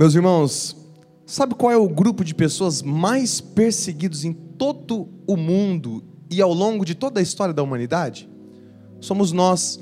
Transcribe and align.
Meus 0.00 0.14
irmãos, 0.14 0.74
sabe 1.26 1.54
qual 1.54 1.70
é 1.70 1.76
o 1.76 1.86
grupo 1.86 2.24
de 2.24 2.34
pessoas 2.34 2.80
mais 2.80 3.38
perseguidos 3.38 4.24
em 4.24 4.32
todo 4.32 5.06
o 5.26 5.36
mundo 5.36 6.02
e 6.30 6.40
ao 6.40 6.54
longo 6.54 6.86
de 6.86 6.94
toda 6.94 7.20
a 7.20 7.22
história 7.22 7.52
da 7.52 7.62
humanidade? 7.62 8.26
Somos 8.98 9.30
nós, 9.30 9.78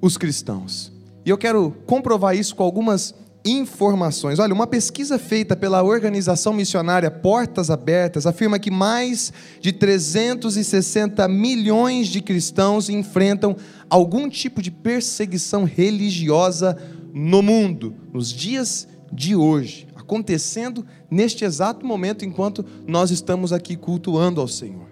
os 0.00 0.16
cristãos. 0.16 0.92
E 1.26 1.30
eu 1.30 1.36
quero 1.36 1.72
comprovar 1.86 2.36
isso 2.36 2.54
com 2.54 2.62
algumas 2.62 3.12
informações. 3.44 4.38
Olha, 4.38 4.54
uma 4.54 4.68
pesquisa 4.68 5.18
feita 5.18 5.56
pela 5.56 5.82
organização 5.82 6.52
missionária 6.52 7.10
Portas 7.10 7.68
Abertas 7.68 8.26
afirma 8.26 8.60
que 8.60 8.70
mais 8.70 9.32
de 9.60 9.72
360 9.72 11.26
milhões 11.26 12.06
de 12.06 12.20
cristãos 12.20 12.88
enfrentam 12.88 13.56
algum 13.90 14.28
tipo 14.28 14.62
de 14.62 14.70
perseguição 14.70 15.64
religiosa 15.64 16.78
no 17.12 17.42
mundo, 17.42 17.96
nos 18.12 18.32
dias 18.32 18.86
de 19.12 19.34
hoje, 19.34 19.86
acontecendo 19.94 20.84
neste 21.10 21.44
exato 21.44 21.84
momento 21.84 22.24
enquanto 22.24 22.64
nós 22.86 23.10
estamos 23.10 23.52
aqui 23.52 23.76
cultuando 23.76 24.40
ao 24.40 24.48
Senhor. 24.48 24.88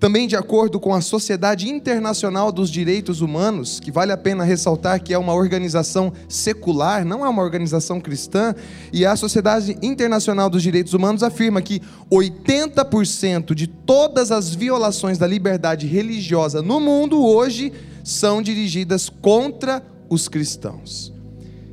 Também 0.00 0.28
de 0.28 0.36
acordo 0.36 0.78
com 0.78 0.94
a 0.94 1.00
Sociedade 1.00 1.68
Internacional 1.68 2.52
dos 2.52 2.70
Direitos 2.70 3.20
Humanos, 3.20 3.80
que 3.80 3.90
vale 3.90 4.12
a 4.12 4.16
pena 4.16 4.44
ressaltar 4.44 5.02
que 5.02 5.12
é 5.12 5.18
uma 5.18 5.34
organização 5.34 6.12
secular, 6.28 7.04
não 7.04 7.26
é 7.26 7.28
uma 7.28 7.42
organização 7.42 8.00
cristã, 8.00 8.54
e 8.92 9.04
a 9.04 9.16
Sociedade 9.16 9.76
Internacional 9.82 10.48
dos 10.48 10.62
Direitos 10.62 10.94
Humanos 10.94 11.24
afirma 11.24 11.60
que 11.60 11.82
80% 12.12 13.54
de 13.54 13.66
todas 13.66 14.30
as 14.30 14.54
violações 14.54 15.18
da 15.18 15.26
liberdade 15.26 15.88
religiosa 15.88 16.62
no 16.62 16.78
mundo 16.78 17.20
hoje 17.24 17.72
são 18.04 18.40
dirigidas 18.40 19.08
contra 19.08 19.82
os 20.08 20.28
cristãos. 20.28 21.12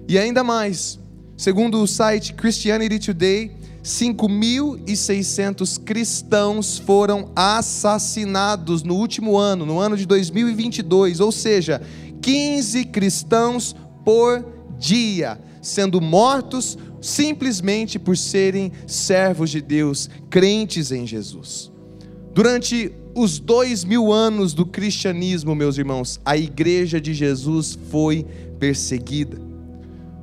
E 0.07 0.17
ainda 0.17 0.43
mais, 0.43 0.99
segundo 1.37 1.81
o 1.81 1.87
site 1.87 2.33
Christianity 2.33 2.99
Today, 2.99 3.51
5.600 3.83 5.83
cristãos 5.83 6.79
foram 6.79 7.31
assassinados 7.35 8.83
no 8.83 8.95
último 8.95 9.37
ano, 9.37 9.65
no 9.65 9.79
ano 9.79 9.95
de 9.95 10.05
2022, 10.05 11.19
ou 11.19 11.31
seja, 11.31 11.81
15 12.21 12.85
cristãos 12.85 13.75
por 14.03 14.43
dia 14.79 15.39
sendo 15.65 15.99
mortos 15.99 16.77
simplesmente 17.01 17.99
por 17.99 18.15
serem 18.15 18.71
servos 18.87 19.49
de 19.49 19.61
Deus, 19.61 20.09
crentes 20.29 20.91
em 20.91 21.05
Jesus. 21.05 21.71
Durante 22.33 22.91
os 23.15 23.39
dois 23.39 23.83
mil 23.83 24.11
anos 24.11 24.53
do 24.53 24.65
cristianismo, 24.65 25.55
meus 25.55 25.77
irmãos, 25.77 26.19
a 26.25 26.37
igreja 26.37 26.99
de 26.99 27.13
Jesus 27.13 27.77
foi 27.89 28.25
perseguida. 28.59 29.44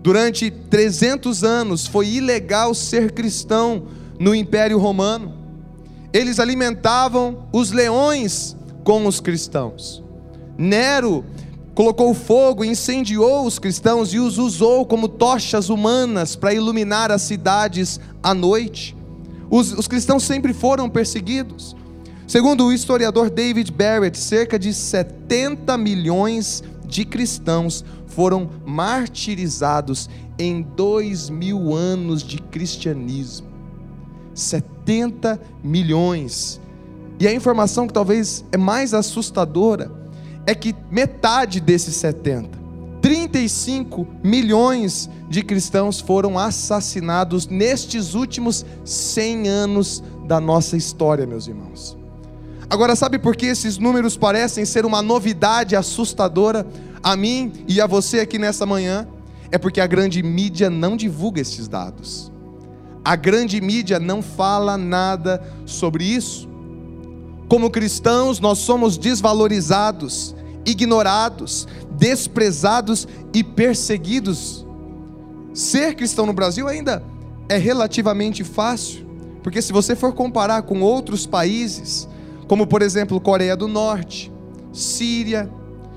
Durante 0.02 0.50
300 0.50 1.44
anos 1.44 1.86
foi 1.86 2.08
ilegal 2.08 2.74
ser 2.74 3.12
cristão 3.12 3.84
no 4.18 4.34
Império 4.34 4.78
Romano. 4.78 5.32
Eles 6.12 6.40
alimentavam 6.40 7.48
os 7.52 7.70
leões 7.70 8.56
com 8.82 9.06
os 9.06 9.20
cristãos. 9.20 10.02
Nero 10.58 11.24
colocou 11.74 12.12
fogo, 12.14 12.64
incendiou 12.64 13.46
os 13.46 13.58
cristãos 13.58 14.12
e 14.12 14.18
os 14.18 14.38
usou 14.38 14.84
como 14.84 15.08
tochas 15.08 15.70
humanas 15.70 16.36
para 16.36 16.52
iluminar 16.52 17.10
as 17.10 17.22
cidades 17.22 18.00
à 18.22 18.34
noite. 18.34 18.96
Os, 19.48 19.72
os, 19.72 19.86
cristãos 19.86 20.24
sempre 20.24 20.52
foram 20.52 20.90
perseguidos. 20.90 21.76
Segundo 22.26 22.66
o 22.66 22.72
historiador 22.72 23.30
David 23.30 23.70
Barrett, 23.70 24.18
cerca 24.18 24.58
de 24.58 24.72
70 24.72 25.76
milhões 25.78 26.62
de 26.92 27.06
cristãos 27.06 27.82
foram 28.06 28.50
martirizados 28.66 30.10
em 30.38 30.60
dois 30.60 31.30
mil 31.30 31.74
anos 31.74 32.22
de 32.22 32.38
cristianismo. 32.38 33.48
70 34.34 35.40
milhões. 35.64 36.60
E 37.18 37.26
a 37.26 37.32
informação 37.32 37.86
que 37.86 37.92
talvez 37.92 38.44
é 38.52 38.56
mais 38.56 38.92
assustadora 38.92 39.90
é 40.46 40.54
que 40.54 40.74
metade 40.90 41.60
desses 41.60 41.96
70, 41.96 42.58
35 43.00 44.06
milhões 44.22 45.08
de 45.28 45.42
cristãos 45.42 46.00
foram 46.00 46.38
assassinados 46.38 47.46
nestes 47.46 48.14
últimos 48.14 48.66
100 48.84 49.48
anos 49.48 50.02
da 50.26 50.40
nossa 50.40 50.76
história, 50.76 51.26
meus 51.26 51.46
irmãos. 51.46 52.01
Agora, 52.72 52.96
sabe 52.96 53.18
por 53.18 53.36
que 53.36 53.44
esses 53.44 53.76
números 53.76 54.16
parecem 54.16 54.64
ser 54.64 54.86
uma 54.86 55.02
novidade 55.02 55.76
assustadora 55.76 56.66
a 57.02 57.14
mim 57.14 57.52
e 57.68 57.82
a 57.82 57.86
você 57.86 58.20
aqui 58.20 58.38
nessa 58.38 58.64
manhã? 58.64 59.06
É 59.50 59.58
porque 59.58 59.78
a 59.78 59.86
grande 59.86 60.22
mídia 60.22 60.70
não 60.70 60.96
divulga 60.96 61.38
esses 61.38 61.68
dados. 61.68 62.32
A 63.04 63.14
grande 63.14 63.60
mídia 63.60 64.00
não 64.00 64.22
fala 64.22 64.78
nada 64.78 65.46
sobre 65.66 66.02
isso. 66.04 66.48
Como 67.46 67.70
cristãos, 67.70 68.40
nós 68.40 68.60
somos 68.60 68.96
desvalorizados, 68.96 70.34
ignorados, 70.64 71.68
desprezados 71.90 73.06
e 73.34 73.44
perseguidos. 73.44 74.66
Ser 75.52 75.94
cristão 75.94 76.24
no 76.24 76.32
Brasil 76.32 76.66
ainda 76.66 77.04
é 77.50 77.58
relativamente 77.58 78.42
fácil, 78.42 79.06
porque 79.42 79.60
se 79.60 79.74
você 79.74 79.94
for 79.94 80.14
comparar 80.14 80.62
com 80.62 80.80
outros 80.80 81.26
países, 81.26 82.08
como 82.52 82.66
por 82.66 82.82
exemplo 82.82 83.18
Coreia 83.18 83.56
do 83.56 83.66
Norte, 83.66 84.30
Síria, 84.74 85.50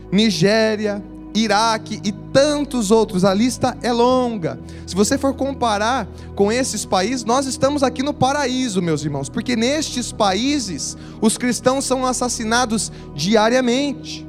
Nigéria, 0.10 1.04
Iraque 1.34 2.00
e 2.02 2.14
tantos 2.14 2.92
outros, 2.92 3.26
a 3.26 3.34
lista 3.34 3.78
é 3.84 3.92
longa. 3.92 4.58
Se 4.88 4.96
você 4.96 5.18
for 5.18 5.34
comparar 5.34 6.08
com 6.34 6.50
esses 6.50 6.86
países, 6.86 7.26
nós 7.26 7.46
estamos 7.46 7.84
aqui 7.84 8.02
no 8.02 8.14
paraíso, 8.14 8.82
meus 8.82 9.04
irmãos, 9.04 9.28
porque 9.28 9.58
nestes 9.58 10.14
países 10.14 10.96
os 11.20 11.38
cristãos 11.38 11.84
são 11.84 12.06
assassinados 12.06 12.90
diariamente. 13.14 14.26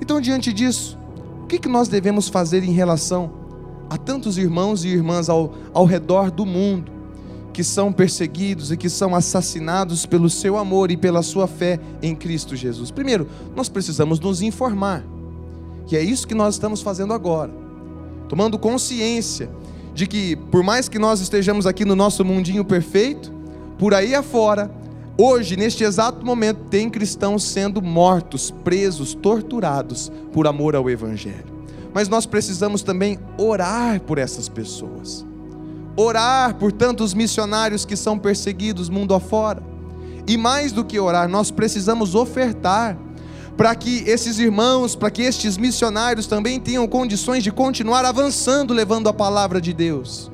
Então, 0.00 0.20
diante 0.20 0.52
disso, 0.52 0.96
o 1.42 1.46
que 1.48 1.68
nós 1.68 1.88
devemos 1.88 2.28
fazer 2.28 2.62
em 2.62 2.70
relação 2.70 3.32
a 3.90 3.96
tantos 3.96 4.38
irmãos 4.38 4.84
e 4.84 4.90
irmãs 4.90 5.28
ao, 5.28 5.52
ao 5.74 5.86
redor 5.86 6.30
do 6.30 6.46
mundo? 6.46 7.01
Que 7.52 7.62
são 7.62 7.92
perseguidos 7.92 8.72
e 8.72 8.76
que 8.76 8.88
são 8.88 9.14
assassinados 9.14 10.06
pelo 10.06 10.30
seu 10.30 10.56
amor 10.56 10.90
e 10.90 10.96
pela 10.96 11.22
sua 11.22 11.46
fé 11.46 11.78
em 12.00 12.14
Cristo 12.14 12.56
Jesus. 12.56 12.90
Primeiro, 12.90 13.28
nós 13.54 13.68
precisamos 13.68 14.18
nos 14.18 14.40
informar, 14.40 15.04
que 15.86 15.96
é 15.96 16.02
isso 16.02 16.26
que 16.26 16.34
nós 16.34 16.54
estamos 16.54 16.80
fazendo 16.80 17.12
agora, 17.12 17.52
tomando 18.28 18.58
consciência 18.58 19.50
de 19.94 20.06
que, 20.06 20.36
por 20.36 20.62
mais 20.62 20.88
que 20.88 20.98
nós 20.98 21.20
estejamos 21.20 21.66
aqui 21.66 21.84
no 21.84 21.94
nosso 21.94 22.24
mundinho 22.24 22.64
perfeito, 22.64 23.30
por 23.78 23.92
aí 23.92 24.14
afora, 24.14 24.70
hoje, 25.18 25.56
neste 25.56 25.84
exato 25.84 26.24
momento, 26.24 26.64
tem 26.70 26.88
cristãos 26.88 27.44
sendo 27.44 27.82
mortos, 27.82 28.50
presos, 28.64 29.12
torturados 29.12 30.10
por 30.32 30.46
amor 30.46 30.74
ao 30.74 30.88
Evangelho. 30.88 31.52
Mas 31.92 32.08
nós 32.08 32.24
precisamos 32.24 32.82
também 32.82 33.18
orar 33.36 34.00
por 34.00 34.16
essas 34.16 34.48
pessoas 34.48 35.26
orar 35.96 36.54
por 36.54 36.72
tantos 36.72 37.14
missionários 37.14 37.84
que 37.84 37.96
são 37.96 38.18
perseguidos 38.18 38.88
mundo 38.88 39.14
afora. 39.14 39.62
E 40.26 40.36
mais 40.36 40.72
do 40.72 40.84
que 40.84 40.98
orar, 40.98 41.28
nós 41.28 41.50
precisamos 41.50 42.14
ofertar 42.14 42.96
para 43.56 43.74
que 43.74 44.04
esses 44.08 44.38
irmãos, 44.38 44.96
para 44.96 45.10
que 45.10 45.22
estes 45.22 45.56
missionários 45.56 46.26
também 46.26 46.58
tenham 46.58 46.86
condições 46.88 47.42
de 47.42 47.50
continuar 47.50 48.04
avançando 48.04 48.72
levando 48.72 49.08
a 49.08 49.12
palavra 49.12 49.60
de 49.60 49.72
Deus. 49.72 50.30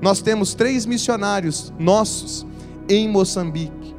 Nós 0.00 0.22
temos 0.22 0.54
três 0.54 0.86
missionários 0.86 1.72
nossos 1.78 2.46
em 2.88 3.08
Moçambique. 3.08 3.94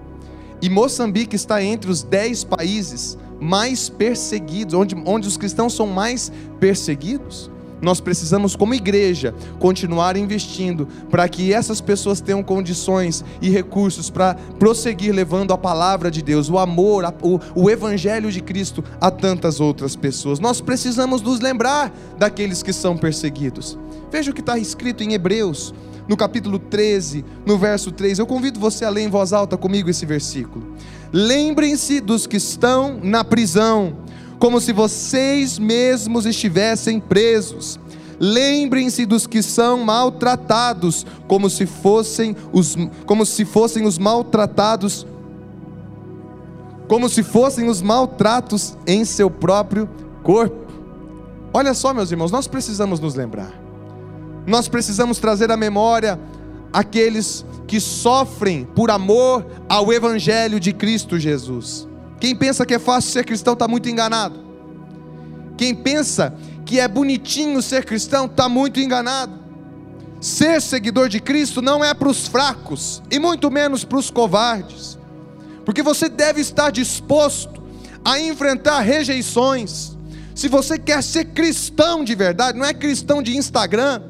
E 0.62 0.70
Moçambique 0.70 1.36
está 1.36 1.64
entre 1.64 1.92
os 1.92 2.04
dez 2.04 2.44
países 2.44 3.18
mais 3.40 3.88
perseguidos, 3.88 4.74
onde, 4.74 4.96
onde 5.06 5.28
os 5.28 5.38
cristãos 5.38 5.74
são 5.74 5.88
mais 5.88 6.32
perseguidos. 6.60 7.50
Nós 7.82 8.00
precisamos, 8.00 8.56
como 8.56 8.74
igreja, 8.74 9.34
continuar 9.60 10.18
investindo 10.18 10.88
para 11.10 11.28
que 11.30 11.54
essas 11.54 11.80
pessoas 11.80 12.20
tenham 12.22 12.44
condições 12.44 13.24
e 13.42 13.50
recursos 13.50 14.10
para 14.10 14.36
prosseguir 14.58 15.14
levando 15.14 15.54
a 15.54 15.58
palavra 15.58 16.12
de 16.12 16.22
Deus, 16.22 16.50
o 16.50 16.58
amor, 16.58 17.04
o, 17.22 17.40
o 17.56 17.70
Evangelho 17.70 18.32
de 18.32 18.42
Cristo 18.42 18.84
a 19.00 19.10
tantas 19.10 19.60
outras 19.60 19.96
pessoas. 19.96 20.40
Nós 20.40 20.62
precisamos 20.62 21.22
nos 21.22 21.40
lembrar 21.40 21.94
daqueles 22.18 22.62
que 22.62 22.74
são 22.74 22.98
perseguidos. 22.98 23.78
Veja 24.12 24.32
o 24.32 24.34
que 24.34 24.42
está 24.42 24.58
escrito 24.58 25.04
em 25.04 25.14
Hebreus, 25.14 25.74
no 26.08 26.18
capítulo 26.18 26.58
13, 26.58 27.24
no 27.46 27.58
verso 27.58 27.92
3. 27.92 28.18
Eu 28.18 28.26
convido 28.26 28.60
você 28.60 28.84
a 28.84 28.90
ler 28.90 29.04
em 29.04 29.10
voz 29.10 29.32
alta 29.32 29.56
comigo 29.56 29.90
esse 29.90 30.06
versículo. 30.06 30.76
Lembrem-se 31.14 32.02
dos 32.02 32.26
que 32.26 32.38
estão 32.38 33.00
na 33.02 33.24
prisão 33.24 33.98
como 34.40 34.62
se 34.62 34.72
vocês 34.72 35.60
mesmos 35.60 36.26
estivessem 36.26 37.00
presos. 37.00 37.78
Lembrem-se 38.20 39.06
dos 39.06 39.28
que 39.28 39.44
são 39.44 39.84
maltratados, 39.84 41.06
como 41.28 41.50
se 41.50 41.66
fossem 41.66 42.36
os, 42.52 42.76
como 43.06 43.26
se 43.26 43.46
fossem 43.46 43.86
os 43.86 43.98
maltratados, 43.98 45.06
como 46.88 47.08
se 47.08 47.22
fossem 47.22 47.70
os 47.70 47.82
maltratos 47.82 48.78
em 48.88 49.06
seu 49.06 49.30
próprio 49.30 49.88
corpo. 50.24 50.68
Olha 51.54 51.74
só, 51.74 51.94
meus 51.94 52.12
irmãos, 52.12 52.32
nós 52.32 52.48
precisamos 52.48 53.00
nos 53.00 53.16
lembrar. 53.16 53.54
nós 54.46 54.68
precisamos 54.68 55.20
trazer 55.20 55.52
à 55.52 55.58
memória 55.58 56.20
aqueles 56.74 57.46
que 57.68 57.80
sofrem 57.80 58.66
por 58.66 58.90
amor 58.90 59.46
ao 59.68 59.92
Evangelho 59.94 60.60
de 60.60 60.74
Cristo 60.74 61.20
Jesus. 61.20 61.89
Quem 62.20 62.36
pensa 62.36 62.66
que 62.66 62.74
é 62.74 62.80
fácil 62.80 63.12
ser 63.12 63.26
cristão 63.26 63.54
está 63.54 63.68
muito 63.68 63.88
enganado. 63.88 64.40
Quem 65.58 65.74
pensa 65.74 66.34
que 66.66 66.80
é 66.80 66.88
bonitinho 66.88 67.62
ser 67.62 67.86
cristão 67.86 68.26
está 68.26 68.48
muito 68.48 68.80
enganado. 68.80 69.40
Ser 70.22 70.62
seguidor 70.62 71.08
de 71.08 71.20
Cristo 71.20 71.62
não 71.62 71.84
é 71.84 71.94
para 71.94 72.10
os 72.10 72.28
fracos 72.28 73.02
e 73.10 73.18
muito 73.20 73.50
menos 73.50 73.86
para 73.86 73.98
os 73.98 74.10
covardes, 74.10 74.98
porque 75.64 75.82
você 75.82 76.10
deve 76.10 76.42
estar 76.42 76.72
disposto 76.72 77.64
a 78.04 78.20
enfrentar 78.20 78.82
rejeições. 78.82 79.98
Se 80.36 80.48
você 80.50 80.78
quer 80.78 81.02
ser 81.04 81.26
cristão 81.26 82.04
de 82.04 82.16
verdade, 82.16 82.58
não 82.58 82.66
é 82.66 82.74
cristão 82.74 83.22
de 83.22 83.38
Instagram, 83.38 84.02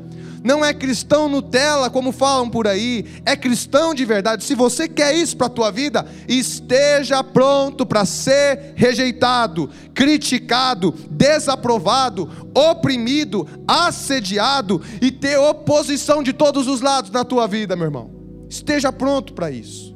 não 0.44 0.64
é 0.64 0.74
cristão 0.74 1.28
Nutella, 1.28 1.90
como 1.90 2.12
falam 2.12 2.50
por 2.50 2.68
aí, 2.68 3.06
é 3.26 3.36
cristão 3.36 3.94
de 3.94 4.06
verdade. 4.06 4.44
Se 4.44 4.56
você 4.56 4.88
quer 4.88 5.16
isso 5.16 5.36
para 5.36 5.48
a 5.48 5.50
tua 5.50 5.72
vida, 5.72 6.06
esteja 6.28 7.24
pronto 7.24 7.86
para 7.86 8.06
ser 8.06 8.74
rejeitado, 8.76 9.70
criticado, 9.94 10.94
desaprovado, 11.10 12.30
oprimido, 12.54 13.48
assediado 13.68 14.82
e 15.02 15.12
ter 15.12 15.38
oposição 15.38 16.24
de 16.24 16.34
todos 16.34 16.68
os 16.68 16.82
lados 16.82 17.12
na 17.12 17.24
tua 17.24 17.48
vida, 17.48 17.76
meu 17.76 17.86
irmão. 17.86 18.12
Esteja 18.50 18.92
pronto 18.92 19.34
para 19.34 19.52
isso. 19.52 19.96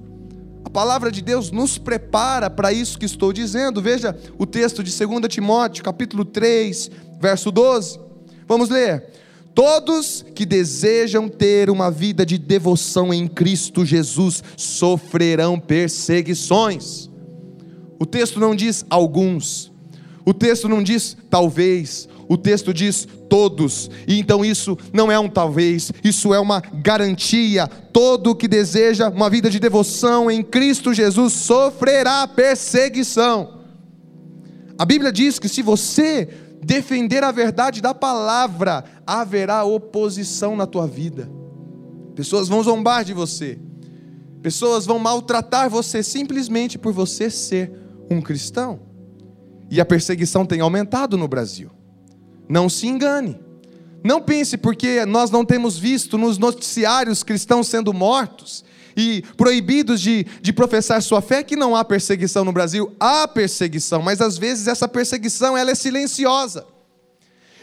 A 0.66 0.69
palavra 0.69 1.12
de 1.12 1.22
Deus 1.22 1.51
nos 1.51 1.78
prepara 1.78 2.50
para 2.50 2.72
isso 2.72 2.98
que 2.98 3.06
estou 3.06 3.34
dizendo. 3.34 3.81
Veja 3.81 4.18
o 4.38 4.45
texto 4.45 4.84
de 4.84 4.92
2 4.95 5.28
Timóteo, 5.28 5.84
capítulo 5.84 6.24
3, 6.24 6.90
verso 7.19 7.51
12. 7.51 8.00
Vamos 8.48 8.69
ler. 8.69 9.22
Todos 9.53 10.25
que 10.33 10.45
desejam 10.45 11.29
ter 11.29 11.69
uma 11.69 11.91
vida 11.91 12.25
de 12.25 12.38
devoção 12.38 13.13
em 13.13 13.27
Cristo 13.27 13.85
Jesus 13.85 14.44
sofrerão 14.57 15.59
perseguições. 15.59 17.09
O 18.00 18.05
texto 18.05 18.39
não 18.39 18.55
diz 18.55 18.83
alguns, 18.89 19.71
o 20.25 20.33
texto 20.33 20.67
não 20.67 20.81
diz 20.81 21.15
talvez, 21.29 22.09
o 22.27 22.35
texto 22.35 22.73
diz 22.73 23.07
todos, 23.29 23.91
e 24.07 24.19
então 24.19 24.44
isso 24.44 24.77
não 24.91 25.11
é 25.11 25.19
um 25.19 25.29
talvez, 25.29 25.91
isso 26.03 26.33
é 26.33 26.39
uma 26.39 26.59
garantia. 26.59 27.67
Todo 27.67 28.35
que 28.35 28.47
deseja 28.47 29.09
uma 29.09 29.29
vida 29.29 29.49
de 29.49 29.59
devoção 29.59 30.31
em 30.31 30.41
Cristo 30.41 30.94
Jesus 30.94 31.33
sofrerá 31.33 32.27
perseguição. 32.27 33.61
A 34.77 34.85
Bíblia 34.85 35.11
diz 35.11 35.38
que 35.38 35.47
se 35.47 35.61
você 35.61 36.27
defender 36.63 37.24
a 37.24 37.31
verdade 37.31 37.81
da 37.81 37.94
palavra, 37.94 38.83
haverá 39.06 39.63
oposição 39.63 40.56
na 40.56 40.65
tua 40.65 40.88
vida. 40.88 41.30
Pessoas 42.15 42.48
vão 42.48 42.63
zombar 42.63 43.04
de 43.04 43.13
você. 43.13 43.60
Pessoas 44.42 44.86
vão 44.86 45.00
maltratar 45.00 45.69
você 45.69 46.04
simplesmente 46.04 46.77
por 46.77 46.94
você 46.94 47.30
ser 47.30 47.71
um 48.10 48.21
cristão. 48.21 48.80
E 49.69 49.80
a 49.80 49.86
perseguição 49.86 50.45
tem 50.45 50.62
aumentado 50.62 51.18
no 51.18 51.27
Brasil. 51.27 51.71
Não 52.48 52.69
se 52.69 52.88
engane. 52.88 53.39
Não 54.04 54.21
pense 54.21 54.57
porque 54.57 55.06
nós 55.06 55.31
não 55.31 55.45
temos 55.45 55.77
visto 55.77 56.18
nos 56.18 56.38
noticiários 56.38 57.24
cristãos 57.24 57.68
sendo 57.68 57.94
mortos 57.94 58.63
e 58.95 59.24
proibidos 59.38 60.01
de, 60.01 60.25
de 60.42 60.54
professar 60.54 61.01
sua 61.01 61.22
fé, 61.22 61.44
que 61.44 61.56
não 61.56 61.75
há 61.75 61.84
perseguição 61.84 62.44
no 62.45 62.51
Brasil. 62.51 62.94
Há 63.00 63.28
perseguição, 63.28 64.01
mas 64.01 64.22
às 64.22 64.38
vezes 64.38 64.68
essa 64.68 64.88
perseguição 64.88 65.57
ela 65.57 65.72
é 65.72 65.75
silenciosa. 65.75 66.66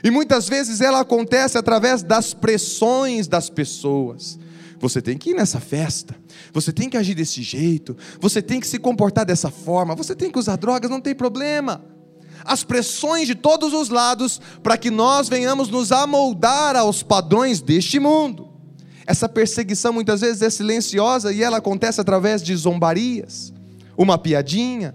E 0.03 0.11
muitas 0.11 0.49
vezes 0.49 0.81
ela 0.81 1.01
acontece 1.01 1.59
através 1.59 2.03
das 2.03 2.33
pressões 2.33 3.29
das 3.29 3.51
pessoas. 3.51 4.39
Você 4.79 5.03
tem 5.03 5.19
que 5.19 5.31
ir 5.31 5.35
nessa 5.35 5.61
festa, 5.61 6.17
você 6.55 6.73
tem 6.73 6.89
que 6.89 6.97
agir 6.97 7.15
desse 7.15 7.43
jeito, 7.43 7.95
você 8.19 8.41
tem 8.41 8.59
que 8.59 8.67
se 8.67 8.79
comportar 8.79 9.27
dessa 9.27 9.51
forma, 9.51 9.95
você 9.95 10.17
tem 10.17 10.31
que 10.31 10.39
usar 10.39 10.57
drogas, 10.57 10.91
não 10.91 11.03
tem 11.03 11.15
problema. 11.15 11.85
As 12.43 12.65
pressões 12.65 13.27
de 13.27 13.35
todos 13.35 13.75
os 13.75 13.91
lados 13.91 14.41
para 14.63 14.79
que 14.79 14.91
nós 14.91 15.29
venhamos 15.29 15.69
nos 15.69 15.93
amoldar 15.93 16.77
aos 16.77 17.03
padrões 17.03 17.61
deste 17.61 18.01
mundo. 18.01 18.50
Essa 19.11 19.29
perseguição 19.29 19.93
muitas 19.93 20.21
vezes 20.21 20.41
é 20.41 20.49
silenciosa 20.49 21.33
e 21.33 21.43
ela 21.43 21.57
acontece 21.57 22.01
através 22.01 22.41
de 22.41 22.55
zombarias, 22.55 23.53
uma 23.99 24.17
piadinha, 24.17 24.95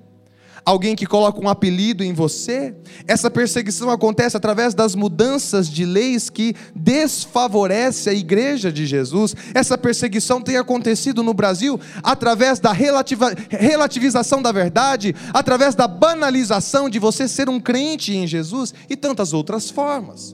alguém 0.63 0.95
que 0.95 1.05
coloca 1.05 1.43
um 1.43 1.49
apelido 1.49 2.01
em 2.01 2.13
você. 2.13 2.73
Essa 3.05 3.29
perseguição 3.29 3.89
acontece 3.89 4.37
através 4.37 4.73
das 4.73 4.95
mudanças 4.95 5.67
de 5.67 5.83
leis 5.83 6.29
que 6.29 6.55
desfavorece 6.73 8.09
a 8.09 8.13
igreja 8.13 8.71
de 8.71 8.85
Jesus. 8.85 9.35
Essa 9.53 9.77
perseguição 9.77 10.41
tem 10.41 10.55
acontecido 10.55 11.21
no 11.21 11.33
Brasil 11.33 11.77
através 12.01 12.57
da 12.57 12.71
relativização 12.71 14.41
da 14.41 14.53
verdade, 14.53 15.13
através 15.33 15.75
da 15.75 15.89
banalização 15.89 16.89
de 16.89 16.99
você 16.99 17.27
ser 17.27 17.49
um 17.49 17.59
crente 17.59 18.15
em 18.15 18.25
Jesus 18.25 18.73
e 18.89 18.95
tantas 18.95 19.33
outras 19.33 19.69
formas. 19.69 20.33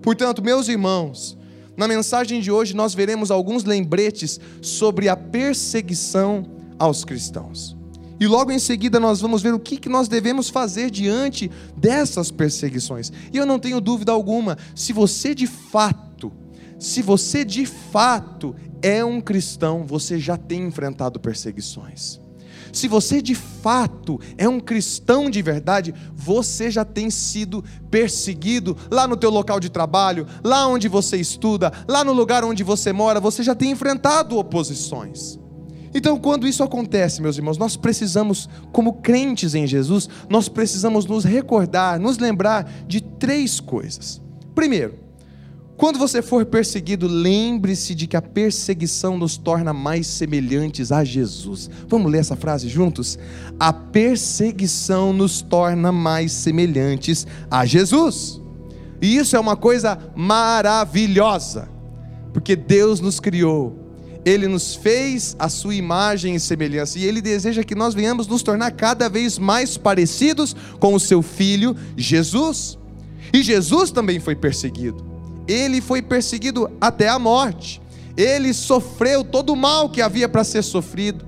Portanto, 0.00 0.42
meus 0.42 0.68
irmãos, 0.68 1.38
na 1.80 1.88
mensagem 1.88 2.42
de 2.42 2.50
hoje 2.52 2.76
nós 2.76 2.92
veremos 2.92 3.30
alguns 3.30 3.64
lembretes 3.64 4.38
sobre 4.60 5.08
a 5.08 5.16
perseguição 5.16 6.44
aos 6.78 7.06
cristãos. 7.06 7.74
E 8.20 8.26
logo 8.26 8.52
em 8.52 8.58
seguida 8.58 9.00
nós 9.00 9.18
vamos 9.18 9.40
ver 9.40 9.54
o 9.54 9.58
que 9.58 9.88
nós 9.88 10.06
devemos 10.06 10.50
fazer 10.50 10.90
diante 10.90 11.50
dessas 11.74 12.30
perseguições. 12.30 13.10
E 13.32 13.38
eu 13.38 13.46
não 13.46 13.58
tenho 13.58 13.80
dúvida 13.80 14.12
alguma, 14.12 14.58
se 14.74 14.92
você 14.92 15.34
de 15.34 15.46
fato, 15.46 16.30
se 16.78 17.00
você 17.00 17.46
de 17.46 17.64
fato 17.64 18.54
é 18.82 19.02
um 19.02 19.18
cristão, 19.18 19.86
você 19.86 20.18
já 20.18 20.36
tem 20.36 20.66
enfrentado 20.66 21.18
perseguições. 21.18 22.20
Se 22.72 22.88
você 22.88 23.20
de 23.20 23.34
fato 23.34 24.20
é 24.36 24.48
um 24.48 24.60
cristão 24.60 25.28
de 25.30 25.42
verdade, 25.42 25.94
você 26.14 26.70
já 26.70 26.84
tem 26.84 27.10
sido 27.10 27.64
perseguido 27.90 28.76
lá 28.90 29.06
no 29.06 29.16
teu 29.16 29.30
local 29.30 29.60
de 29.60 29.68
trabalho, 29.68 30.26
lá 30.42 30.66
onde 30.66 30.88
você 30.88 31.16
estuda, 31.16 31.72
lá 31.88 32.04
no 32.04 32.12
lugar 32.12 32.44
onde 32.44 32.62
você 32.62 32.92
mora, 32.92 33.20
você 33.20 33.42
já 33.42 33.54
tem 33.54 33.70
enfrentado 33.70 34.36
oposições. 34.36 35.38
Então, 35.92 36.18
quando 36.18 36.46
isso 36.46 36.62
acontece, 36.62 37.20
meus 37.20 37.36
irmãos, 37.36 37.58
nós 37.58 37.76
precisamos, 37.76 38.48
como 38.72 38.94
crentes 38.94 39.54
em 39.54 39.66
Jesus, 39.66 40.08
nós 40.28 40.48
precisamos 40.48 41.04
nos 41.04 41.24
recordar, 41.24 41.98
nos 41.98 42.16
lembrar 42.16 42.70
de 42.86 43.00
três 43.00 43.58
coisas. 43.58 44.22
Primeiro, 44.54 45.09
quando 45.80 45.98
você 45.98 46.20
for 46.20 46.44
perseguido, 46.44 47.08
lembre-se 47.08 47.94
de 47.94 48.06
que 48.06 48.14
a 48.14 48.20
perseguição 48.20 49.16
nos 49.16 49.38
torna 49.38 49.72
mais 49.72 50.06
semelhantes 50.06 50.92
a 50.92 51.02
Jesus. 51.02 51.70
Vamos 51.88 52.12
ler 52.12 52.18
essa 52.18 52.36
frase 52.36 52.68
juntos? 52.68 53.18
A 53.58 53.72
perseguição 53.72 55.14
nos 55.14 55.40
torna 55.40 55.90
mais 55.90 56.32
semelhantes 56.32 57.26
a 57.50 57.64
Jesus. 57.64 58.42
E 59.00 59.16
isso 59.16 59.34
é 59.34 59.40
uma 59.40 59.56
coisa 59.56 59.98
maravilhosa, 60.14 61.70
porque 62.34 62.54
Deus 62.54 63.00
nos 63.00 63.18
criou, 63.18 63.74
Ele 64.22 64.46
nos 64.46 64.74
fez 64.74 65.34
a 65.38 65.48
sua 65.48 65.74
imagem 65.74 66.34
e 66.34 66.40
semelhança, 66.40 66.98
e 66.98 67.06
Ele 67.06 67.22
deseja 67.22 67.64
que 67.64 67.74
nós 67.74 67.94
venhamos 67.94 68.26
nos 68.26 68.42
tornar 68.42 68.72
cada 68.72 69.08
vez 69.08 69.38
mais 69.38 69.78
parecidos 69.78 70.54
com 70.78 70.92
o 70.92 71.00
seu 71.00 71.22
Filho 71.22 71.74
Jesus. 71.96 72.78
E 73.32 73.42
Jesus 73.42 73.90
também 73.90 74.20
foi 74.20 74.36
perseguido 74.36 75.09
ele 75.50 75.80
foi 75.80 76.00
perseguido 76.00 76.70
até 76.80 77.08
a 77.08 77.18
morte. 77.18 77.82
Ele 78.16 78.54
sofreu 78.54 79.24
todo 79.24 79.52
o 79.52 79.56
mal 79.56 79.88
que 79.88 80.00
havia 80.00 80.28
para 80.28 80.44
ser 80.44 80.62
sofrido. 80.62 81.24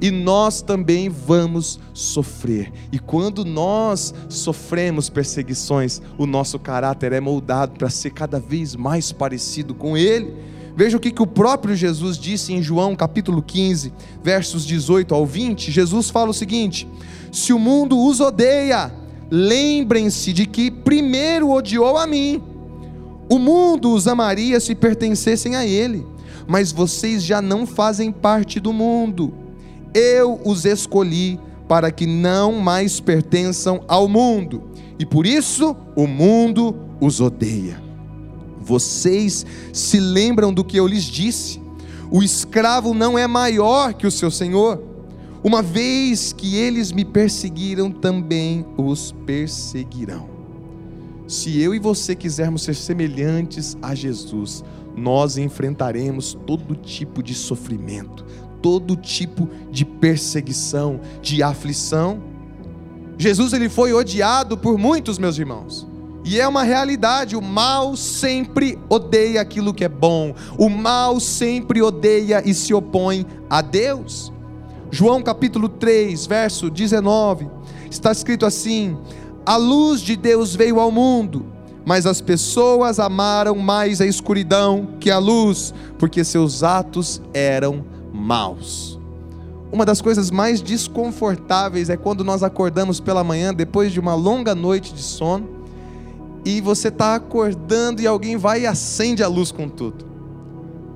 E 0.00 0.10
nós 0.10 0.60
também 0.60 1.08
vamos 1.08 1.80
sofrer. 1.94 2.70
E 2.92 2.98
quando 2.98 3.42
nós 3.42 4.12
sofremos 4.28 5.08
perseguições, 5.08 6.02
o 6.18 6.26
nosso 6.26 6.58
caráter 6.58 7.12
é 7.12 7.20
moldado 7.20 7.78
para 7.78 7.88
ser 7.88 8.10
cada 8.10 8.38
vez 8.38 8.76
mais 8.76 9.12
parecido 9.12 9.74
com 9.74 9.96
Ele. 9.96 10.34
Veja 10.76 10.96
o 10.96 11.00
que, 11.00 11.10
que 11.10 11.22
o 11.22 11.26
próprio 11.26 11.74
Jesus 11.74 12.18
disse 12.18 12.52
em 12.52 12.62
João 12.62 12.94
capítulo 12.96 13.40
15, 13.40 13.94
versos 14.22 14.66
18 14.66 15.14
ao 15.14 15.24
20. 15.24 15.70
Jesus 15.70 16.10
fala 16.10 16.30
o 16.30 16.34
seguinte: 16.34 16.86
Se 17.32 17.52
o 17.52 17.58
mundo 17.58 17.98
os 17.98 18.20
odeia, 18.20 18.92
lembrem-se 19.30 20.32
de 20.32 20.44
que 20.44 20.70
primeiro 20.70 21.50
odiou 21.50 21.96
a 21.96 22.06
mim. 22.06 22.42
O 23.34 23.38
mundo 23.40 23.92
os 23.92 24.06
amaria 24.06 24.60
se 24.60 24.76
pertencessem 24.76 25.56
a 25.56 25.66
ele, 25.66 26.06
mas 26.46 26.70
vocês 26.70 27.20
já 27.20 27.42
não 27.42 27.66
fazem 27.66 28.12
parte 28.12 28.60
do 28.60 28.72
mundo. 28.72 29.34
Eu 29.92 30.40
os 30.44 30.64
escolhi 30.64 31.40
para 31.66 31.90
que 31.90 32.06
não 32.06 32.52
mais 32.52 33.00
pertençam 33.00 33.82
ao 33.88 34.06
mundo, 34.06 34.62
e 35.00 35.04
por 35.04 35.26
isso 35.26 35.74
o 35.96 36.06
mundo 36.06 36.76
os 37.00 37.20
odeia. 37.20 37.82
Vocês 38.60 39.44
se 39.72 39.98
lembram 39.98 40.54
do 40.54 40.62
que 40.62 40.76
eu 40.76 40.86
lhes 40.86 41.02
disse? 41.02 41.60
O 42.12 42.22
escravo 42.22 42.94
não 42.94 43.18
é 43.18 43.26
maior 43.26 43.94
que 43.94 44.06
o 44.06 44.12
seu 44.12 44.30
senhor. 44.30 44.80
Uma 45.42 45.60
vez 45.60 46.32
que 46.32 46.54
eles 46.54 46.92
me 46.92 47.04
perseguiram, 47.04 47.90
também 47.90 48.64
os 48.78 49.10
perseguirão. 49.26 50.33
Se 51.34 51.60
eu 51.60 51.74
e 51.74 51.80
você 51.80 52.14
quisermos 52.14 52.62
ser 52.62 52.76
semelhantes 52.76 53.76
a 53.82 53.92
Jesus, 53.92 54.62
nós 54.96 55.36
enfrentaremos 55.36 56.38
todo 56.46 56.76
tipo 56.76 57.24
de 57.24 57.34
sofrimento, 57.34 58.24
todo 58.62 58.94
tipo 58.94 59.50
de 59.68 59.84
perseguição, 59.84 61.00
de 61.20 61.42
aflição. 61.42 62.22
Jesus 63.18 63.52
ele 63.52 63.68
foi 63.68 63.92
odiado 63.92 64.56
por 64.56 64.78
muitos, 64.78 65.18
meus 65.18 65.36
irmãos. 65.36 65.88
E 66.24 66.38
é 66.38 66.46
uma 66.46 66.62
realidade, 66.62 67.34
o 67.34 67.42
mal 67.42 67.96
sempre 67.96 68.78
odeia 68.88 69.40
aquilo 69.40 69.74
que 69.74 69.84
é 69.84 69.88
bom. 69.88 70.36
O 70.56 70.68
mal 70.68 71.18
sempre 71.18 71.82
odeia 71.82 72.48
e 72.48 72.54
se 72.54 72.72
opõe 72.72 73.26
a 73.50 73.60
Deus. 73.60 74.32
João 74.88 75.20
capítulo 75.20 75.68
3, 75.68 76.26
verso 76.26 76.70
19, 76.70 77.50
está 77.90 78.12
escrito 78.12 78.46
assim: 78.46 78.96
A 79.46 79.56
luz 79.56 80.00
de 80.00 80.16
Deus 80.16 80.56
veio 80.56 80.80
ao 80.80 80.90
mundo, 80.90 81.44
mas 81.84 82.06
as 82.06 82.22
pessoas 82.22 82.98
amaram 82.98 83.56
mais 83.56 84.00
a 84.00 84.06
escuridão 84.06 84.88
que 84.98 85.10
a 85.10 85.18
luz, 85.18 85.74
porque 85.98 86.24
seus 86.24 86.62
atos 86.62 87.20
eram 87.34 87.84
maus. 88.10 88.98
Uma 89.70 89.84
das 89.84 90.00
coisas 90.00 90.30
mais 90.30 90.62
desconfortáveis 90.62 91.90
é 91.90 91.96
quando 91.96 92.24
nós 92.24 92.42
acordamos 92.42 93.00
pela 93.00 93.22
manhã 93.22 93.52
depois 93.52 93.92
de 93.92 94.00
uma 94.00 94.14
longa 94.14 94.54
noite 94.54 94.94
de 94.94 95.02
sono 95.02 95.46
e 96.42 96.62
você 96.62 96.88
está 96.88 97.14
acordando 97.14 98.00
e 98.00 98.06
alguém 98.06 98.38
vai 98.38 98.62
e 98.62 98.66
acende 98.66 99.22
a 99.22 99.28
luz 99.28 99.52
com 99.52 99.68
tudo. 99.68 100.13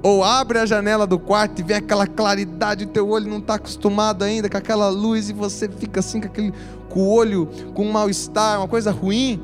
Ou 0.03 0.23
abre 0.23 0.59
a 0.59 0.67
janela 0.67 1.07
do 1.07 1.19
quarto 1.19 1.61
e 1.61 1.63
vem 1.63 1.77
aquela 1.77 2.07
claridade, 2.07 2.85
o 2.85 2.89
teu 2.89 3.09
olho 3.09 3.29
não 3.29 3.39
está 3.39 3.55
acostumado 3.55 4.23
ainda 4.23 4.49
com 4.49 4.57
aquela 4.57 4.89
luz 4.89 5.29
e 5.29 5.33
você 5.33 5.69
fica 5.69 6.01
assim 6.01 6.21
com, 6.21 6.27
aquele, 6.27 6.55
com 6.89 7.01
o 7.01 7.11
olho 7.11 7.49
com 7.75 7.85
um 7.85 7.93
mal-estar, 7.93 8.59
uma 8.59 8.69
coisa 8.69 8.93
ruim. 8.93 9.43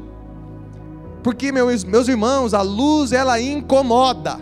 Porque, 1.25 1.51
meus, 1.51 1.83
meus 1.83 2.07
irmãos, 2.07 2.55
a 2.55 2.63
luz 2.63 3.11
ela 3.11 3.41
incomoda. 3.41 4.39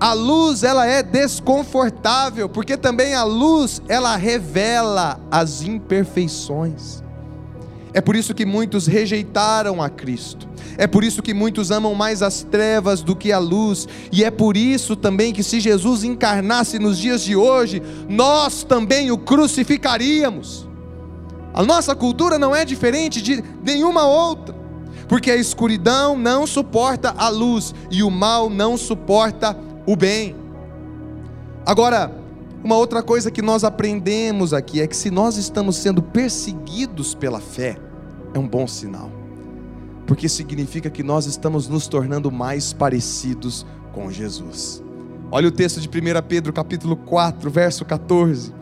A 0.00 0.12
luz 0.12 0.62
ela 0.62 0.86
é 0.86 1.02
desconfortável, 1.02 2.48
porque 2.48 2.76
também 2.76 3.14
a 3.14 3.24
luz 3.24 3.82
ela 3.88 4.14
revela 4.16 5.20
as 5.30 5.62
imperfeições. 5.62 7.02
É 7.98 8.00
por 8.00 8.14
isso 8.14 8.32
que 8.32 8.46
muitos 8.46 8.86
rejeitaram 8.86 9.82
a 9.82 9.90
Cristo. 9.90 10.48
É 10.76 10.86
por 10.86 11.02
isso 11.02 11.20
que 11.20 11.34
muitos 11.34 11.72
amam 11.72 11.96
mais 11.96 12.22
as 12.22 12.44
trevas 12.44 13.02
do 13.02 13.16
que 13.16 13.32
a 13.32 13.40
luz. 13.40 13.88
E 14.12 14.22
é 14.22 14.30
por 14.30 14.56
isso 14.56 14.94
também 14.94 15.32
que, 15.32 15.42
se 15.42 15.58
Jesus 15.58 16.04
encarnasse 16.04 16.78
nos 16.78 16.96
dias 16.96 17.24
de 17.24 17.34
hoje, 17.34 17.82
nós 18.08 18.62
também 18.62 19.10
o 19.10 19.18
crucificaríamos. 19.18 20.68
A 21.52 21.64
nossa 21.64 21.92
cultura 21.92 22.38
não 22.38 22.54
é 22.54 22.64
diferente 22.64 23.20
de 23.20 23.42
nenhuma 23.64 24.06
outra, 24.06 24.54
porque 25.08 25.32
a 25.32 25.36
escuridão 25.36 26.16
não 26.16 26.46
suporta 26.46 27.12
a 27.18 27.28
luz 27.28 27.74
e 27.90 28.04
o 28.04 28.12
mal 28.12 28.48
não 28.48 28.76
suporta 28.76 29.58
o 29.84 29.96
bem. 29.96 30.36
Agora, 31.66 32.12
uma 32.62 32.76
outra 32.76 33.02
coisa 33.02 33.28
que 33.28 33.42
nós 33.42 33.64
aprendemos 33.64 34.54
aqui 34.54 34.80
é 34.80 34.86
que 34.86 34.96
se 34.96 35.10
nós 35.10 35.36
estamos 35.36 35.74
sendo 35.74 36.00
perseguidos 36.00 37.12
pela 37.12 37.40
fé, 37.40 37.87
é 38.38 38.40
um 38.40 38.48
bom 38.48 38.66
sinal, 38.66 39.10
porque 40.06 40.28
significa 40.28 40.88
que 40.88 41.02
nós 41.02 41.26
estamos 41.26 41.68
nos 41.68 41.86
tornando 41.86 42.30
mais 42.30 42.72
parecidos 42.72 43.66
com 43.92 44.10
Jesus. 44.10 44.82
Olha 45.30 45.48
o 45.48 45.50
texto 45.50 45.80
de 45.80 45.88
1 45.88 45.90
Pedro, 46.26 46.52
capítulo 46.52 46.96
4, 46.96 47.50
verso 47.50 47.84
14. 47.84 48.54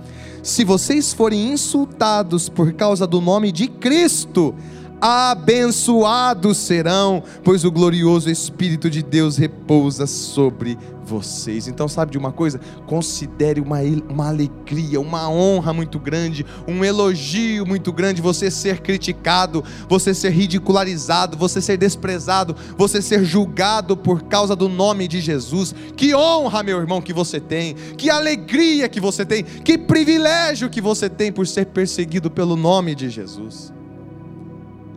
Se 0.43 0.65
vocês 0.65 1.13
forem 1.13 1.53
insultados 1.53 2.49
por 2.49 2.73
causa 2.73 3.07
do 3.07 3.21
nome 3.21 3.53
de 3.53 3.69
Cristo, 3.69 4.55
abençoados 5.01 6.57
serão, 6.59 7.23
pois 7.45 7.65
o 7.65 7.71
glorioso 7.71 8.31
Espírito 8.31 8.89
de 8.89 9.03
Deus 9.03 9.37
repousa 9.37 10.07
sobre 10.07 10.79
vocês. 11.07 11.69
Então, 11.69 11.89
sabe 11.89 12.13
de 12.13 12.19
uma 12.19 12.33
coisa? 12.33 12.61
Considere 12.87 13.61
uma, 13.61 13.79
uma 14.09 14.29
alegria, 14.29 15.01
uma 15.01 15.31
honra 15.31 15.73
muito 15.73 15.99
grande, 15.99 16.45
um 16.67 16.85
elogio 16.85 17.65
muito 17.65 17.93
grande 17.93 18.21
você 18.21 18.51
ser 18.51 18.81
criticado, 18.81 19.63
você 19.89 20.13
ser 20.13 20.31
ridicularizado, 20.31 21.37
você 21.37 21.61
ser 21.61 21.77
desprezado, 21.77 22.57
você 22.77 23.01
ser 23.01 23.25
julgado 23.25 23.97
por 23.97 24.25
causa 24.25 24.57
do 24.57 24.69
nome 24.69 25.07
de 25.07 25.21
Jesus. 25.21 25.75
Que 25.97 26.15
honra, 26.15 26.63
meu 26.63 26.79
irmão, 26.79 27.01
que 27.01 27.13
você 27.13 27.39
tem, 27.39 27.75
que 27.97 28.11
alegria 28.11 28.89
que 28.89 29.01
você 29.01 29.25
tem, 29.25 29.45
que 29.45 29.79
privilégio 29.79 30.69
que 30.69 30.81
você 30.81 31.09
tem 31.09 31.31
por 31.31 31.47
ser 31.47 31.67
perseguido 31.67 32.31
pelo 32.31 32.57
nome 32.57 32.95
de 32.95 33.09
Jesus. 33.09 33.73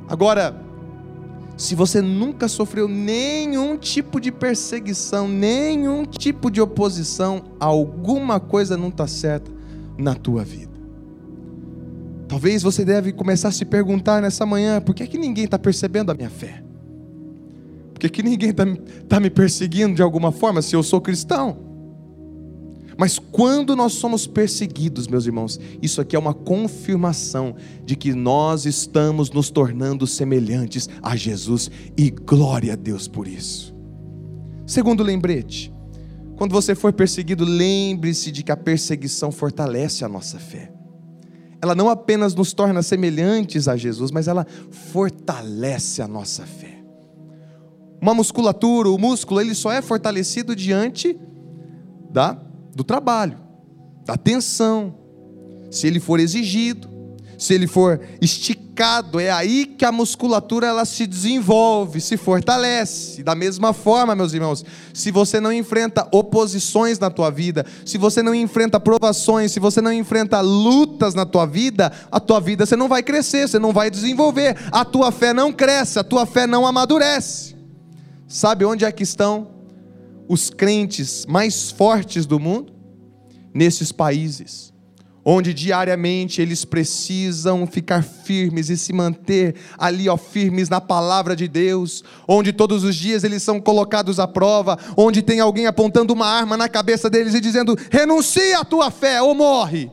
Agora, 0.09 0.59
se 1.55 1.75
você 1.75 2.01
nunca 2.01 2.47
sofreu 2.47 2.87
nenhum 2.87 3.77
tipo 3.77 4.19
de 4.19 4.31
perseguição, 4.31 5.27
nenhum 5.27 6.03
tipo 6.03 6.49
de 6.49 6.59
oposição, 6.59 7.43
alguma 7.59 8.39
coisa 8.39 8.75
não 8.75 8.87
está 8.87 9.05
certa 9.05 9.51
na 9.95 10.15
tua 10.15 10.43
vida. 10.43 10.71
Talvez 12.27 12.63
você 12.63 12.83
deve 12.83 13.11
começar 13.11 13.49
a 13.49 13.51
se 13.51 13.65
perguntar 13.65 14.19
nessa 14.19 14.45
manhã: 14.45 14.81
por 14.81 14.95
que, 14.95 15.03
é 15.03 15.07
que 15.07 15.17
ninguém 15.17 15.45
está 15.45 15.59
percebendo 15.59 16.11
a 16.11 16.15
minha 16.15 16.29
fé? 16.29 16.63
Por 17.93 17.99
que, 17.99 18.07
é 18.07 18.09
que 18.09 18.23
ninguém 18.23 18.49
está 18.49 18.65
tá 19.07 19.19
me 19.19 19.29
perseguindo 19.29 19.93
de 19.93 20.01
alguma 20.01 20.31
forma 20.31 20.61
se 20.61 20.75
eu 20.75 20.81
sou 20.81 20.99
cristão? 20.99 21.68
Mas 22.99 23.17
quando 23.17 23.77
nós 23.77 23.93
somos 23.93 24.27
perseguidos, 24.27 25.07
meus 25.07 25.25
irmãos, 25.25 25.57
isso 25.81 26.01
aqui 26.01 26.17
é 26.17 26.19
uma 26.19 26.33
confirmação 26.33 27.55
de 27.85 27.95
que 27.95 28.13
nós 28.13 28.65
estamos 28.65 29.31
nos 29.31 29.49
tornando 29.49 30.05
semelhantes 30.05 30.89
a 31.01 31.15
Jesus 31.15 31.71
e 31.97 32.09
glória 32.09 32.73
a 32.73 32.75
Deus 32.75 33.07
por 33.07 33.25
isso. 33.25 33.73
Segundo 34.67 35.01
lembrete, 35.01 35.73
quando 36.35 36.51
você 36.51 36.75
for 36.75 36.91
perseguido, 36.91 37.45
lembre-se 37.45 38.33
de 38.33 38.43
que 38.43 38.51
a 38.51 38.57
perseguição 38.57 39.31
fortalece 39.31 40.03
a 40.03 40.09
nossa 40.09 40.37
fé. 40.37 40.69
Ela 41.61 41.73
não 41.73 41.87
apenas 41.87 42.35
nos 42.35 42.51
torna 42.51 42.83
semelhantes 42.83 43.69
a 43.69 43.77
Jesus, 43.77 44.11
mas 44.11 44.27
ela 44.27 44.45
fortalece 44.91 46.01
a 46.01 46.07
nossa 46.07 46.45
fé. 46.45 46.83
Uma 48.01 48.13
musculatura, 48.13 48.89
o 48.89 48.97
músculo, 48.97 49.39
ele 49.39 49.55
só 49.55 49.71
é 49.71 49.81
fortalecido 49.81 50.53
diante 50.53 51.17
da 52.11 52.48
do 52.75 52.83
trabalho, 52.83 53.37
da 54.05 54.13
atenção. 54.13 54.95
Se 55.71 55.87
ele 55.87 55.99
for 55.99 56.19
exigido, 56.19 56.89
se 57.39 57.53
ele 57.53 57.67
for 57.67 58.01
esticado, 58.21 59.17
é 59.17 59.31
aí 59.31 59.65
que 59.65 59.85
a 59.85 59.93
musculatura 59.93 60.67
ela 60.67 60.83
se 60.83 61.07
desenvolve, 61.07 62.01
se 62.01 62.17
fortalece. 62.17 63.23
Da 63.23 63.33
mesma 63.33 63.71
forma, 63.71 64.13
meus 64.13 64.33
irmãos, 64.33 64.65
se 64.93 65.09
você 65.09 65.39
não 65.39 65.51
enfrenta 65.53 66.05
oposições 66.11 66.99
na 66.99 67.09
tua 67.09 67.29
vida, 67.29 67.65
se 67.85 67.97
você 67.97 68.21
não 68.21 68.35
enfrenta 68.35 68.77
provações, 68.77 69.53
se 69.53 69.59
você 69.59 69.79
não 69.79 69.93
enfrenta 69.93 70.41
lutas 70.41 71.13
na 71.13 71.25
tua 71.25 71.45
vida, 71.45 71.93
a 72.11 72.19
tua 72.19 72.41
vida 72.41 72.65
você 72.65 72.75
não 72.75 72.89
vai 72.89 73.01
crescer, 73.01 73.47
você 73.47 73.57
não 73.57 73.71
vai 73.71 73.89
desenvolver, 73.89 74.57
a 74.69 74.83
tua 74.83 75.09
fé 75.09 75.33
não 75.33 75.53
cresce, 75.53 75.97
a 75.97 76.03
tua 76.03 76.25
fé 76.25 76.45
não 76.45 76.67
amadurece. 76.67 77.55
Sabe 78.27 78.65
onde 78.65 78.83
é 78.83 78.91
que 78.91 79.03
estão 79.03 79.58
os 80.29 80.51
crentes 80.51 81.25
mais 81.27 81.71
fortes 81.71 82.27
do 82.27 82.39
mundo? 82.39 82.71
Nesses 83.51 83.91
países, 83.91 84.71
onde 85.25 85.55
diariamente 85.55 86.39
eles 86.39 86.63
precisam 86.63 87.65
ficar 87.65 88.03
firmes 88.03 88.69
e 88.69 88.77
se 88.77 88.93
manter 88.93 89.55
ali, 89.75 90.07
ó, 90.07 90.15
firmes 90.15 90.69
na 90.69 90.79
palavra 90.79 91.35
de 91.35 91.47
Deus, 91.47 92.03
onde 92.27 92.53
todos 92.53 92.83
os 92.83 92.95
dias 92.95 93.23
eles 93.23 93.41
são 93.41 93.59
colocados 93.59 94.19
à 94.19 94.27
prova, 94.27 94.77
onde 94.95 95.23
tem 95.23 95.39
alguém 95.39 95.65
apontando 95.65 96.13
uma 96.13 96.27
arma 96.27 96.55
na 96.55 96.69
cabeça 96.69 97.09
deles 97.09 97.33
e 97.33 97.41
dizendo: 97.41 97.75
renuncia 97.89 98.59
à 98.59 98.63
tua 98.63 98.91
fé 98.91 99.19
ou 99.19 99.33
morre. 99.33 99.91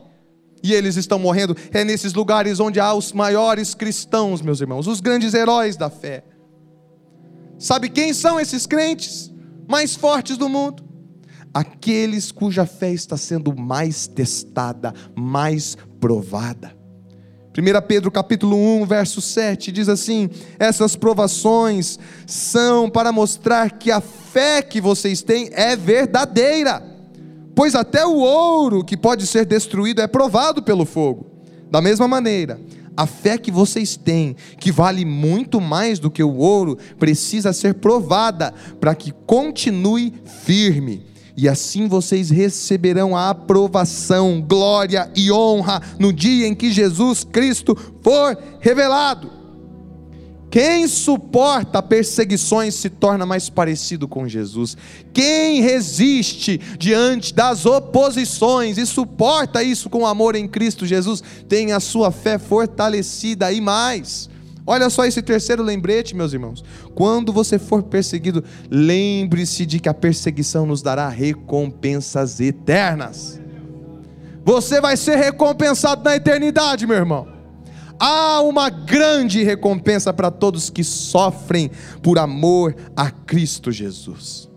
E 0.63 0.73
eles 0.73 0.97
estão 0.97 1.17
morrendo. 1.17 1.55
É 1.71 1.83
nesses 1.83 2.13
lugares 2.13 2.59
onde 2.59 2.79
há 2.79 2.93
os 2.93 3.11
maiores 3.11 3.73
cristãos, 3.73 4.41
meus 4.41 4.61
irmãos, 4.61 4.85
os 4.85 4.99
grandes 5.01 5.33
heróis 5.33 5.75
da 5.75 5.89
fé. 5.89 6.23
Sabe 7.57 7.89
quem 7.89 8.13
são 8.13 8.39
esses 8.39 8.67
crentes? 8.67 9.31
Mais 9.67 9.95
fortes 9.95 10.37
do 10.37 10.47
mundo. 10.47 10.83
Aqueles 11.53 12.31
cuja 12.31 12.65
fé 12.65 12.91
está 12.91 13.17
sendo 13.17 13.55
mais 13.55 14.07
testada, 14.07 14.93
mais 15.15 15.77
provada. 15.99 16.75
1 17.57 17.87
Pedro 17.87 18.11
capítulo 18.11 18.55
1, 18.55 18.85
verso 18.85 19.19
7 19.19 19.71
diz 19.71 19.89
assim: 19.89 20.29
essas 20.59 20.95
provações 20.95 21.97
são 22.27 22.87
para 22.87 23.11
mostrar 23.11 23.71
que 23.71 23.89
a 23.89 23.99
fé 23.99 24.61
que 24.61 24.79
vocês 24.79 25.23
têm 25.23 25.49
é 25.51 25.75
verdadeira, 25.75 26.83
pois 27.55 27.73
até 27.73 28.05
o 28.05 28.17
ouro 28.17 28.85
que 28.85 28.95
pode 28.95 29.25
ser 29.25 29.43
destruído 29.45 30.01
é 30.01 30.07
provado 30.07 30.61
pelo 30.61 30.85
fogo. 30.85 31.31
Da 31.71 31.81
mesma 31.81 32.07
maneira, 32.07 32.61
a 32.97 33.05
fé 33.05 33.37
que 33.37 33.51
vocês 33.51 33.95
têm, 33.95 34.35
que 34.59 34.71
vale 34.71 35.05
muito 35.05 35.61
mais 35.61 35.99
do 35.99 36.09
que 36.09 36.23
o 36.23 36.35
ouro, 36.35 36.77
precisa 36.97 37.53
ser 37.53 37.75
provada 37.75 38.51
para 38.79 38.95
que 38.95 39.13
continue 39.25 40.11
firme. 40.43 41.05
E 41.37 41.47
assim 41.47 41.87
vocês 41.87 42.31
receberão 42.31 43.15
a 43.15 43.29
aprovação, 43.29 44.41
glória 44.41 45.11
e 45.15 45.31
honra 45.31 45.79
no 45.99 46.11
dia 46.11 46.47
em 46.47 46.55
que 46.55 46.71
Jesus 46.71 47.23
Cristo 47.23 47.77
for 48.01 48.35
revelado. 48.59 49.36
Quem 50.49 50.87
suporta 50.87 51.83
perseguições 51.83 52.75
se 52.75 52.89
torna 52.89 53.25
mais 53.25 53.49
parecido 53.49 54.07
com 54.07 54.27
Jesus. 54.27 54.77
Quem 55.13 55.61
resiste 55.61 56.57
diante 56.79 57.33
das 57.33 57.65
oposições 57.65 58.77
e 58.77 58.85
suporta 58.85 59.61
isso 59.61 59.89
com 59.89 60.05
amor 60.05 60.35
em 60.35 60.47
Cristo 60.47 60.85
Jesus, 60.85 61.21
tem 61.49 61.73
a 61.73 61.79
sua 61.79 62.11
fé 62.11 62.37
fortalecida 62.37 63.51
e 63.51 63.59
mais. 63.59 64.29
Olha 64.65 64.89
só 64.89 65.05
esse 65.05 65.21
terceiro 65.21 65.63
lembrete, 65.63 66.15
meus 66.15 66.33
irmãos. 66.33 66.63
Quando 66.93 67.31
você 67.31 67.57
for 67.57 67.83
perseguido, 67.83 68.43
lembre-se 68.69 69.65
de 69.65 69.79
que 69.79 69.87
a 69.87 69.93
perseguição 69.93 70.65
nos 70.65 70.81
dará 70.81 71.07
recompensas 71.07 72.39
eternas. 72.39 73.39
Você 74.43 74.79
vai 74.79 74.95
ser 74.95 75.17
recompensado 75.17 76.03
na 76.03 76.15
eternidade, 76.15 76.87
meu 76.87 76.97
irmão. 76.97 77.36
Há 77.99 78.41
uma 78.41 78.69
grande 78.69 79.43
recompensa 79.43 80.13
para 80.13 80.29
todos 80.29 80.69
que 80.69 80.83
sofrem 80.83 81.71
por 82.01 82.19
amor 82.19 82.75
a 82.95 83.09
Cristo 83.09 83.71
Jesus. 83.71 84.49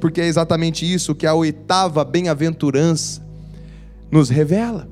Porque 0.00 0.20
é 0.20 0.26
exatamente 0.26 0.90
isso 0.90 1.14
que 1.14 1.26
a 1.26 1.34
oitava 1.34 2.04
bem-aventurança 2.04 3.24
nos 4.10 4.28
revela. 4.28 4.91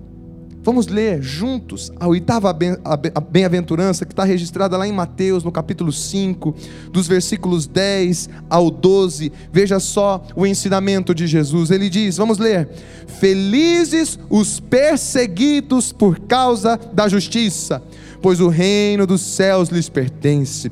Vamos 0.62 0.88
ler 0.88 1.22
juntos 1.22 1.90
a 1.98 2.06
oitava 2.06 2.52
bem-aventurança 2.52 4.04
que 4.04 4.12
está 4.12 4.24
registrada 4.24 4.76
lá 4.76 4.86
em 4.86 4.92
Mateus, 4.92 5.42
no 5.42 5.50
capítulo 5.50 5.90
5, 5.90 6.54
dos 6.92 7.08
versículos 7.08 7.66
10 7.66 8.28
ao 8.48 8.70
12. 8.70 9.32
Veja 9.50 9.80
só 9.80 10.22
o 10.36 10.46
ensinamento 10.46 11.14
de 11.14 11.26
Jesus. 11.26 11.70
Ele 11.70 11.88
diz: 11.88 12.18
Vamos 12.18 12.38
ler. 12.38 12.68
Felizes 13.06 14.18
os 14.28 14.60
perseguidos 14.60 15.92
por 15.92 16.20
causa 16.20 16.78
da 16.92 17.08
justiça, 17.08 17.82
pois 18.20 18.38
o 18.38 18.48
reino 18.48 19.06
dos 19.06 19.22
céus 19.22 19.70
lhes 19.70 19.88
pertence. 19.88 20.70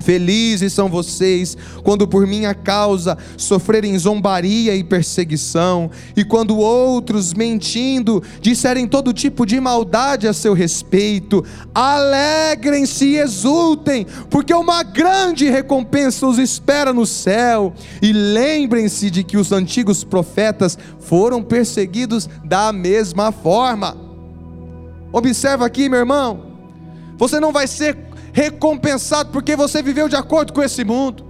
Felizes 0.00 0.72
são 0.72 0.88
vocês 0.88 1.56
quando 1.82 2.06
por 2.06 2.26
minha 2.26 2.54
causa 2.54 3.18
sofrerem 3.36 3.98
zombaria 3.98 4.74
e 4.74 4.84
perseguição, 4.84 5.90
e 6.16 6.24
quando 6.24 6.58
outros, 6.58 7.34
mentindo, 7.34 8.22
disserem 8.40 8.86
todo 8.86 9.12
tipo 9.12 9.44
de 9.44 9.60
maldade 9.60 10.28
a 10.28 10.32
seu 10.32 10.52
respeito. 10.54 11.44
Alegrem-se 11.74 13.04
e 13.06 13.18
exultem, 13.18 14.06
porque 14.30 14.54
uma 14.54 14.82
grande 14.82 15.48
recompensa 15.50 16.26
os 16.26 16.38
espera 16.38 16.92
no 16.92 17.06
céu. 17.06 17.72
E 18.00 18.12
lembrem-se 18.12 19.10
de 19.10 19.24
que 19.24 19.36
os 19.36 19.52
antigos 19.52 20.04
profetas 20.04 20.78
foram 21.00 21.42
perseguidos 21.42 22.28
da 22.44 22.72
mesma 22.72 23.32
forma. 23.32 23.96
Observa 25.12 25.66
aqui, 25.66 25.88
meu 25.88 26.00
irmão. 26.00 26.56
Você 27.16 27.40
não 27.40 27.52
vai 27.52 27.66
ser 27.66 28.05
recompensado 28.36 29.30
porque 29.30 29.56
você 29.56 29.82
viveu 29.82 30.10
de 30.10 30.14
acordo 30.14 30.52
com 30.52 30.62
esse 30.62 30.84
mundo. 30.84 31.24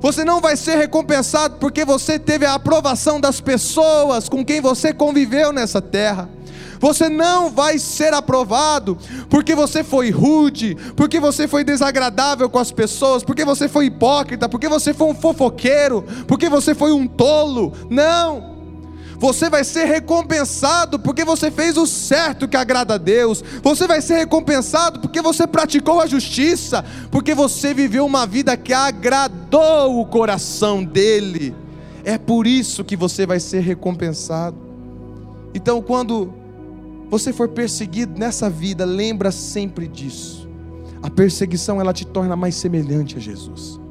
Você 0.00 0.24
não 0.24 0.40
vai 0.40 0.56
ser 0.56 0.76
recompensado 0.76 1.56
porque 1.60 1.84
você 1.84 2.18
teve 2.18 2.46
a 2.46 2.54
aprovação 2.54 3.20
das 3.20 3.38
pessoas 3.38 4.30
com 4.30 4.42
quem 4.42 4.58
você 4.58 4.94
conviveu 4.94 5.52
nessa 5.52 5.82
terra. 5.82 6.30
Você 6.80 7.10
não 7.10 7.50
vai 7.50 7.78
ser 7.78 8.14
aprovado 8.14 8.96
porque 9.28 9.54
você 9.54 9.84
foi 9.84 10.10
rude, 10.10 10.74
porque 10.96 11.20
você 11.20 11.46
foi 11.46 11.64
desagradável 11.64 12.48
com 12.48 12.58
as 12.58 12.72
pessoas, 12.72 13.22
porque 13.22 13.44
você 13.44 13.68
foi 13.68 13.86
hipócrita, 13.86 14.48
porque 14.48 14.68
você 14.70 14.94
foi 14.94 15.08
um 15.08 15.14
fofoqueiro, 15.14 16.02
porque 16.26 16.48
você 16.48 16.74
foi 16.74 16.92
um 16.92 17.06
tolo. 17.06 17.74
Não 17.90 18.51
você 19.22 19.48
vai 19.48 19.62
ser 19.62 19.84
recompensado 19.84 20.98
porque 20.98 21.24
você 21.24 21.48
fez 21.48 21.76
o 21.76 21.86
certo 21.86 22.48
que 22.48 22.56
agrada 22.56 22.94
a 22.94 22.98
Deus, 22.98 23.40
você 23.62 23.86
vai 23.86 24.02
ser 24.02 24.16
recompensado 24.16 24.98
porque 24.98 25.22
você 25.22 25.46
praticou 25.46 26.00
a 26.00 26.08
justiça, 26.08 26.84
porque 27.08 27.32
você 27.32 27.72
viveu 27.72 28.04
uma 28.04 28.26
vida 28.26 28.56
que 28.56 28.72
agradou 28.72 30.00
o 30.00 30.06
coração 30.06 30.82
dEle, 30.82 31.54
é 32.02 32.18
por 32.18 32.48
isso 32.48 32.82
que 32.82 32.96
você 32.96 33.24
vai 33.24 33.38
ser 33.38 33.60
recompensado. 33.60 34.56
Então, 35.54 35.80
quando 35.80 36.34
você 37.08 37.32
for 37.32 37.46
perseguido 37.46 38.18
nessa 38.18 38.50
vida, 38.50 38.84
lembra 38.84 39.30
sempre 39.30 39.86
disso. 39.86 40.48
A 41.00 41.08
perseguição 41.08 41.80
ela 41.80 41.92
te 41.92 42.04
torna 42.04 42.34
mais 42.34 42.56
semelhante 42.56 43.16
a 43.18 43.20
Jesus. 43.20 43.81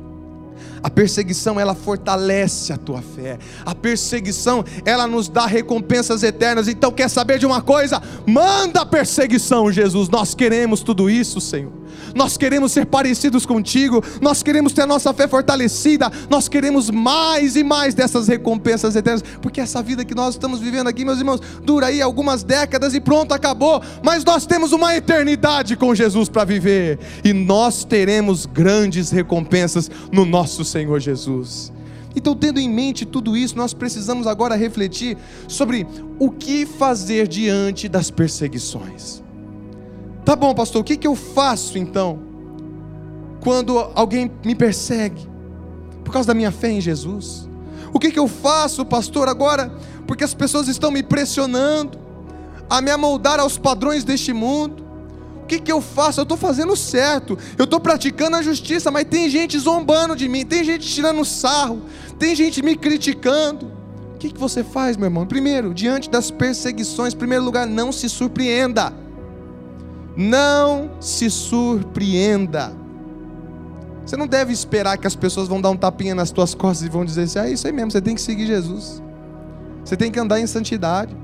A 0.83 0.89
perseguição 0.89 1.59
ela 1.59 1.75
fortalece 1.75 2.73
a 2.73 2.77
tua 2.77 3.01
fé. 3.01 3.37
A 3.65 3.75
perseguição 3.75 4.63
ela 4.85 5.07
nos 5.07 5.27
dá 5.27 5.45
recompensas 5.45 6.23
eternas. 6.23 6.67
Então 6.67 6.91
quer 6.91 7.09
saber 7.09 7.39
de 7.39 7.45
uma 7.45 7.61
coisa? 7.61 8.01
Manda 8.25 8.81
a 8.81 8.85
perseguição, 8.85 9.71
Jesus. 9.71 10.09
Nós 10.09 10.33
queremos 10.33 10.81
tudo 10.81 11.09
isso, 11.09 11.39
Senhor 11.39 11.80
nós 12.15 12.37
queremos 12.37 12.71
ser 12.71 12.85
parecidos 12.85 13.45
contigo, 13.45 14.03
nós 14.21 14.43
queremos 14.43 14.73
ter 14.73 14.81
a 14.81 14.87
nossa 14.87 15.13
fé 15.13 15.27
fortalecida, 15.27 16.11
nós 16.29 16.47
queremos 16.47 16.89
mais 16.89 17.55
e 17.55 17.63
mais 17.63 17.93
dessas 17.93 18.27
recompensas 18.27 18.95
eternas, 18.95 19.23
porque 19.41 19.61
essa 19.61 19.81
vida 19.81 20.05
que 20.05 20.15
nós 20.15 20.35
estamos 20.35 20.59
vivendo 20.59 20.87
aqui, 20.87 21.05
meus 21.05 21.19
irmãos, 21.19 21.41
dura 21.63 21.87
aí 21.87 22.01
algumas 22.01 22.43
décadas 22.43 22.93
e 22.93 22.99
pronto, 23.01 23.33
acabou, 23.33 23.81
mas 24.03 24.23
nós 24.23 24.45
temos 24.45 24.71
uma 24.71 24.95
eternidade 24.95 25.75
com 25.75 25.93
Jesus 25.95 26.29
para 26.29 26.43
viver, 26.43 26.99
e 27.23 27.33
nós 27.33 27.83
teremos 27.83 28.45
grandes 28.45 29.09
recompensas 29.11 29.89
no 30.11 30.25
nosso 30.25 30.63
Senhor 30.63 30.99
Jesus. 30.99 31.71
Então, 32.15 32.35
tendo 32.35 32.59
em 32.59 32.69
mente 32.69 33.05
tudo 33.05 33.37
isso, 33.37 33.57
nós 33.57 33.73
precisamos 33.73 34.27
agora 34.27 34.55
refletir 34.55 35.17
sobre 35.47 35.87
o 36.19 36.29
que 36.29 36.65
fazer 36.65 37.27
diante 37.27 37.87
das 37.87 38.11
perseguições. 38.11 39.23
Tá 40.23 40.35
bom, 40.35 40.53
pastor, 40.53 40.81
o 40.81 40.83
que, 40.83 40.97
que 40.97 41.07
eu 41.07 41.15
faço 41.15 41.77
então? 41.77 42.19
Quando 43.41 43.77
alguém 43.95 44.31
me 44.45 44.53
persegue, 44.53 45.27
por 46.03 46.13
causa 46.13 46.27
da 46.27 46.33
minha 46.33 46.51
fé 46.51 46.69
em 46.69 46.81
Jesus? 46.81 47.49
O 47.93 47.99
que, 47.99 48.11
que 48.11 48.19
eu 48.19 48.27
faço, 48.27 48.85
pastor, 48.85 49.27
agora? 49.27 49.71
Porque 50.05 50.23
as 50.23 50.33
pessoas 50.33 50.67
estão 50.67 50.91
me 50.91 51.01
pressionando 51.03 51.99
a 52.69 52.81
me 52.81 52.91
amoldar 52.91 53.39
aos 53.39 53.57
padrões 53.57 54.03
deste 54.03 54.31
mundo. 54.31 54.85
O 55.43 55.45
que, 55.45 55.59
que 55.59 55.71
eu 55.71 55.81
faço? 55.81 56.21
Eu 56.21 56.23
estou 56.23 56.37
fazendo 56.37 56.75
certo, 56.75 57.37
eu 57.57 57.65
estou 57.65 57.79
praticando 57.79 58.37
a 58.37 58.41
justiça, 58.41 58.89
mas 58.89 59.03
tem 59.05 59.29
gente 59.29 59.59
zombando 59.59 60.15
de 60.15 60.29
mim, 60.29 60.45
tem 60.45 60.63
gente 60.63 60.87
tirando 60.87 61.25
sarro, 61.25 61.81
tem 62.17 62.33
gente 62.33 62.61
me 62.61 62.77
criticando. 62.77 63.65
O 64.15 64.17
que, 64.17 64.29
que 64.29 64.39
você 64.39 64.63
faz, 64.63 64.95
meu 64.95 65.07
irmão? 65.07 65.25
Primeiro, 65.25 65.73
diante 65.73 66.09
das 66.09 66.31
perseguições, 66.31 67.13
em 67.13 67.17
primeiro 67.17 67.43
lugar, 67.43 67.67
não 67.67 67.91
se 67.91 68.07
surpreenda. 68.07 68.93
Não 70.15 70.91
se 70.99 71.29
surpreenda. 71.29 72.73
Você 74.05 74.17
não 74.17 74.27
deve 74.27 74.51
esperar 74.51 74.97
que 74.97 75.07
as 75.07 75.15
pessoas 75.15 75.47
vão 75.47 75.61
dar 75.61 75.69
um 75.69 75.77
tapinha 75.77 76.13
nas 76.13 76.31
tuas 76.31 76.53
costas 76.53 76.85
e 76.87 76.89
vão 76.89 77.05
dizer 77.05 77.23
assim: 77.23 77.39
ah, 77.39 77.49
isso 77.49 77.67
aí 77.67 77.73
mesmo, 77.73 77.91
você 77.91 78.01
tem 78.01 78.15
que 78.15 78.21
seguir 78.21 78.45
Jesus. 78.45 79.01
Você 79.83 79.95
tem 79.95 80.11
que 80.11 80.19
andar 80.19 80.39
em 80.39 80.47
santidade. 80.47 81.15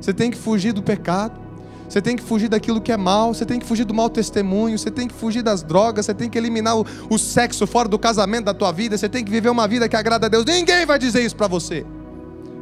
Você 0.00 0.12
tem 0.12 0.30
que 0.30 0.36
fugir 0.36 0.72
do 0.72 0.82
pecado. 0.82 1.48
Você 1.88 2.02
tem 2.02 2.16
que 2.16 2.22
fugir 2.22 2.48
daquilo 2.48 2.82
que 2.82 2.92
é 2.92 2.98
mal, 2.98 3.32
você 3.32 3.46
tem 3.46 3.58
que 3.58 3.64
fugir 3.64 3.86
do 3.86 3.94
mau 3.94 4.10
testemunho, 4.10 4.78
você 4.78 4.90
tem 4.90 5.08
que 5.08 5.14
fugir 5.14 5.42
das 5.42 5.62
drogas, 5.62 6.04
você 6.04 6.12
tem 6.12 6.28
que 6.28 6.36
eliminar 6.36 6.76
o, 6.76 6.84
o 7.08 7.18
sexo 7.18 7.66
fora 7.66 7.88
do 7.88 7.98
casamento 7.98 8.44
da 8.44 8.52
tua 8.52 8.70
vida, 8.70 8.98
você 8.98 9.08
tem 9.08 9.24
que 9.24 9.30
viver 9.30 9.48
uma 9.48 9.66
vida 9.66 9.88
que 9.88 9.96
agrada 9.96 10.26
a 10.26 10.28
Deus. 10.28 10.44
Ninguém 10.44 10.84
vai 10.84 10.98
dizer 10.98 11.24
isso 11.24 11.34
para 11.34 11.48
você. 11.48 11.86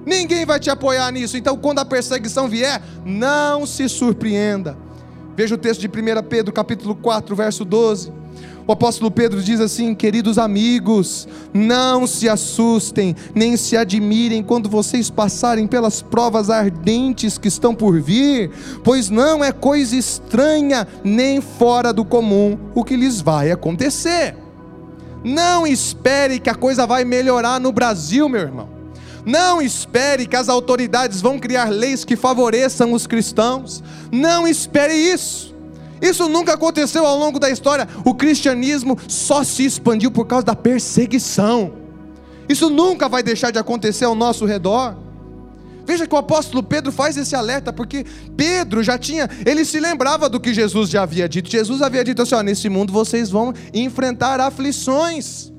Ninguém 0.07 0.47
vai 0.47 0.61
te 0.61 0.71
apoiar 0.71 1.11
nisso. 1.11 1.37
Então, 1.37 1.57
quando 1.57 1.81
a 1.81 1.85
perseguição 1.85 2.49
vier, 2.49 2.81
não 3.05 3.67
se 3.67 3.89
surpreenda. 3.89 4.86
Veja 5.37 5.55
o 5.55 5.59
texto 5.59 5.83
de 5.83 5.87
1 5.87 6.23
Pedro, 6.29 6.51
capítulo 6.51 6.95
4, 6.95 7.37
verso 7.37 7.63
12. 7.63 8.11
O 8.67 8.73
apóstolo 8.73 9.11
Pedro 9.11 9.43
diz 9.43 9.61
assim: 9.61 9.95
Queridos 9.95 10.39
amigos, 10.39 11.29
não 11.53 12.07
se 12.07 12.27
assustem, 12.27 13.15
nem 13.35 13.55
se 13.55 13.77
admirem 13.77 14.43
quando 14.43 14.69
vocês 14.69 15.11
passarem 15.11 15.67
pelas 15.67 16.01
provas 16.01 16.49
ardentes 16.49 17.37
que 17.37 17.49
estão 17.49 17.75
por 17.75 18.01
vir, 18.01 18.51
pois 18.83 19.11
não 19.11 19.45
é 19.45 19.53
coisa 19.53 19.95
estranha 19.95 20.89
nem 21.05 21.43
fora 21.43 21.93
do 21.93 22.05
comum 22.05 22.59
o 22.75 22.83
que 22.83 22.97
lhes 22.97 23.21
vai 23.21 23.51
acontecer. 23.51 24.35
Não 25.23 25.67
espere 25.67 26.41
que 26.41 26.49
a 26.49 26.55
coisa 26.55 26.87
vai 26.87 27.05
melhorar 27.05 27.61
no 27.61 27.73
Brasil, 27.73 28.27
meu 28.27 28.41
irmão. 28.41 28.76
Não 29.27 29.61
espere 29.61 30.25
que 30.25 30.37
as 30.37 30.49
autoridades 30.49 31.21
vão 31.21 31.37
criar 31.37 31.69
leis 31.69 32.05
que 32.05 32.15
favoreçam 32.15 32.93
os 32.93 33.09
cristãos. 33.09 33.83
Não 34.13 34.47
espere 34.47 34.95
isso. 34.95 35.53
Isso 36.01 36.29
nunca 36.29 36.55
aconteceu 36.55 37.05
ao 37.05 37.19
longo 37.19 37.41
da 37.41 37.51
história. 37.51 37.89
O 38.05 38.15
cristianismo 38.15 38.97
só 39.09 39.43
se 39.43 39.65
expandiu 39.65 40.13
por 40.13 40.27
causa 40.27 40.47
da 40.47 40.55
perseguição. 40.55 41.73
Isso 42.49 42.71
nunca 42.71 43.09
vai 43.09 43.21
deixar 43.23 43.51
de 43.51 43.59
acontecer 43.59 44.05
ao 44.05 44.15
nosso 44.15 44.45
redor. 44.45 44.97
Veja 45.85 46.07
que 46.07 46.15
o 46.15 46.19
apóstolo 46.19 46.63
Pedro 46.63 46.93
faz 46.93 47.17
esse 47.17 47.35
alerta, 47.35 47.73
porque 47.73 48.05
Pedro 48.37 48.83
já 48.83 48.99
tinha, 48.99 49.29
ele 49.45 49.65
se 49.65 49.81
lembrava 49.81 50.29
do 50.29 50.39
que 50.39 50.55
Jesus 50.55 50.91
já 50.91 51.03
havia 51.03 51.29
dito. 51.29 51.51
Jesus 51.51 51.83
havia 51.83 52.05
dito 52.05 52.23
assim: 52.23 52.35
ó, 52.37 52.43
nesse 52.43 52.69
mundo 52.69 52.93
vocês 52.93 53.29
vão 53.29 53.53
enfrentar 53.75 54.39
aflições. 54.41 55.53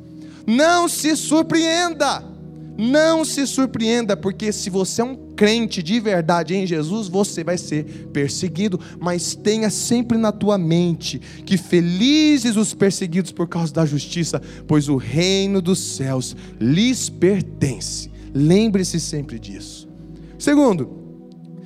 Não 0.45 0.87
se 0.87 1.17
surpreenda. 1.17 2.36
Não 2.77 3.25
se 3.25 3.47
surpreenda, 3.47 4.15
porque 4.15 4.51
se 4.51 4.69
você 4.69 5.01
é 5.01 5.05
um 5.05 5.15
crente 5.35 5.81
de 5.81 5.99
verdade 5.99 6.55
em 6.55 6.65
Jesus, 6.67 7.07
você 7.07 7.43
vai 7.43 7.57
ser 7.57 8.09
perseguido, 8.13 8.79
mas 8.99 9.33
tenha 9.35 9.69
sempre 9.69 10.17
na 10.17 10.31
tua 10.31 10.57
mente 10.57 11.19
que 11.45 11.57
felizes 11.57 12.55
os 12.55 12.73
perseguidos 12.73 13.31
por 13.31 13.47
causa 13.47 13.73
da 13.73 13.85
justiça, 13.85 14.41
pois 14.67 14.89
o 14.89 14.95
reino 14.95 15.61
dos 15.61 15.79
céus 15.79 16.35
lhes 16.59 17.09
pertence. 17.09 18.11
Lembre-se 18.33 18.99
sempre 18.99 19.39
disso. 19.39 19.89
Segundo, 20.37 20.89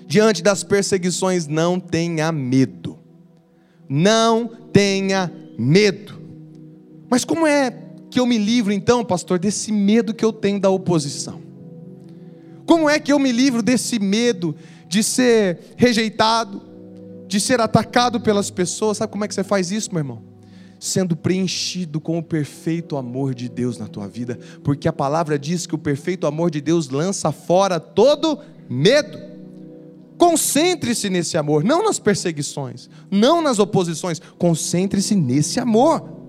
diante 0.07 0.41
das 0.41 0.63
perseguições, 0.63 1.47
não 1.47 1.79
tenha 1.79 2.31
medo. 2.31 2.97
Não 3.89 4.47
tenha 4.71 5.29
medo. 5.57 6.21
Mas 7.09 7.25
como 7.25 7.45
é 7.45 7.69
que 8.11 8.19
eu 8.19 8.25
me 8.25 8.37
livro 8.37 8.71
então, 8.73 9.03
pastor, 9.03 9.39
desse 9.39 9.71
medo 9.71 10.13
que 10.13 10.23
eu 10.23 10.33
tenho 10.33 10.59
da 10.59 10.69
oposição? 10.69 11.41
Como 12.65 12.89
é 12.89 12.99
que 12.99 13.11
eu 13.11 13.17
me 13.17 13.31
livro 13.31 13.63
desse 13.63 13.97
medo 13.97 14.55
de 14.87 15.01
ser 15.01 15.73
rejeitado, 15.77 16.61
de 17.27 17.39
ser 17.39 17.59
atacado 17.61 18.19
pelas 18.19 18.51
pessoas? 18.51 18.97
Sabe 18.97 19.11
como 19.11 19.23
é 19.23 19.27
que 19.27 19.33
você 19.33 19.43
faz 19.43 19.71
isso, 19.71 19.89
meu 19.91 19.99
irmão? 19.99 20.21
Sendo 20.79 21.15
preenchido 21.15 21.99
com 21.99 22.17
o 22.17 22.23
perfeito 22.23 22.97
amor 22.97 23.33
de 23.33 23.47
Deus 23.47 23.77
na 23.77 23.87
tua 23.87 24.07
vida, 24.07 24.37
porque 24.63 24.87
a 24.87 24.93
palavra 24.93 25.39
diz 25.39 25.65
que 25.65 25.75
o 25.75 25.77
perfeito 25.77 26.27
amor 26.27 26.51
de 26.51 26.59
Deus 26.59 26.89
lança 26.89 27.31
fora 27.31 27.79
todo 27.79 28.39
medo. 28.69 29.17
Concentre-se 30.17 31.09
nesse 31.09 31.37
amor, 31.37 31.63
não 31.63 31.83
nas 31.83 31.97
perseguições, 31.97 32.89
não 33.09 33.41
nas 33.41 33.57
oposições, 33.57 34.21
concentre-se 34.37 35.15
nesse 35.15 35.59
amor. 35.59 36.20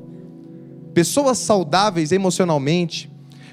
Pessoas 0.95 1.39
saudáveis 1.39 2.13
emocionalmente, 2.13 3.13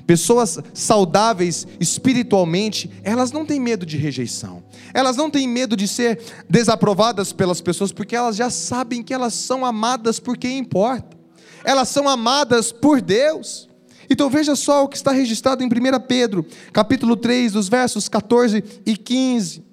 Pessoas 0.09 0.57
saudáveis 0.73 1.67
espiritualmente, 1.79 2.89
elas 3.03 3.31
não 3.31 3.45
têm 3.45 3.59
medo 3.59 3.85
de 3.85 3.95
rejeição. 3.95 4.63
Elas 4.91 5.15
não 5.15 5.29
têm 5.29 5.47
medo 5.47 5.77
de 5.77 5.87
ser 5.87 6.19
desaprovadas 6.49 7.31
pelas 7.31 7.61
pessoas, 7.61 7.91
porque 7.91 8.15
elas 8.15 8.35
já 8.35 8.49
sabem 8.49 9.03
que 9.03 9.13
elas 9.13 9.35
são 9.35 9.63
amadas 9.63 10.19
por 10.19 10.35
quem 10.35 10.57
importa. 10.57 11.15
Elas 11.63 11.89
são 11.89 12.09
amadas 12.09 12.71
por 12.71 13.01
Deus. 13.01 13.69
Então 14.09 14.31
veja 14.31 14.55
só 14.55 14.83
o 14.83 14.87
que 14.87 14.97
está 14.97 15.11
registrado 15.11 15.63
em 15.63 15.67
1 15.67 15.69
Pedro, 16.07 16.43
capítulo 16.73 17.15
3, 17.15 17.51
dos 17.51 17.69
versos 17.69 18.09
14 18.09 18.63
e 18.87 18.97
15. 18.97 19.63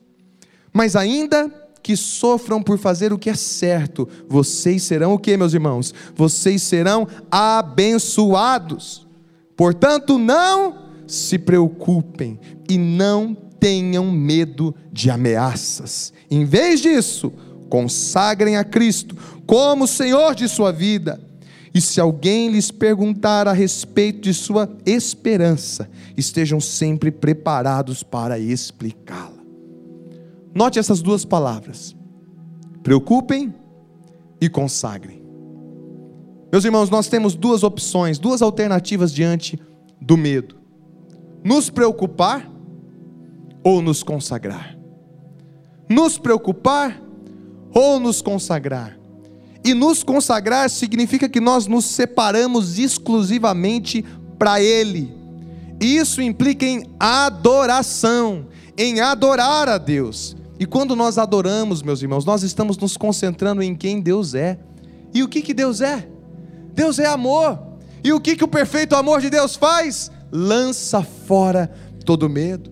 Mas 0.70 0.94
ainda 0.94 1.50
que 1.86 1.96
sofram 1.96 2.60
por 2.60 2.80
fazer 2.80 3.12
o 3.12 3.18
que 3.18 3.30
é 3.30 3.34
certo, 3.36 4.08
vocês 4.28 4.82
serão 4.82 5.14
o 5.14 5.18
que, 5.20 5.36
meus 5.36 5.54
irmãos? 5.54 5.94
Vocês 6.16 6.60
serão 6.60 7.06
abençoados. 7.30 9.06
Portanto, 9.56 10.18
não 10.18 10.90
se 11.06 11.38
preocupem 11.38 12.40
e 12.68 12.76
não 12.76 13.36
tenham 13.36 14.10
medo 14.10 14.74
de 14.92 15.12
ameaças. 15.12 16.12
Em 16.28 16.44
vez 16.44 16.80
disso, 16.80 17.32
consagrem 17.70 18.56
a 18.56 18.64
Cristo 18.64 19.16
como 19.46 19.86
Senhor 19.86 20.34
de 20.34 20.48
sua 20.48 20.72
vida. 20.72 21.20
E 21.72 21.80
se 21.80 22.00
alguém 22.00 22.50
lhes 22.50 22.72
perguntar 22.72 23.46
a 23.46 23.52
respeito 23.52 24.22
de 24.22 24.34
sua 24.34 24.68
esperança, 24.84 25.88
estejam 26.16 26.58
sempre 26.58 27.12
preparados 27.12 28.02
para 28.02 28.40
explicá-la. 28.40 29.35
Note 30.56 30.78
essas 30.78 31.02
duas 31.02 31.22
palavras: 31.22 31.94
preocupem 32.82 33.54
e 34.40 34.48
consagrem. 34.48 35.22
Meus 36.50 36.64
irmãos, 36.64 36.88
nós 36.88 37.08
temos 37.08 37.34
duas 37.34 37.62
opções, 37.62 38.18
duas 38.18 38.40
alternativas 38.40 39.12
diante 39.12 39.60
do 40.00 40.16
medo: 40.16 40.56
nos 41.44 41.68
preocupar 41.68 42.50
ou 43.62 43.82
nos 43.82 44.02
consagrar. 44.02 44.78
Nos 45.90 46.16
preocupar 46.16 47.02
ou 47.74 48.00
nos 48.00 48.22
consagrar. 48.22 48.98
E 49.62 49.74
nos 49.74 50.02
consagrar 50.02 50.70
significa 50.70 51.28
que 51.28 51.38
nós 51.38 51.66
nos 51.66 51.84
separamos 51.84 52.78
exclusivamente 52.78 54.02
para 54.38 54.58
Ele. 54.62 55.14
Isso 55.78 56.22
implica 56.22 56.64
em 56.64 56.84
adoração, 56.98 58.46
em 58.78 59.00
adorar 59.00 59.68
a 59.68 59.76
Deus. 59.76 60.34
E 60.58 60.64
quando 60.64 60.96
nós 60.96 61.18
adoramos, 61.18 61.82
meus 61.82 62.00
irmãos, 62.00 62.24
nós 62.24 62.42
estamos 62.42 62.78
nos 62.78 62.96
concentrando 62.96 63.62
em 63.62 63.74
quem 63.74 64.00
Deus 64.00 64.34
é. 64.34 64.58
E 65.12 65.22
o 65.22 65.28
que, 65.28 65.42
que 65.42 65.52
Deus 65.52 65.80
é? 65.80 66.08
Deus 66.72 66.98
é 66.98 67.06
amor. 67.06 67.58
E 68.02 68.12
o 68.12 68.20
que, 68.20 68.36
que 68.36 68.44
o 68.44 68.48
perfeito 68.48 68.94
amor 68.94 69.20
de 69.20 69.28
Deus 69.28 69.54
faz? 69.54 70.10
Lança 70.32 71.02
fora 71.02 71.70
todo 72.04 72.28
medo. 72.28 72.70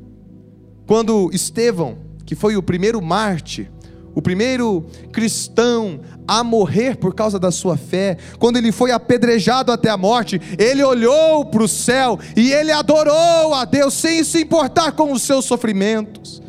Quando 0.86 1.30
Estevão, 1.32 1.98
que 2.24 2.34
foi 2.34 2.56
o 2.56 2.62
primeiro 2.62 3.02
Marte, 3.02 3.70
o 4.14 4.22
primeiro 4.22 4.86
cristão 5.12 6.00
a 6.26 6.42
morrer 6.42 6.96
por 6.96 7.14
causa 7.14 7.38
da 7.38 7.50
sua 7.50 7.76
fé, 7.76 8.16
quando 8.38 8.56
ele 8.56 8.72
foi 8.72 8.92
apedrejado 8.92 9.72
até 9.72 9.90
a 9.90 9.96
morte, 9.96 10.40
ele 10.58 10.82
olhou 10.82 11.44
para 11.44 11.62
o 11.62 11.68
céu 11.68 12.18
e 12.36 12.50
ele 12.52 12.70
adorou 12.70 13.52
a 13.52 13.64
Deus 13.64 13.92
sem 13.92 14.22
se 14.24 14.42
importar 14.42 14.92
com 14.92 15.12
os 15.12 15.22
seus 15.22 15.44
sofrimentos 15.44 16.43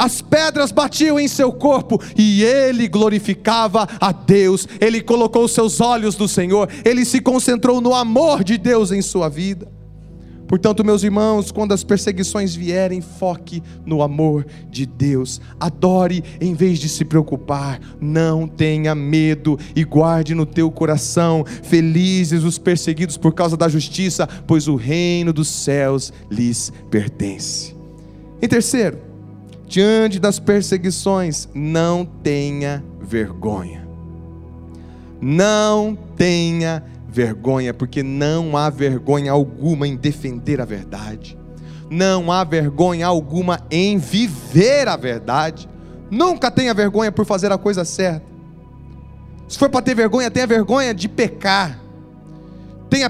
as 0.00 0.22
pedras 0.22 0.72
batiam 0.72 1.20
em 1.20 1.28
seu 1.28 1.52
corpo 1.52 2.00
e 2.16 2.42
ele 2.42 2.88
glorificava 2.88 3.86
a 4.00 4.12
Deus. 4.12 4.66
Ele 4.80 5.02
colocou 5.02 5.46
seus 5.46 5.78
olhos 5.78 6.16
no 6.16 6.26
Senhor, 6.26 6.70
ele 6.86 7.04
se 7.04 7.20
concentrou 7.20 7.82
no 7.82 7.94
amor 7.94 8.42
de 8.42 8.56
Deus 8.56 8.92
em 8.92 9.02
sua 9.02 9.28
vida. 9.28 9.68
Portanto, 10.48 10.84
meus 10.84 11.04
irmãos, 11.04 11.52
quando 11.52 11.72
as 11.72 11.84
perseguições 11.84 12.54
vierem, 12.54 13.02
foque 13.02 13.62
no 13.84 14.02
amor 14.02 14.46
de 14.70 14.86
Deus. 14.86 15.38
Adore 15.60 16.24
em 16.40 16.54
vez 16.54 16.78
de 16.78 16.88
se 16.88 17.04
preocupar. 17.04 17.78
Não 18.00 18.48
tenha 18.48 18.94
medo 18.94 19.58
e 19.76 19.84
guarde 19.84 20.34
no 20.34 20.46
teu 20.46 20.70
coração. 20.70 21.44
Felizes 21.62 22.42
os 22.42 22.58
perseguidos 22.58 23.16
por 23.16 23.32
causa 23.32 23.56
da 23.56 23.68
justiça, 23.68 24.26
pois 24.46 24.66
o 24.66 24.76
reino 24.76 25.32
dos 25.32 25.46
céus 25.46 26.10
lhes 26.28 26.72
pertence. 26.90 27.76
Em 28.42 28.48
terceiro, 28.48 29.09
diante 29.70 30.18
das 30.18 30.40
perseguições, 30.40 31.48
não 31.54 32.04
tenha 32.04 32.84
vergonha. 33.00 33.86
Não 35.20 35.96
tenha 36.16 36.82
vergonha, 37.08 37.72
porque 37.72 38.02
não 38.02 38.56
há 38.56 38.68
vergonha 38.68 39.30
alguma 39.30 39.86
em 39.86 39.94
defender 39.94 40.60
a 40.60 40.64
verdade. 40.64 41.38
Não 41.88 42.32
há 42.32 42.42
vergonha 42.42 43.06
alguma 43.06 43.60
em 43.70 43.96
viver 43.96 44.88
a 44.88 44.96
verdade. 44.96 45.68
Nunca 46.10 46.50
tenha 46.50 46.74
vergonha 46.74 47.12
por 47.12 47.24
fazer 47.24 47.52
a 47.52 47.58
coisa 47.58 47.84
certa. 47.84 48.26
Se 49.46 49.56
for 49.56 49.70
para 49.70 49.82
ter 49.82 49.94
vergonha, 49.94 50.32
tenha 50.32 50.48
vergonha 50.48 50.92
de 50.92 51.08
pecar. 51.08 51.78
Tenha, 52.88 53.08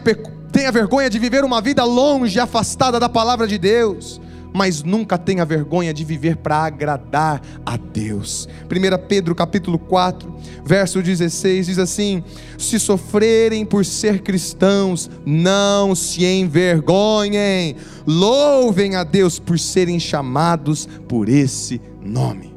tenha 0.53 0.71
vergonha 0.71 1.09
de 1.09 1.19
viver 1.19 1.43
uma 1.43 1.63
vida 1.63 1.85
longe, 1.85 2.39
afastada 2.39 3.01
da 3.01 3.09
palavra 3.09 3.47
de 3.49 3.57
Deus 3.57 4.21
mas 4.53 4.83
nunca 4.83 5.17
tenha 5.17 5.45
vergonha 5.45 5.93
de 5.95 6.05
viver 6.05 6.37
para 6.37 6.57
agradar 6.65 7.41
a 7.65 7.77
Deus. 7.77 8.49
1 8.65 9.07
Pedro 9.07 9.35
capítulo 9.35 9.79
4, 9.79 10.35
verso 10.65 11.03
16 11.03 11.67
diz 11.67 11.79
assim: 11.79 12.23
Se 12.59 12.79
sofrerem 12.79 13.65
por 13.65 13.85
ser 13.85 14.23
cristãos, 14.23 15.11
não 15.25 15.95
se 15.95 16.25
envergonhem, 16.25 17.77
louvem 18.07 18.97
a 18.97 19.05
Deus 19.05 19.39
por 19.39 19.59
serem 19.59 20.01
chamados 20.01 20.89
por 21.09 21.29
esse 21.29 21.81
nome. 22.03 22.55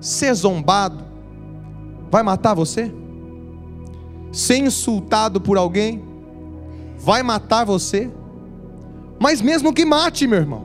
Ser 0.00 0.34
zombado 0.34 1.04
vai 2.10 2.22
matar 2.22 2.54
você? 2.54 2.92
Ser 4.32 4.58
insultado 4.58 5.40
por 5.40 5.56
alguém 5.56 6.02
vai 6.98 7.22
matar 7.22 7.64
você? 7.64 8.10
Mas 9.18 9.40
mesmo 9.40 9.72
que 9.72 9.84
mate, 9.84 10.26
meu 10.26 10.38
irmão, 10.38 10.64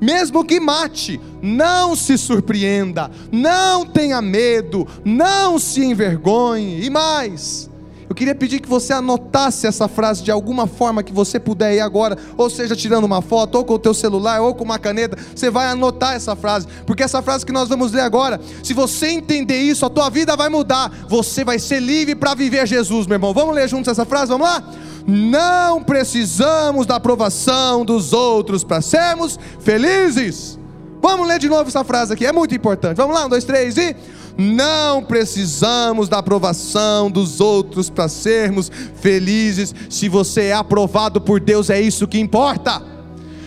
mesmo 0.00 0.44
que 0.44 0.58
mate, 0.60 1.20
não 1.42 1.94
se 1.94 2.18
surpreenda, 2.18 3.10
não 3.30 3.84
tenha 3.86 4.20
medo, 4.20 4.86
não 5.04 5.58
se 5.58 5.84
envergonhe, 5.84 6.84
e 6.84 6.90
mais, 6.90 7.70
eu 8.14 8.16
queria 8.16 8.34
pedir 8.36 8.60
que 8.60 8.68
você 8.68 8.92
anotasse 8.92 9.66
essa 9.66 9.88
frase 9.88 10.22
de 10.22 10.30
alguma 10.30 10.68
forma 10.68 11.02
que 11.02 11.12
você 11.12 11.40
puder 11.40 11.74
ir 11.74 11.80
agora, 11.80 12.16
ou 12.36 12.48
seja, 12.48 12.76
tirando 12.76 13.02
uma 13.02 13.20
foto, 13.20 13.56
ou 13.56 13.64
com 13.64 13.74
o 13.74 13.78
teu 13.78 13.92
celular, 13.92 14.40
ou 14.40 14.54
com 14.54 14.62
uma 14.62 14.78
caneta, 14.78 15.18
você 15.34 15.50
vai 15.50 15.66
anotar 15.66 16.14
essa 16.14 16.36
frase, 16.36 16.68
porque 16.86 17.02
essa 17.02 17.20
frase 17.20 17.44
que 17.44 17.50
nós 17.50 17.68
vamos 17.68 17.90
ler 17.90 18.02
agora, 18.02 18.40
se 18.62 18.72
você 18.72 19.08
entender 19.08 19.58
isso, 19.58 19.84
a 19.84 19.90
tua 19.90 20.08
vida 20.10 20.36
vai 20.36 20.48
mudar, 20.48 20.92
você 21.08 21.44
vai 21.44 21.58
ser 21.58 21.80
livre 21.80 22.14
para 22.14 22.34
viver 22.34 22.68
Jesus, 22.68 23.08
meu 23.08 23.16
irmão. 23.16 23.34
Vamos 23.34 23.52
ler 23.52 23.68
juntos 23.68 23.88
essa 23.88 24.04
frase? 24.04 24.30
Vamos 24.30 24.46
lá? 24.46 24.62
Não 25.04 25.82
precisamos 25.82 26.86
da 26.86 26.94
aprovação 26.94 27.84
dos 27.84 28.12
outros 28.12 28.62
para 28.62 28.80
sermos 28.80 29.40
felizes. 29.58 30.56
Vamos 31.02 31.26
ler 31.26 31.40
de 31.40 31.48
novo 31.48 31.68
essa 31.68 31.82
frase 31.82 32.12
aqui, 32.12 32.24
é 32.24 32.32
muito 32.32 32.54
importante. 32.54 32.96
Vamos 32.96 33.16
lá, 33.16 33.26
um, 33.26 33.28
dois, 33.28 33.42
três 33.42 33.76
e. 33.76 33.96
Não 34.36 35.02
precisamos 35.02 36.08
da 36.08 36.18
aprovação 36.18 37.10
dos 37.10 37.40
outros 37.40 37.88
para 37.88 38.08
sermos 38.08 38.70
felizes. 38.96 39.74
Se 39.88 40.08
você 40.08 40.46
é 40.46 40.52
aprovado 40.52 41.20
por 41.20 41.38
Deus, 41.38 41.70
é 41.70 41.80
isso 41.80 42.08
que 42.08 42.18
importa. 42.18 42.82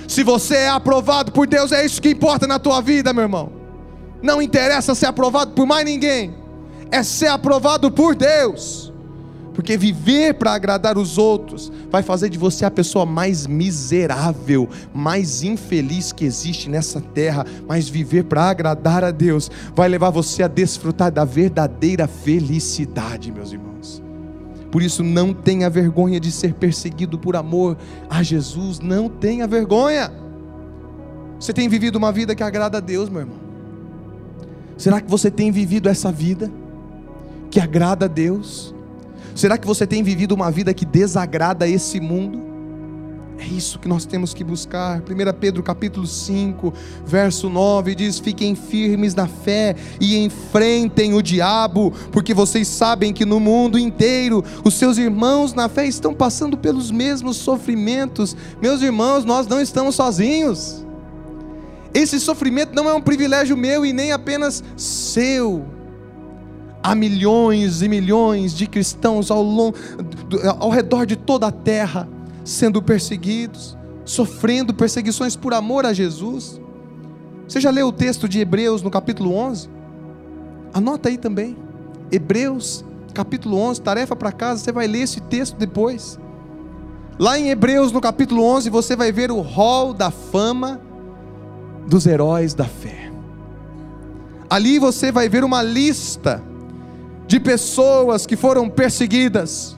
Se 0.08 0.23
você 0.23 0.56
é 0.56 0.69
aprovado 0.69 1.32
por 1.32 1.45
Deus, 1.45 1.71
é 1.73 1.86
isso 1.86 2.02
que 2.02 2.10
importa 2.10 2.47
na 2.47 2.58
tua 2.58 2.82
vida, 2.82 3.12
meu 3.12 3.23
irmão. 3.23 3.52
Não 4.21 4.41
interessa 4.41 4.95
ser 4.95 5.08
aprovado 5.08 5.52
por 5.52 5.65
mais 5.65 5.86
ninguém, 5.86 6.34
é 6.89 7.04
ser 7.04 7.28
aprovado 7.28 7.91
por 7.91 8.15
Deus. 8.15 8.93
Porque 9.54 9.76
viver 9.76 10.36
para 10.36 10.54
agradar 10.54 10.97
os 10.97 11.17
outros 11.17 11.71
vai 11.89 12.04
fazer 12.04 12.30
de 12.30 12.38
você 12.38 12.65
a 12.65 12.71
pessoa 12.71 13.06
mais 13.06 13.47
miserável, 13.47 14.69
mais 14.93 15.43
infeliz 15.43 16.12
que 16.12 16.26
existe 16.26 16.69
nessa 16.69 17.02
terra. 17.02 17.45
Mas 17.67 17.89
viver 17.89 18.23
para 18.23 18.50
agradar 18.50 19.04
a 19.04 19.12
Deus 19.12 19.50
vai 19.76 19.88
levar 19.88 20.10
você 20.10 20.43
a 20.43 20.47
desfrutar 20.47 21.12
da 21.12 21.26
verdadeira 21.26 22.08
felicidade, 22.08 23.32
meus 23.32 23.52
irmãos. 23.52 24.02
Por 24.71 24.82
isso, 24.82 25.04
não 25.04 25.34
tenha 25.34 25.69
vergonha 25.69 26.19
de 26.19 26.32
ser 26.32 26.54
perseguido 26.54 27.17
por 27.17 27.36
amor 27.36 27.78
a 28.10 28.21
Jesus. 28.21 28.80
Não 28.80 29.08
tenha 29.08 29.47
vergonha. 29.47 30.12
Você 31.39 31.54
tem 31.54 31.69
vivido 31.69 31.95
uma 31.95 32.12
vida 32.12 32.36
que 32.36 32.43
agrada 32.43 32.78
a 32.78 32.82
Deus, 32.82 33.10
meu 33.10 33.21
irmão? 33.21 33.38
Será 34.78 35.02
que 35.02 35.10
você 35.10 35.32
tem 35.32 35.52
vivido 35.52 35.89
essa 35.89 36.12
vida 36.12 36.52
que 37.50 37.60
agrada 37.60 38.06
a 38.06 38.08
Deus? 38.08 38.76
Será 39.38 39.56
que 39.56 39.67
você 39.67 39.86
tem 39.86 40.02
vivido 40.02 40.32
uma 40.32 40.50
vida 40.50 40.73
que 40.73 40.84
desagrada 40.84 41.67
esse 41.67 42.00
mundo? 42.00 42.41
É 43.38 43.45
isso 43.45 43.78
que 43.78 43.88
nós 43.88 44.04
temos 44.04 44.34
que 44.34 44.43
buscar. 44.43 45.00
1 45.00 45.04
Pedro 45.39 45.62
capítulo 45.62 46.08
5, 46.08 46.73
verso 47.06 47.47
9 47.47 47.93
diz: 47.93 48.17
"Fiquem 48.17 48.56
firmes 48.56 49.13
na 49.13 49.28
fé 49.28 49.76
e 50.02 50.17
enfrentem 50.17 51.13
o 51.13 51.21
diabo, 51.21 51.93
porque 52.12 52.34
vocês 52.34 52.67
sabem 52.67 53.13
que 53.13 53.26
no 53.26 53.39
mundo 53.39 53.78
inteiro 53.78 54.43
os 54.65 54.73
seus 54.73 54.97
irmãos 54.97 55.54
na 55.54 55.69
fé 55.69 55.86
estão 55.86 56.15
passando 56.15 56.58
pelos 56.58 56.89
mesmos 56.89 57.38
sofrimentos. 57.38 58.36
Meus 58.60 58.82
irmãos, 58.82 59.23
nós 59.23 59.45
não 59.45 59.62
estamos 59.62 59.93
sozinhos. 59.93 60.84
Esse 61.93 62.19
sofrimento 62.19 62.73
não 62.73 62.89
é 62.89 62.93
um 62.95 63.02
privilégio 63.02 63.56
meu 63.56 63.86
e 63.86 63.93
nem 63.93 64.12
apenas 64.12 64.63
seu 64.76 65.77
há 66.88 66.95
milhões 66.95 67.82
e 67.82 67.89
milhões 67.89 68.54
de 68.54 68.65
cristãos 68.65 69.30
ao, 69.30 69.43
longo, 69.43 69.76
ao 70.58 70.69
redor 70.69 71.06
de 71.06 71.17
toda 71.17 71.47
a 71.47 71.52
terra 71.52 72.08
sendo 72.45 72.82
perseguidos, 72.82 73.78
sofrendo 74.06 74.73
perseguições 74.73 75.36
por 75.36 75.54
amor 75.54 75.86
a 75.86 75.91
Jesus. 75.91 76.62
Você 77.45 77.60
já 77.60 77.69
leu 77.69 77.88
o 77.88 77.91
texto 77.91 78.30
de 78.30 78.39
Hebreus 78.39 78.82
no 78.82 78.89
capítulo 78.89 79.36
11? 79.36 79.69
Anota 80.73 81.10
aí 81.10 81.17
também. 81.17 81.58
Hebreus, 82.10 82.86
capítulo 83.13 83.58
11, 83.58 83.82
tarefa 83.82 84.15
para 84.15 84.32
casa, 84.32 84.63
você 84.63 84.71
vai 84.71 84.88
ler 84.88 85.02
esse 85.02 85.19
texto 85.19 85.58
depois. 85.58 86.17
Lá 87.19 87.38
em 87.38 87.50
Hebreus, 87.50 87.91
no 87.91 88.00
capítulo 88.00 88.43
11, 88.43 88.69
você 88.69 88.95
vai 88.95 89.12
ver 89.12 89.30
o 89.30 89.41
rol 89.41 89.93
da 89.93 90.10
fama 90.10 90.80
dos 91.86 92.06
heróis 92.06 92.54
da 92.54 92.65
fé. 92.65 93.12
Ali 94.50 94.80
você 94.80 95.12
vai 95.12 95.28
ver 95.28 95.43
uma 95.43 95.62
lista 95.62 96.41
de 97.28 97.40
pessoas 97.40 98.26
que 98.26 98.36
foram 98.36 98.70
perseguidas, 98.70 99.78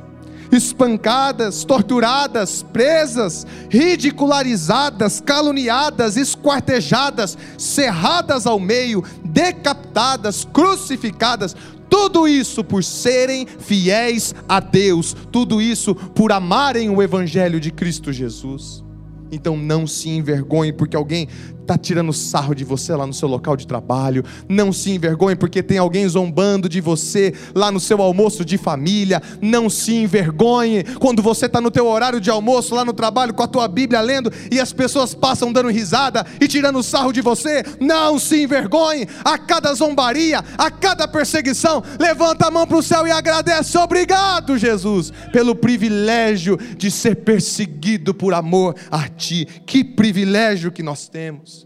espancadas, 0.52 1.64
torturadas, 1.64 2.64
presas, 2.64 3.46
ridicularizadas, 3.70 5.20
caluniadas, 5.20 6.18
esquartejadas, 6.18 7.38
serradas 7.58 8.46
ao 8.46 8.60
meio, 8.60 9.04
decapitadas, 9.24 10.48
crucificadas, 10.52 11.56
tudo 11.90 12.28
isso 12.28 12.64
por 12.64 12.84
serem 12.84 13.48
fiéis 13.48 14.36
a 14.48 14.60
Deus, 14.60 15.16
tudo 15.32 15.62
isso 15.62 15.96
por 15.96 16.32
amarem 16.32 16.90
o 16.90 17.02
Evangelho 17.02 17.60
de 17.60 17.72
Cristo 17.72 18.14
Jesus. 18.14 18.84
Então 19.32 19.58
não 19.58 19.86
se 19.86 20.10
envergonhe 20.10 20.74
porque 20.74 20.96
alguém 20.96 21.28
está 21.70 21.78
tirando 21.78 22.12
sarro 22.12 22.56
de 22.56 22.64
você 22.64 22.96
lá 22.96 23.06
no 23.06 23.14
seu 23.14 23.28
local 23.28 23.56
de 23.56 23.68
trabalho. 23.68 24.26
Não 24.48 24.74
se 24.74 24.90
envergonhe 24.90 25.36
porque 25.36 25.62
tem 25.62 25.78
alguém 25.78 26.08
zombando 26.08 26.68
de 26.68 26.82
você 26.82 27.32
lá 27.54 27.72
no 27.72 27.80
seu 27.80 28.02
almoço 28.02 28.44
de 28.44 28.58
família. 28.58 29.22
Não 29.40 29.70
se 29.70 29.94
envergonhe 29.94 30.84
quando 31.00 31.22
você 31.22 31.46
está 31.46 31.62
no 31.62 31.70
teu 31.70 31.86
horário 31.86 32.20
de 32.20 32.32
almoço 32.32 32.74
lá 32.74 32.84
no 32.84 32.92
trabalho 32.92 33.36
com 33.36 33.44
a 33.44 33.48
tua 33.48 33.68
Bíblia 33.68 34.02
lendo 34.02 34.34
e 34.52 34.60
as 34.60 34.74
pessoas 34.74 35.14
passam 35.14 35.54
dando 35.54 35.70
risada 35.70 36.26
e 36.42 36.48
tirando 36.48 36.82
sarro 36.82 37.12
de 37.12 37.22
você. 37.22 37.64
Não 37.80 38.18
se 38.18 38.42
envergonhe 38.42 39.08
a 39.24 39.38
cada 39.38 39.72
zombaria, 39.76 40.44
a 40.58 40.72
cada 40.72 41.08
perseguição. 41.08 41.84
Levanta 42.00 42.48
a 42.48 42.52
mão 42.52 42.66
para 42.66 42.78
o 42.78 42.84
céu 42.84 43.06
e 43.06 43.12
agradece. 43.12 43.78
Obrigado, 43.78 44.58
Jesus, 44.58 45.14
pelo 45.32 45.56
privilégio 45.56 46.58
de 46.78 46.90
ser 46.90 47.18
perseguido 47.18 48.12
por 48.12 48.34
amor 48.34 48.76
a 48.90 49.08
ti. 49.08 49.48
Que 49.68 49.84
privilégio 49.84 50.72
que 50.72 50.82
nós 50.82 51.08
temos. 51.08 51.59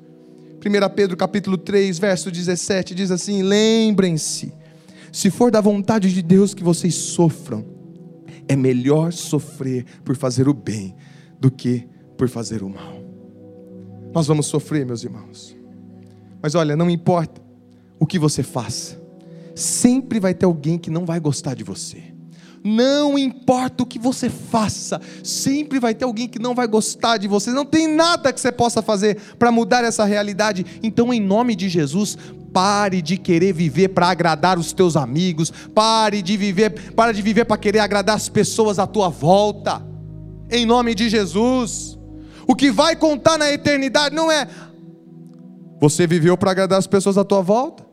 1 0.64 0.96
Pedro 0.96 1.18
capítulo 1.18 1.58
3, 1.58 2.00
verso 2.00 2.32
17 2.32 2.96
diz 2.96 3.12
assim: 3.12 3.44
"Lembrem-se, 3.44 4.54
se 5.12 5.30
for 5.30 5.52
da 5.52 5.60
vontade 5.60 6.14
de 6.14 6.22
Deus 6.22 6.54
que 6.54 6.64
vocês 6.64 6.96
sofram, 6.96 7.66
é 8.48 8.56
melhor 8.56 9.12
sofrer 9.12 9.86
por 10.06 10.16
fazer 10.16 10.48
o 10.48 10.54
bem 10.54 10.96
do 11.38 11.52
que 11.52 11.86
por 12.18 12.30
fazer 12.30 12.64
o 12.64 12.70
mal." 12.70 13.04
Nós 14.14 14.26
vamos 14.26 14.46
sofrer, 14.46 14.86
meus 14.86 15.04
irmãos. 15.04 15.58
Mas 16.42 16.56
olha, 16.56 16.78
não 16.78 16.90
importa 16.90 17.42
o 18.00 18.06
que 18.06 18.18
você 18.18 18.42
faça, 18.42 19.02
sempre 19.54 20.20
vai 20.20 20.34
ter 20.34 20.46
alguém 20.46 20.78
que 20.78 20.90
não 20.90 21.06
vai 21.06 21.20
gostar 21.20 21.56
de 21.56 21.64
você. 21.64 22.13
Não 22.64 23.18
importa 23.18 23.84
o 23.84 23.86
que 23.86 24.00
você 24.00 24.30
faça, 24.30 25.02
sempre 25.22 25.80
vai 25.80 25.94
ter 25.94 26.06
alguém 26.06 26.30
que 26.30 26.40
não 26.40 26.56
vai 26.56 26.66
gostar 26.66 27.18
de 27.18 27.28
você. 27.28 27.52
Não 27.52 27.66
tem 27.66 27.88
nada 27.88 28.32
que 28.32 28.40
você 28.40 28.52
possa 28.52 28.82
fazer 28.82 29.18
para 29.38 29.52
mudar 29.52 29.84
essa 29.84 30.06
realidade. 30.06 30.66
Então, 30.82 31.14
em 31.14 31.20
nome 31.20 31.56
de 31.56 31.68
Jesus, 31.68 32.18
pare 32.54 33.02
de 33.02 33.18
querer 33.18 33.52
viver 33.52 33.90
para 33.90 34.08
agradar 34.08 34.58
os 34.58 34.72
teus 34.72 34.96
amigos, 34.96 35.52
pare 35.74 36.22
de 36.22 36.38
viver, 36.38 36.94
para 36.94 37.12
de 37.12 37.22
viver 37.22 37.44
para 37.44 37.58
querer 37.58 37.80
agradar 37.80 38.16
as 38.16 38.30
pessoas 38.30 38.80
à 38.80 38.88
tua 38.88 39.10
volta. 39.10 39.86
Em 40.50 40.66
nome 40.66 40.96
de 40.96 41.10
Jesus. 41.10 42.00
O 42.48 42.56
que 42.56 42.72
vai 42.72 42.96
contar 42.96 43.38
na 43.38 43.52
eternidade 43.52 44.16
não 44.16 44.32
é 44.32 44.48
você 45.80 46.08
viveu 46.08 46.38
para 46.38 46.52
agradar 46.52 46.80
as 46.80 46.88
pessoas 46.88 47.18
à 47.18 47.26
tua 47.26 47.42
volta 47.42 47.93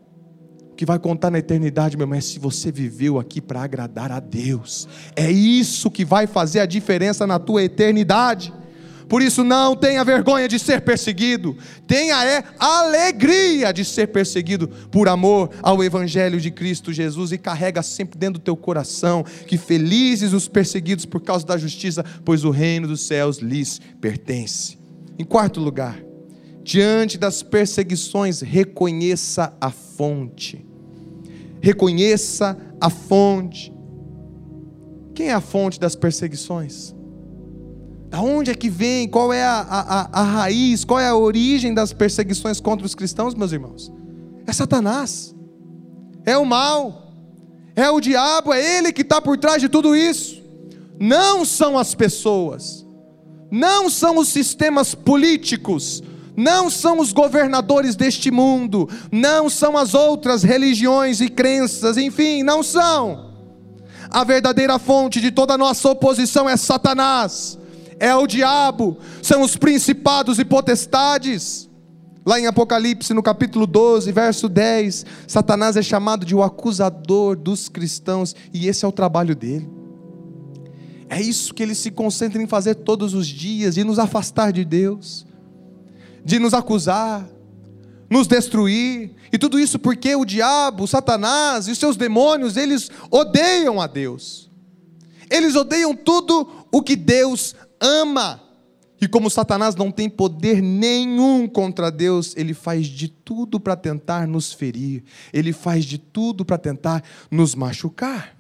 que 0.81 0.87
vai 0.87 0.99
contar 0.99 1.31
na 1.31 1.39
eternidade, 1.39 1.95
meu 1.95 2.05
irmão, 2.05 2.19
é 2.19 2.23
se 2.23 2.39
você 2.39 2.73
viveu 2.73 3.19
aqui 3.19 3.39
para 3.39 3.61
agradar 3.61 4.11
a 4.11 4.19
Deus. 4.19 4.89
É 5.15 5.31
isso 5.31 5.91
que 5.91 6.07
vai 6.07 6.27
fazer 6.27 6.61
a 6.61 6.65
diferença 6.65 7.27
na 7.27 7.39
tua 7.39 7.63
eternidade. 7.63 8.51
Por 9.07 9.21
isso, 9.21 9.45
não 9.45 9.77
tenha 9.77 10.03
vergonha 10.03 10.49
de 10.49 10.59
ser 10.59 10.81
perseguido, 10.81 11.55
tenha 11.87 12.25
é 12.25 12.43
alegria 12.59 13.75
de 13.75 13.85
ser 13.85 14.07
perseguido 14.07 14.69
por 14.91 15.07
amor 15.07 15.51
ao 15.63 15.85
Evangelho 15.85 16.41
de 16.41 16.51
Cristo 16.51 16.95
Jesus 16.95 17.31
e 17.31 17.37
carrega 17.37 17.83
sempre 17.83 18.19
dentro 18.19 18.41
do 18.41 18.45
teu 18.45 18.57
coração 18.57 19.23
que 19.47 19.59
felizes 19.59 20.33
os 20.33 20.49
perseguidos 20.49 21.05
por 21.05 21.21
causa 21.21 21.45
da 21.45 21.59
justiça, 21.59 22.03
pois 22.25 22.43
o 22.43 22.51
reino 22.51 22.89
dos 22.89 23.03
céus 23.03 23.37
lhes 23.37 23.79
pertence. 24.01 24.79
Em 25.19 25.25
quarto 25.27 25.61
lugar, 25.61 26.03
diante 26.65 27.19
das 27.19 27.43
perseguições, 27.43 28.41
reconheça 28.41 29.55
a 29.61 29.71
fonte 29.71 30.70
reconheça 31.61 32.57
a 32.81 32.89
fonte. 32.91 33.73
Quem 35.15 35.29
é 35.29 35.35
a 35.35 35.41
fonte 35.41 35.79
das 35.79 35.95
perseguições? 35.95 36.95
Da 38.09 38.21
onde 38.21 38.51
é 38.51 38.55
que 38.55 38.69
vem? 38.69 39.09
Qual 39.09 39.33
é 39.33 39.45
a, 39.45 39.61
a, 39.61 40.21
a 40.21 40.23
raiz? 40.23 40.85
Qual 40.85 40.99
é 40.99 41.07
a 41.07 41.17
origem 41.17 41.73
das 41.73 41.93
perseguições 41.93 42.61
contra 42.61 42.85
os 42.85 42.95
cristãos, 42.95 43.35
meus 43.35 43.53
irmãos? 43.53 43.93
É 44.47 44.53
Satanás, 44.53 45.35
é 46.25 46.37
o 46.37 46.45
mal, 46.45 47.13
é 47.77 47.89
o 47.89 48.01
diabo, 48.01 48.53
é 48.53 48.79
ele 48.79 48.93
que 48.93 49.03
está 49.03 49.21
por 49.21 49.39
trás 49.39 49.63
de 49.63 49.69
tudo 49.69 49.95
isso. 49.95 50.43
Não 50.99 51.45
são 51.45 51.79
as 51.79 51.95
pessoas, 51.95 52.85
não 53.51 53.89
são 53.89 54.19
os 54.19 54.29
sistemas 54.29 54.95
políticos, 54.95 56.03
não 56.41 56.71
são 56.71 57.01
os 57.01 57.13
governadores 57.13 57.95
deste 57.95 58.31
mundo, 58.31 58.89
não 59.13 59.51
são 59.51 59.77
as 59.77 59.93
outras 59.93 60.43
religiões 60.43 61.21
e 61.21 61.29
crenças, 61.29 61.99
enfim, 61.99 62.43
não 62.43 62.63
são. 62.63 63.31
A 64.09 64.25
verdadeira 64.25 64.79
fonte 64.79 65.21
de 65.21 65.31
toda 65.31 65.59
nossa 65.59 65.91
oposição 65.91 66.49
é 66.49 66.57
Satanás, 66.57 67.59
é 67.99 68.15
o 68.15 68.27
diabo, 68.27 68.97
são 69.23 69.43
os 69.43 69.55
principados 69.55 70.39
e 70.39 70.45
potestades. 70.45 71.69
Lá 72.25 72.41
em 72.41 72.47
Apocalipse, 72.47 73.13
no 73.13 73.23
capítulo 73.23 73.67
12, 73.67 74.11
verso 74.11 74.49
10, 74.49 75.05
Satanás 75.27 75.77
é 75.77 75.83
chamado 75.83 76.25
de 76.25 76.35
o 76.35 76.43
acusador 76.43 77.37
dos 77.37 77.69
cristãos, 77.69 78.35
e 78.53 78.67
esse 78.67 78.83
é 78.83 78.89
o 78.89 78.93
trabalho 78.93 79.37
dele. 79.37 79.69
É 81.07 81.21
isso 81.21 81.53
que 81.53 81.63
ele 81.63 81.75
se 81.75 81.91
concentra 81.91 82.43
em 82.43 82.47
fazer 82.47 82.77
todos 82.77 83.13
os 83.13 83.27
dias, 83.27 83.75
de 83.75 83.85
nos 83.85 83.99
afastar 83.99 84.53
de 84.53 84.65
Deus 84.65 85.29
de 86.25 86.39
nos 86.39 86.55
acusar, 86.55 87.29
nos 88.09 88.27
destruir, 88.27 89.13
e 89.33 89.39
tudo 89.39 89.59
isso 89.59 89.79
porque 89.79 90.15
o 90.17 90.25
diabo, 90.25 90.87
Satanás 90.87 91.69
e 91.69 91.71
os 91.71 91.79
seus 91.79 91.97
demônios, 91.97 92.57
eles 92.57 92.91
odeiam 93.11 93.81
a 93.81 93.87
Deus, 93.87 94.51
eles 95.31 95.55
odeiam 95.55 95.95
tudo 95.95 96.67
o 96.73 96.83
que 96.83 96.97
Deus 96.97 97.55
ama, 97.81 98.41
E 99.01 99.09
como 99.09 99.31
Satanás 99.31 99.75
não 99.75 99.91
tem 99.91 100.11
poder 100.11 100.61
nenhum 100.61 101.49
contra 101.49 101.91
Deus, 101.91 102.35
ele 102.37 102.53
faz 102.53 102.87
de 102.87 103.09
tudo 103.09 103.59
para 103.59 103.75
tentar 103.75 104.29
nos 104.29 104.53
ferir, 104.53 105.03
ele 105.33 105.53
faz 105.55 105.87
de 105.87 105.97
tudo 105.97 106.45
para 106.45 106.59
tentar 106.59 107.03
nos 107.31 107.55
machucar. 107.55 108.37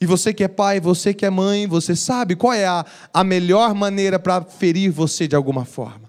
E 0.00 0.06
você 0.06 0.34
que 0.34 0.42
é 0.42 0.48
pai, 0.48 0.80
você 0.80 1.14
que 1.14 1.24
é 1.24 1.30
mãe, 1.30 1.66
você 1.66 1.94
sabe 1.94 2.34
qual 2.34 2.52
é 2.52 2.66
a, 2.66 2.84
a 3.12 3.22
melhor 3.22 3.74
maneira 3.74 4.18
para 4.18 4.42
ferir 4.42 4.90
você 4.90 5.28
de 5.28 5.36
alguma 5.36 5.64
forma? 5.64 6.07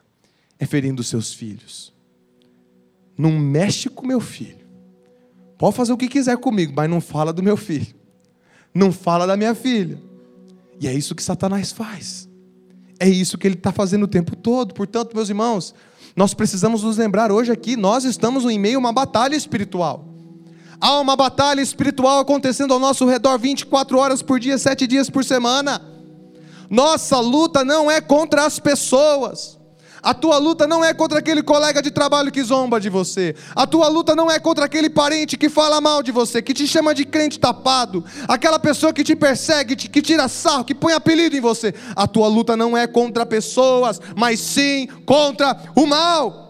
É 0.59 0.65
ferindo 0.65 1.03
seus 1.03 1.33
filhos. 1.33 1.93
Não 3.17 3.31
mexe 3.31 3.89
com 3.89 4.05
meu 4.05 4.19
filho. 4.19 4.67
Pode 5.57 5.75
fazer 5.75 5.91
o 5.91 5.97
que 5.97 6.07
quiser 6.07 6.37
comigo, 6.37 6.73
mas 6.75 6.89
não 6.89 7.01
fala 7.01 7.33
do 7.33 7.41
meu 7.41 7.57
filho. 7.57 7.95
Não 8.73 8.91
fala 8.91 9.25
da 9.25 9.35
minha 9.35 9.55
filha. 9.55 10.01
E 10.79 10.87
é 10.87 10.93
isso 10.93 11.15
que 11.15 11.23
Satanás 11.23 11.71
faz. 11.71 12.29
É 12.99 13.07
isso 13.07 13.37
que 13.37 13.47
ele 13.47 13.55
está 13.55 13.71
fazendo 13.71 14.03
o 14.03 14.07
tempo 14.07 14.35
todo. 14.35 14.73
Portanto, 14.73 15.13
meus 15.13 15.29
irmãos, 15.29 15.73
nós 16.15 16.33
precisamos 16.33 16.83
nos 16.83 16.97
lembrar 16.97 17.31
hoje 17.31 17.51
aqui, 17.51 17.75
nós 17.75 18.05
estamos 18.05 18.45
em 18.45 18.57
meio 18.57 18.77
a 18.77 18.79
uma 18.79 18.93
batalha 18.93 19.35
espiritual. 19.35 20.05
Há 20.79 20.99
uma 21.01 21.15
batalha 21.15 21.61
espiritual 21.61 22.19
acontecendo 22.19 22.73
ao 22.73 22.79
nosso 22.79 23.05
redor 23.05 23.37
24 23.37 23.97
horas 23.97 24.21
por 24.21 24.39
dia, 24.39 24.57
7 24.57 24.87
dias 24.87 25.09
por 25.09 25.25
semana. 25.25 25.81
Nossa 26.69 27.19
luta 27.19 27.65
não 27.65 27.91
é 27.91 27.99
contra 27.99 28.45
as 28.45 28.59
pessoas. 28.59 29.58
A 30.01 30.13
tua 30.13 30.37
luta 30.37 30.65
não 30.65 30.83
é 30.83 30.93
contra 30.93 31.19
aquele 31.19 31.43
colega 31.43 31.81
de 31.81 31.91
trabalho 31.91 32.31
que 32.31 32.43
zomba 32.43 32.79
de 32.79 32.89
você. 32.89 33.35
A 33.55 33.67
tua 33.67 33.87
luta 33.87 34.15
não 34.15 34.29
é 34.29 34.39
contra 34.39 34.65
aquele 34.65 34.89
parente 34.89 35.37
que 35.37 35.49
fala 35.49 35.81
mal 35.81 36.01
de 36.01 36.11
você, 36.11 36.41
que 36.41 36.53
te 36.53 36.67
chama 36.67 36.93
de 36.93 37.05
crente 37.05 37.39
tapado. 37.39 38.03
Aquela 38.27 38.59
pessoa 38.59 38.93
que 38.93 39.03
te 39.03 39.15
persegue, 39.15 39.75
que 39.75 40.01
tira 40.01 40.27
sarro, 40.27 40.63
que 40.63 40.75
põe 40.75 40.93
apelido 40.93 41.35
em 41.35 41.41
você. 41.41 41.73
A 41.95 42.07
tua 42.07 42.27
luta 42.27 42.55
não 42.55 42.77
é 42.77 42.87
contra 42.87 43.25
pessoas, 43.25 43.99
mas 44.15 44.39
sim 44.39 44.87
contra 45.05 45.57
o 45.75 45.85
mal 45.85 46.49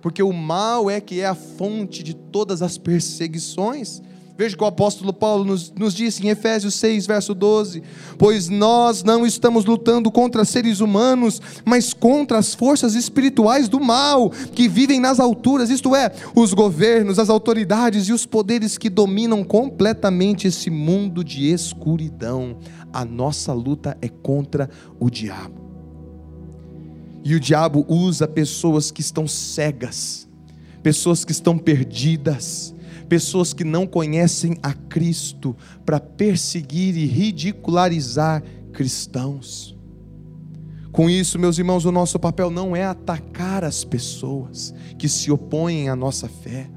porque 0.00 0.22
o 0.22 0.32
mal 0.32 0.90
é 0.90 1.00
que 1.00 1.20
é 1.20 1.26
a 1.26 1.34
fonte 1.34 2.02
de 2.02 2.14
todas 2.14 2.62
as 2.62 2.78
perseguições. 2.78 4.00
Veja 4.40 4.56
que 4.56 4.64
o 4.64 4.66
apóstolo 4.66 5.12
Paulo 5.12 5.44
nos, 5.44 5.70
nos 5.70 5.92
disse 5.92 6.26
em 6.26 6.30
Efésios 6.30 6.72
6, 6.76 7.06
verso 7.06 7.34
12: 7.34 7.82
Pois 8.16 8.48
nós 8.48 9.04
não 9.04 9.26
estamos 9.26 9.66
lutando 9.66 10.10
contra 10.10 10.46
seres 10.46 10.80
humanos, 10.80 11.42
mas 11.62 11.92
contra 11.92 12.38
as 12.38 12.54
forças 12.54 12.94
espirituais 12.94 13.68
do 13.68 13.78
mal, 13.78 14.30
que 14.30 14.66
vivem 14.66 14.98
nas 14.98 15.20
alturas, 15.20 15.68
isto 15.68 15.94
é, 15.94 16.10
os 16.34 16.54
governos, 16.54 17.18
as 17.18 17.28
autoridades 17.28 18.08
e 18.08 18.14
os 18.14 18.24
poderes 18.24 18.78
que 18.78 18.88
dominam 18.88 19.44
completamente 19.44 20.48
esse 20.48 20.70
mundo 20.70 21.22
de 21.22 21.52
escuridão. 21.52 22.56
A 22.90 23.04
nossa 23.04 23.52
luta 23.52 23.94
é 24.00 24.08
contra 24.08 24.70
o 24.98 25.10
diabo. 25.10 25.60
E 27.22 27.34
o 27.34 27.40
diabo 27.40 27.84
usa 27.86 28.26
pessoas 28.26 28.90
que 28.90 29.02
estão 29.02 29.28
cegas, 29.28 30.26
pessoas 30.82 31.26
que 31.26 31.32
estão 31.32 31.58
perdidas, 31.58 32.74
pessoas 33.10 33.52
que 33.52 33.64
não 33.64 33.88
conhecem 33.88 34.56
a 34.62 34.72
Cristo, 34.72 35.56
para 35.84 35.98
perseguir 35.98 36.96
e 36.96 37.06
ridicularizar 37.06 38.40
cristãos. 38.72 39.76
Com 40.92 41.10
isso, 41.10 41.36
meus 41.36 41.58
irmãos, 41.58 41.84
o 41.84 41.90
nosso 41.90 42.20
papel 42.20 42.50
não 42.50 42.74
é 42.76 42.84
atacar 42.84 43.64
as 43.64 43.82
pessoas 43.84 44.72
que 44.96 45.08
se 45.08 45.28
opõem 45.30 45.88
à 45.88 45.96
nossa 45.96 46.28
fé. 46.28 46.70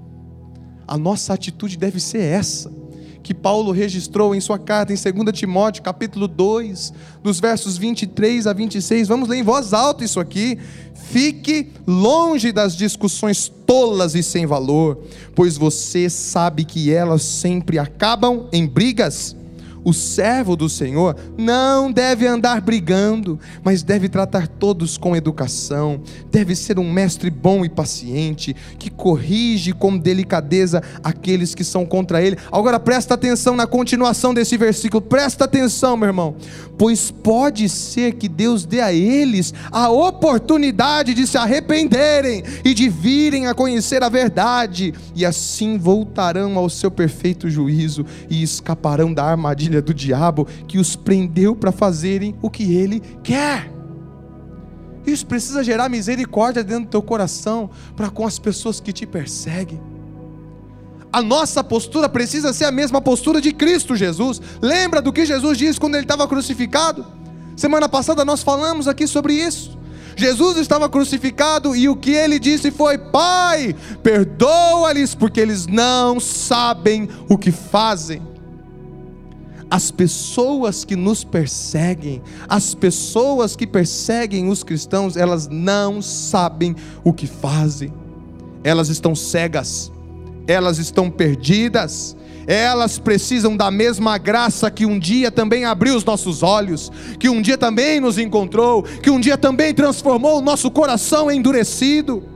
A 0.88 0.98
nossa 0.98 1.36
atitude 1.36 1.78
deve 1.78 2.00
ser 2.00 2.22
essa 2.22 2.83
que 3.24 3.34
Paulo 3.34 3.72
registrou 3.72 4.36
em 4.36 4.42
sua 4.42 4.60
carta 4.60 4.94
em 4.94 4.98
2 4.98 5.40
Timóteo, 5.40 5.82
capítulo 5.82 6.28
2, 6.28 6.94
dos 7.24 7.40
versos 7.40 7.78
23 7.78 8.46
a 8.46 8.52
26. 8.54 9.08
Vamos 9.08 9.30
ler 9.30 9.38
em 9.38 9.44
voz 9.44 9.74
alta 9.74 10.04
isso 10.04 10.20
aqui. 10.20 10.60
Fique 10.94 11.72
longe 11.88 12.52
das 12.52 12.76
discussões 12.76 13.48
tolas 13.66 14.14
e 14.14 14.22
sem 14.22 14.46
valor, 14.46 15.00
pois 15.34 15.58
você 15.58 16.10
sabe 16.10 16.66
que 16.66 16.92
elas 16.92 17.24
sempre 17.24 17.80
acabam 17.80 18.48
em 18.52 18.68
brigas 18.68 19.36
o 19.84 19.94
servo 19.94 20.56
do 20.56 20.70
Senhor 20.70 21.16
não 21.38 21.92
deve 21.92 22.26
andar 22.26 22.62
brigando, 22.62 23.40
mas 23.64 23.84
deve 23.84 24.08
tratar 24.08 24.48
todos 24.48 24.98
com 24.98 25.16
educação, 25.16 26.02
deve 26.32 26.56
ser 26.56 26.80
um 26.80 26.92
mestre 26.92 27.30
bom 27.30 27.66
e 27.66 27.70
paciente, 27.70 28.56
que 28.78 28.90
corrige 28.90 29.74
com 29.74 29.98
delicadeza 29.98 30.82
aqueles 31.04 31.54
que 31.54 31.64
são 31.64 31.86
contra 31.86 32.22
ele. 32.22 32.38
Agora 32.52 32.80
presta 32.80 33.14
atenção 33.14 33.56
na 33.56 33.68
continuação 33.68 34.34
desse 34.34 34.58
versículo, 34.58 35.02
presta 35.02 35.46
atenção, 35.46 35.98
meu 35.98 36.08
irmão, 36.08 36.36
pois 36.78 37.12
pode 37.12 37.68
ser 37.70 38.14
que 38.14 38.28
Deus 38.28 38.66
dê 38.66 38.82
a 38.82 38.94
eles 38.94 39.54
a 39.72 39.90
oportunidade 39.90 41.14
de 41.14 41.28
se 41.28 41.38
arrependerem 41.38 42.44
e 42.64 42.74
de 42.74 42.90
virem 42.90 43.48
a 43.48 43.54
conhecer 43.54 44.04
a 44.04 44.10
verdade, 44.10 44.94
e 45.16 45.26
assim 45.26 45.78
voltarão 45.78 46.58
ao 46.58 46.70
seu 46.70 46.90
perfeito 46.90 47.50
juízo 47.50 48.06
e 48.30 48.42
escaparão 48.42 49.14
da 49.14 49.24
armadilha 49.24 49.73
armadilha 49.74 49.82
do 49.82 49.94
diabo 49.94 50.48
que 50.68 50.78
os 50.78 50.96
prendeu 50.96 51.56
para 51.56 51.72
fazerem 51.72 52.36
o 52.42 52.50
que 52.50 52.76
ele 52.76 53.02
quer. 53.24 53.72
Isso 55.06 55.26
precisa 55.26 55.64
gerar 55.64 55.90
misericórdia 55.90 56.64
dentro 56.64 56.86
do 56.86 56.90
teu 56.90 57.02
coração 57.02 57.70
para 57.96 58.10
com 58.10 58.26
as 58.26 58.40
pessoas 58.40 58.80
que 58.80 58.94
te 58.94 59.06
perseguem. 59.06 59.82
A 61.12 61.22
nossa 61.22 61.64
postura 61.64 62.08
precisa 62.08 62.54
ser 62.54 62.66
a 62.66 62.72
mesma 62.72 63.02
postura 63.02 63.42
de 63.42 63.52
Cristo 63.52 63.96
Jesus. 63.96 64.42
Lembra 64.62 65.02
do 65.02 65.14
que 65.14 65.26
Jesus 65.26 65.58
disse 65.58 65.80
quando 65.80 65.96
ele 65.96 66.06
estava 66.06 66.28
crucificado? 66.28 67.06
Semana 67.56 67.88
passada 67.88 68.26
nós 68.26 68.42
falamos 68.42 68.88
aqui 68.88 69.06
sobre 69.06 69.34
isso. 69.34 69.78
Jesus 70.16 70.58
estava 70.58 70.88
crucificado 70.88 71.76
e 71.76 71.90
o 71.90 71.96
que 71.96 72.12
ele 72.12 72.40
disse 72.40 72.72
foi: 72.72 72.98
Pai, 72.98 73.76
perdoa-lhes, 74.02 75.14
porque 75.14 75.40
eles 75.40 75.68
não 75.68 76.20
sabem 76.20 77.10
o 77.30 77.38
que 77.38 77.52
fazem 77.52 78.33
as 79.74 79.90
pessoas 79.90 80.86
que 80.86 80.96
nos 80.96 81.24
perseguem, 81.24 82.22
as 82.48 82.76
pessoas 82.76 83.56
que 83.56 83.66
perseguem 83.66 84.48
os 84.48 84.64
cristãos, 84.64 85.18
elas 85.18 85.48
não 85.48 86.00
sabem 86.00 86.76
o 87.04 87.12
que 87.12 87.26
fazem, 87.26 87.92
elas 88.64 88.90
estão 88.90 89.16
cegas, 89.16 89.92
elas 90.46 90.78
estão 90.78 91.10
perdidas, 91.10 92.16
elas 92.46 93.00
precisam 93.00 93.58
da 93.58 93.72
mesma 93.72 94.16
graça 94.20 94.70
que 94.70 94.86
um 94.86 95.00
dia 95.00 95.32
também 95.32 95.66
abriu 95.66 95.96
os 95.96 96.06
nossos 96.06 96.44
olhos, 96.44 96.92
que 97.18 97.28
um 97.28 97.42
dia 97.42 97.58
também 97.58 98.00
nos 98.00 98.20
encontrou, 98.20 98.84
que 98.84 99.10
um 99.10 99.20
dia 99.20 99.40
também 99.40 99.74
transformou 99.74 100.38
o 100.38 100.42
nosso 100.42 100.70
coração 100.70 101.32
endurecido. 101.32 102.33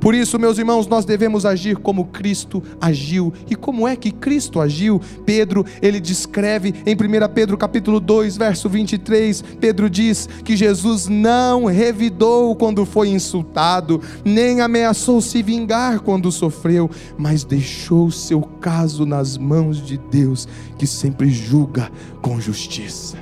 Por 0.00 0.14
isso, 0.14 0.38
meus 0.38 0.58
irmãos, 0.58 0.86
nós 0.86 1.04
devemos 1.04 1.44
agir 1.46 1.76
como 1.76 2.06
Cristo 2.06 2.62
agiu. 2.80 3.32
E 3.50 3.54
como 3.54 3.88
é 3.88 3.96
que 3.96 4.10
Cristo 4.10 4.60
agiu? 4.60 5.00
Pedro, 5.24 5.64
ele 5.80 5.98
descreve 5.98 6.74
em 6.86 6.94
1 6.94 7.32
Pedro 7.34 7.56
capítulo 7.56 7.98
2, 7.98 8.36
verso 8.36 8.68
23, 8.68 9.42
Pedro 9.60 9.88
diz 9.90 10.28
que 10.44 10.56
Jesus 10.56 11.08
não 11.08 11.64
revidou 11.64 12.54
quando 12.54 12.84
foi 12.84 13.08
insultado, 13.08 14.00
nem 14.24 14.60
ameaçou 14.60 15.20
se 15.20 15.42
vingar 15.42 16.00
quando 16.00 16.30
sofreu, 16.30 16.90
mas 17.16 17.44
deixou 17.44 18.10
seu 18.10 18.42
caso 18.42 19.06
nas 19.06 19.36
mãos 19.36 19.84
de 19.84 19.98
Deus, 19.98 20.46
que 20.78 20.86
sempre 20.86 21.30
julga 21.30 21.90
com 22.20 22.40
justiça. 22.40 23.16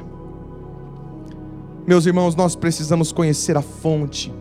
Meus 1.86 2.06
irmãos, 2.06 2.34
nós 2.34 2.56
precisamos 2.56 3.12
conhecer 3.12 3.56
a 3.56 3.62
fonte 3.62 4.32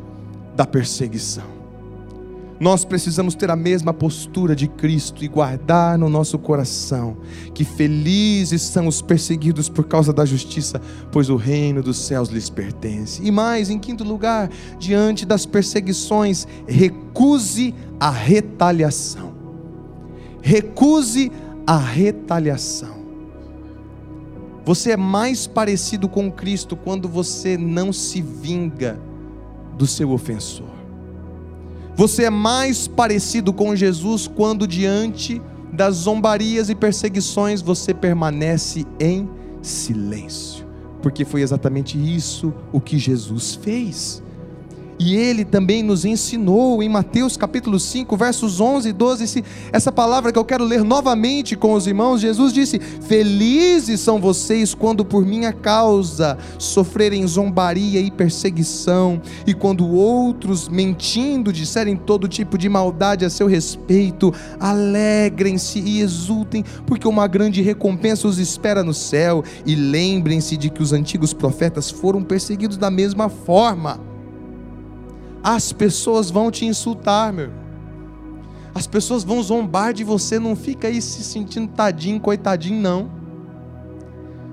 da 0.55 0.65
perseguição. 0.65 1.62
Nós 2.63 2.85
precisamos 2.85 3.35
ter 3.35 3.51
a 3.51 3.57
mesma 3.57 3.93
postura 3.93 4.55
de 4.55 4.69
Cristo 4.69 5.21
e 5.21 5.27
guardar 5.27 5.97
no 5.97 6.07
nosso 6.07 6.39
coração 6.39 7.17
que 7.53 7.65
felizes 7.65 8.61
são 8.61 8.87
os 8.87 9.01
perseguidos 9.01 9.67
por 9.67 9.85
causa 9.85 10.13
da 10.13 10.23
justiça, 10.23 10.79
pois 11.11 11.29
o 11.29 11.35
reino 11.35 11.83
dos 11.83 11.97
céus 11.97 12.29
lhes 12.29 12.49
pertence. 12.49 13.21
E 13.21 13.29
mais, 13.29 13.69
em 13.69 13.77
quinto 13.77 14.05
lugar, 14.05 14.49
diante 14.79 15.25
das 15.25 15.45
perseguições, 15.45 16.47
recuse 16.65 17.75
a 17.99 18.09
retaliação. 18.09 19.33
Recuse 20.41 21.33
a 21.67 21.77
retaliação. 21.77 22.95
Você 24.63 24.91
é 24.91 24.97
mais 24.97 25.45
parecido 25.45 26.07
com 26.07 26.31
Cristo 26.31 26.77
quando 26.77 27.09
você 27.09 27.57
não 27.57 27.91
se 27.91 28.21
vinga 28.21 28.97
do 29.77 29.85
seu 29.85 30.11
ofensor. 30.11 30.72
Você 31.95 32.23
é 32.23 32.29
mais 32.29 32.87
parecido 32.87 33.53
com 33.53 33.75
Jesus 33.75 34.27
quando, 34.27 34.65
diante 34.65 35.39
das 35.71 35.95
zombarias 35.95 36.69
e 36.69 36.75
perseguições, 36.75 37.61
você 37.61 37.93
permanece 37.93 38.85
em 38.99 39.29
silêncio, 39.61 40.65
porque 41.01 41.23
foi 41.23 41.41
exatamente 41.41 41.97
isso 41.97 42.53
o 42.71 42.81
que 42.81 42.97
Jesus 42.97 43.55
fez. 43.55 44.22
E 45.05 45.17
ele 45.17 45.43
também 45.43 45.83
nos 45.83 46.05
ensinou 46.05 46.81
em 46.81 46.87
Mateus 46.87 47.35
capítulo 47.35 47.77
5, 47.77 48.15
versos 48.15 48.61
11 48.61 48.87
e 48.87 48.93
12, 48.93 49.43
essa 49.73 49.91
palavra 49.91 50.31
que 50.31 50.39
eu 50.39 50.45
quero 50.45 50.63
ler 50.63 50.81
novamente 50.81 51.57
com 51.57 51.73
os 51.73 51.85
irmãos. 51.85 52.21
Jesus 52.21 52.53
disse: 52.53 52.79
Felizes 52.79 53.99
são 53.99 54.17
vocês 54.17 54.73
quando 54.73 55.03
por 55.03 55.25
minha 55.25 55.51
causa 55.51 56.37
sofrerem 56.57 57.27
zombaria 57.27 57.99
e 57.99 58.09
perseguição, 58.09 59.21
e 59.45 59.53
quando 59.53 59.85
outros, 59.89 60.69
mentindo, 60.69 61.51
disserem 61.51 61.97
todo 61.97 62.25
tipo 62.29 62.57
de 62.57 62.69
maldade 62.69 63.25
a 63.25 63.29
seu 63.29 63.45
respeito, 63.45 64.33
alegrem-se 64.57 65.79
e 65.79 65.99
exultem, 65.99 66.63
porque 66.85 67.09
uma 67.09 67.27
grande 67.27 67.61
recompensa 67.61 68.25
os 68.25 68.39
espera 68.39 68.81
no 68.85 68.93
céu, 68.93 69.43
e 69.65 69.75
lembrem-se 69.75 70.55
de 70.55 70.69
que 70.69 70.81
os 70.81 70.93
antigos 70.93 71.33
profetas 71.33 71.91
foram 71.91 72.23
perseguidos 72.23 72.77
da 72.77 72.89
mesma 72.89 73.27
forma 73.27 74.12
as 75.43 75.73
pessoas 75.73 76.31
vão 76.31 76.49
te 76.49 76.65
insultar, 76.65 77.33
meu 77.33 77.45
irmão. 77.45 77.63
As 78.73 78.87
pessoas 78.87 79.23
vão 79.23 79.43
zombar 79.43 79.93
de 79.93 80.03
você, 80.03 80.39
não 80.39 80.55
fica 80.55 80.87
aí 80.87 81.01
se 81.01 81.23
sentindo 81.23 81.67
tadinho, 81.67 82.19
coitadinho, 82.19 82.81
não. 82.81 83.11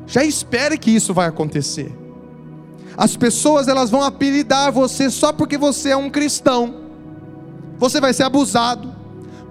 Já 0.06 0.24
espere 0.24 0.76
que 0.76 0.90
isso 0.90 1.14
vai 1.14 1.28
acontecer. 1.28 1.96
As 2.96 3.16
pessoas 3.16 3.68
elas 3.68 3.88
vão 3.88 4.02
apelidar 4.02 4.72
você 4.72 5.08
só 5.08 5.32
porque 5.32 5.56
você 5.56 5.90
é 5.90 5.96
um 5.96 6.10
cristão. 6.10 6.74
Você 7.78 8.00
vai 8.00 8.12
ser 8.12 8.24
abusado, 8.24 8.92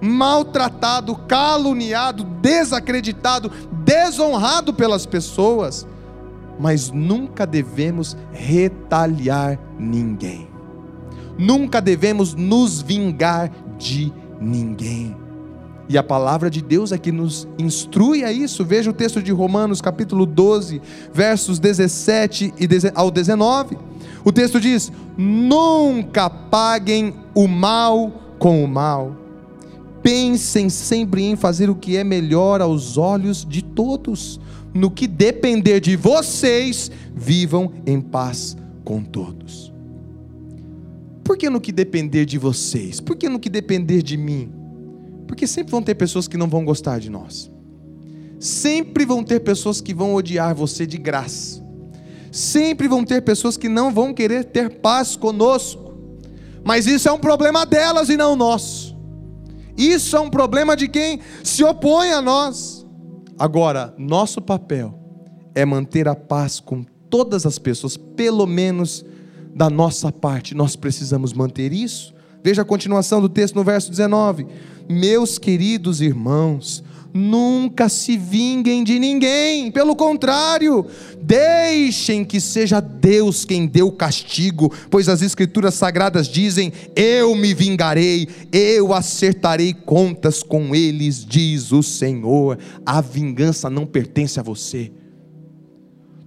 maltratado, 0.00 1.16
caluniado, 1.26 2.22
desacreditado, 2.22 3.50
desonrado 3.72 4.72
pelas 4.72 5.04
pessoas, 5.04 5.86
mas 6.60 6.90
nunca 6.90 7.46
devemos 7.46 8.16
retaliar 8.30 9.58
ninguém. 9.78 10.49
Nunca 11.40 11.80
devemos 11.80 12.34
nos 12.34 12.82
vingar 12.82 13.50
de 13.78 14.12
ninguém. 14.38 15.16
E 15.88 15.96
a 15.96 16.02
palavra 16.02 16.50
de 16.50 16.60
Deus 16.60 16.92
é 16.92 16.98
que 16.98 17.10
nos 17.10 17.48
instrui 17.58 18.22
a 18.22 18.30
isso. 18.30 18.62
Veja 18.62 18.90
o 18.90 18.92
texto 18.92 19.22
de 19.22 19.32
Romanos, 19.32 19.80
capítulo 19.80 20.26
12, 20.26 20.82
versos 21.14 21.58
17 21.58 22.52
ao 22.94 23.10
19. 23.10 23.78
O 24.22 24.30
texto 24.30 24.60
diz: 24.60 24.92
Nunca 25.16 26.28
paguem 26.28 27.14
o 27.34 27.48
mal 27.48 28.12
com 28.38 28.62
o 28.62 28.68
mal. 28.68 29.16
Pensem 30.02 30.68
sempre 30.68 31.22
em 31.24 31.36
fazer 31.36 31.70
o 31.70 31.74
que 31.74 31.96
é 31.96 32.04
melhor 32.04 32.60
aos 32.60 32.98
olhos 32.98 33.46
de 33.48 33.62
todos. 33.62 34.38
No 34.74 34.90
que 34.90 35.06
depender 35.06 35.80
de 35.80 35.96
vocês, 35.96 36.90
vivam 37.14 37.72
em 37.86 37.98
paz 37.98 38.58
com 38.84 39.02
todos. 39.02 39.69
Por 41.30 41.36
que 41.36 41.48
no 41.48 41.60
que 41.60 41.70
depender 41.70 42.24
de 42.24 42.38
vocês? 42.38 42.98
Por 42.98 43.14
que 43.14 43.28
no 43.28 43.38
que 43.38 43.48
depender 43.48 44.02
de 44.02 44.16
mim? 44.16 44.52
Porque 45.28 45.46
sempre 45.46 45.70
vão 45.70 45.80
ter 45.80 45.94
pessoas 45.94 46.26
que 46.26 46.36
não 46.36 46.48
vão 46.48 46.64
gostar 46.64 46.98
de 46.98 47.08
nós. 47.08 47.48
Sempre 48.40 49.04
vão 49.04 49.22
ter 49.22 49.38
pessoas 49.38 49.80
que 49.80 49.94
vão 49.94 50.12
odiar 50.12 50.56
você 50.56 50.84
de 50.84 50.98
graça. 50.98 51.64
Sempre 52.32 52.88
vão 52.88 53.04
ter 53.04 53.22
pessoas 53.22 53.56
que 53.56 53.68
não 53.68 53.92
vão 53.92 54.12
querer 54.12 54.42
ter 54.46 54.80
paz 54.80 55.14
conosco. 55.14 55.94
Mas 56.64 56.88
isso 56.88 57.08
é 57.08 57.12
um 57.12 57.18
problema 57.20 57.64
delas 57.64 58.08
e 58.08 58.16
não 58.16 58.34
nosso. 58.34 58.98
Isso 59.78 60.16
é 60.16 60.20
um 60.20 60.30
problema 60.30 60.76
de 60.76 60.88
quem 60.88 61.20
se 61.44 61.62
opõe 61.62 62.10
a 62.10 62.20
nós. 62.20 62.84
Agora, 63.38 63.94
nosso 63.96 64.42
papel 64.42 64.98
é 65.54 65.64
manter 65.64 66.08
a 66.08 66.16
paz 66.16 66.58
com 66.58 66.84
todas 67.08 67.46
as 67.46 67.56
pessoas, 67.56 67.96
pelo 67.96 68.48
menos 68.48 69.04
da 69.54 69.68
nossa 69.68 70.12
parte, 70.12 70.54
nós 70.54 70.76
precisamos 70.76 71.32
manter 71.32 71.72
isso. 71.72 72.14
Veja 72.42 72.62
a 72.62 72.64
continuação 72.64 73.20
do 73.20 73.28
texto 73.28 73.54
no 73.54 73.64
verso 73.64 73.90
19: 73.90 74.46
Meus 74.88 75.38
queridos 75.38 76.00
irmãos, 76.00 76.82
nunca 77.12 77.88
se 77.88 78.16
vinguem 78.16 78.82
de 78.82 78.98
ninguém, 78.98 79.70
pelo 79.70 79.94
contrário, 79.94 80.86
deixem 81.20 82.24
que 82.24 82.40
seja 82.40 82.80
Deus 82.80 83.44
quem 83.44 83.66
dê 83.66 83.82
o 83.82 83.92
castigo, 83.92 84.72
pois 84.88 85.08
as 85.08 85.22
Escrituras 85.22 85.74
sagradas 85.74 86.28
dizem: 86.28 86.72
Eu 86.96 87.34
me 87.34 87.52
vingarei, 87.52 88.28
eu 88.52 88.92
acertarei 88.92 89.74
contas 89.74 90.42
com 90.42 90.74
eles, 90.74 91.24
diz 91.24 91.72
o 91.72 91.82
Senhor. 91.82 92.58
A 92.84 93.00
vingança 93.00 93.68
não 93.68 93.84
pertence 93.84 94.40
a 94.40 94.42
você. 94.42 94.90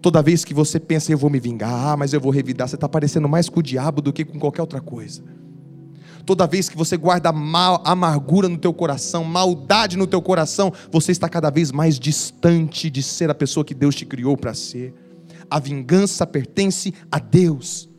Toda 0.04 0.22
vez 0.22 0.43
que 0.43 0.54
você 0.54 0.82
pensa, 0.82 1.14
eu 1.14 1.18
vou 1.18 1.30
me 1.30 1.39
vingar, 1.39 1.95
mas 1.97 2.12
eu 2.12 2.20
vou 2.20 2.30
revidar, 2.30 2.68
você 2.68 2.76
está 2.76 2.89
parecendo 2.89 3.30
mais 3.30 3.47
com 3.47 3.62
o 3.62 3.64
diabo 3.64 4.01
do 4.01 4.12
que 4.12 4.26
com 4.26 4.38
qualquer 4.38 4.60
outra 4.60 4.82
coisa. 4.82 5.24
Toda 6.26 6.45
vez 6.45 6.68
que 6.68 6.76
você 6.76 6.97
guarda 6.97 7.32
mal, 7.32 7.82
amargura 7.86 8.49
no 8.49 8.58
teu 8.58 8.74
coração, 8.74 9.24
maldade 9.24 9.95
no 9.95 10.06
teu 10.06 10.22
coração, 10.22 10.74
você 10.91 11.14
está 11.14 11.30
cada 11.30 11.49
vez 11.49 11.72
mais 11.72 11.97
distante 11.97 12.89
de 12.89 13.01
ser 13.01 13.30
a 13.30 13.34
pessoa 13.34 13.64
que 13.64 13.74
Deus 13.74 13.95
te 13.95 14.06
criou 14.06 14.36
para 14.36 14.54
ser. 14.54 14.93
A 15.49 15.58
vingança 15.58 16.28
pertence 16.28 16.93
a 17.10 17.18
Deus. 17.18 17.89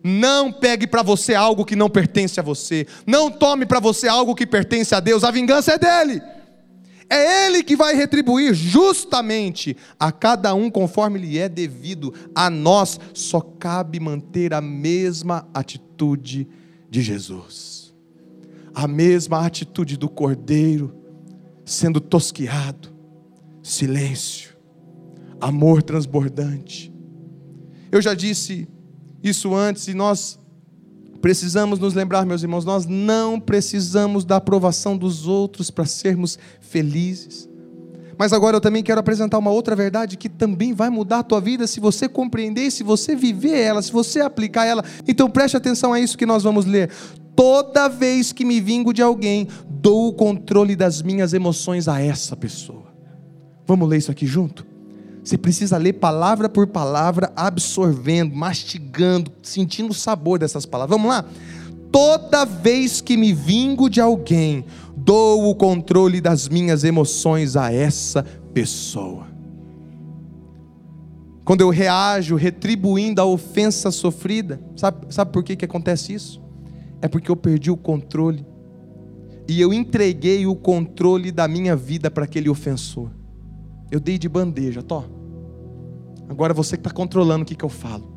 Não 0.00 0.52
pegue 0.52 0.86
para 0.86 1.02
você 1.02 1.34
algo 1.34 1.64
que 1.64 1.74
não 1.74 1.90
pertence 1.90 2.38
a 2.38 2.42
você. 2.44 2.86
Não 3.04 3.32
tome 3.32 3.66
para 3.66 3.80
você 3.80 4.06
algo 4.06 4.32
que 4.32 4.46
pertence 4.46 4.94
a 4.94 5.00
Deus. 5.00 5.24
A 5.24 5.32
vingança 5.32 5.72
é 5.72 5.78
dele. 5.78 6.22
É 7.12 7.46
Ele 7.46 7.62
que 7.62 7.76
vai 7.76 7.94
retribuir 7.94 8.54
justamente 8.54 9.76
a 10.00 10.10
cada 10.10 10.54
um 10.54 10.70
conforme 10.70 11.18
lhe 11.18 11.36
é 11.36 11.46
devido. 11.46 12.14
A 12.34 12.48
nós 12.48 12.98
só 13.12 13.38
cabe 13.38 14.00
manter 14.00 14.54
a 14.54 14.62
mesma 14.62 15.46
atitude 15.52 16.48
de 16.88 17.02
Jesus, 17.02 17.94
a 18.74 18.88
mesma 18.88 19.44
atitude 19.44 19.98
do 19.98 20.08
cordeiro, 20.08 20.94
sendo 21.66 22.00
tosquiado, 22.00 22.88
silêncio, 23.62 24.56
amor 25.38 25.82
transbordante. 25.82 26.90
Eu 27.90 28.00
já 28.00 28.14
disse 28.14 28.66
isso 29.22 29.54
antes 29.54 29.86
e 29.86 29.92
nós 29.92 30.40
Precisamos 31.22 31.78
nos 31.78 31.94
lembrar, 31.94 32.26
meus 32.26 32.42
irmãos, 32.42 32.64
nós 32.64 32.84
não 32.84 33.38
precisamos 33.38 34.24
da 34.24 34.36
aprovação 34.36 34.96
dos 34.96 35.28
outros 35.28 35.70
para 35.70 35.84
sermos 35.84 36.36
felizes. 36.60 37.48
Mas 38.18 38.32
agora 38.32 38.56
eu 38.56 38.60
também 38.60 38.82
quero 38.82 38.98
apresentar 38.98 39.38
uma 39.38 39.52
outra 39.52 39.76
verdade 39.76 40.16
que 40.16 40.28
também 40.28 40.72
vai 40.72 40.90
mudar 40.90 41.20
a 41.20 41.22
tua 41.22 41.40
vida 41.40 41.64
se 41.68 41.78
você 41.78 42.08
compreender, 42.08 42.72
se 42.72 42.82
você 42.82 43.14
viver 43.14 43.56
ela, 43.56 43.80
se 43.80 43.92
você 43.92 44.20
aplicar 44.20 44.66
ela. 44.66 44.84
Então 45.06 45.30
preste 45.30 45.56
atenção 45.56 45.92
a 45.92 46.00
isso 46.00 46.18
que 46.18 46.26
nós 46.26 46.42
vamos 46.42 46.66
ler. 46.66 46.90
Toda 47.36 47.88
vez 47.88 48.32
que 48.32 48.44
me 48.44 48.60
vingo 48.60 48.92
de 48.92 49.00
alguém, 49.00 49.46
dou 49.70 50.08
o 50.08 50.12
controle 50.12 50.74
das 50.74 51.02
minhas 51.02 51.32
emoções 51.32 51.86
a 51.86 52.00
essa 52.00 52.36
pessoa. 52.36 52.92
Vamos 53.64 53.88
ler 53.88 53.98
isso 53.98 54.10
aqui 54.10 54.26
junto? 54.26 54.71
Você 55.24 55.38
precisa 55.38 55.76
ler 55.76 55.94
palavra 55.94 56.48
por 56.48 56.66
palavra, 56.66 57.32
absorvendo, 57.36 58.34
mastigando, 58.34 59.30
sentindo 59.42 59.90
o 59.90 59.94
sabor 59.94 60.38
dessas 60.38 60.66
palavras. 60.66 60.98
Vamos 60.98 61.14
lá? 61.14 61.24
Toda 61.92 62.44
vez 62.44 63.00
que 63.00 63.16
me 63.16 63.32
vingo 63.32 63.88
de 63.88 64.00
alguém, 64.00 64.64
dou 64.96 65.48
o 65.48 65.54
controle 65.54 66.20
das 66.20 66.48
minhas 66.48 66.82
emoções 66.82 67.56
a 67.56 67.72
essa 67.72 68.24
pessoa. 68.52 69.26
Quando 71.44 71.60
eu 71.60 71.70
reajo 71.70 72.36
retribuindo 72.36 73.20
a 73.20 73.24
ofensa 73.24 73.90
sofrida, 73.90 74.60
sabe, 74.76 75.12
sabe 75.12 75.32
por 75.32 75.44
que, 75.44 75.54
que 75.54 75.64
acontece 75.64 76.14
isso? 76.14 76.40
É 77.00 77.08
porque 77.08 77.30
eu 77.30 77.36
perdi 77.36 77.70
o 77.70 77.76
controle. 77.76 78.46
E 79.48 79.60
eu 79.60 79.72
entreguei 79.72 80.46
o 80.46 80.54
controle 80.54 81.30
da 81.30 81.46
minha 81.46 81.76
vida 81.76 82.10
para 82.10 82.24
aquele 82.24 82.48
ofensor. 82.48 83.10
Eu 83.92 84.00
dei 84.00 84.16
de 84.16 84.26
bandeja, 84.26 84.82
tô. 84.82 85.04
Agora 86.26 86.54
é 86.54 86.56
você 86.56 86.78
que 86.78 86.80
está 86.80 86.90
controlando 86.90 87.42
o 87.42 87.46
que, 87.46 87.54
que 87.54 87.62
eu 87.62 87.68
falo. 87.68 88.10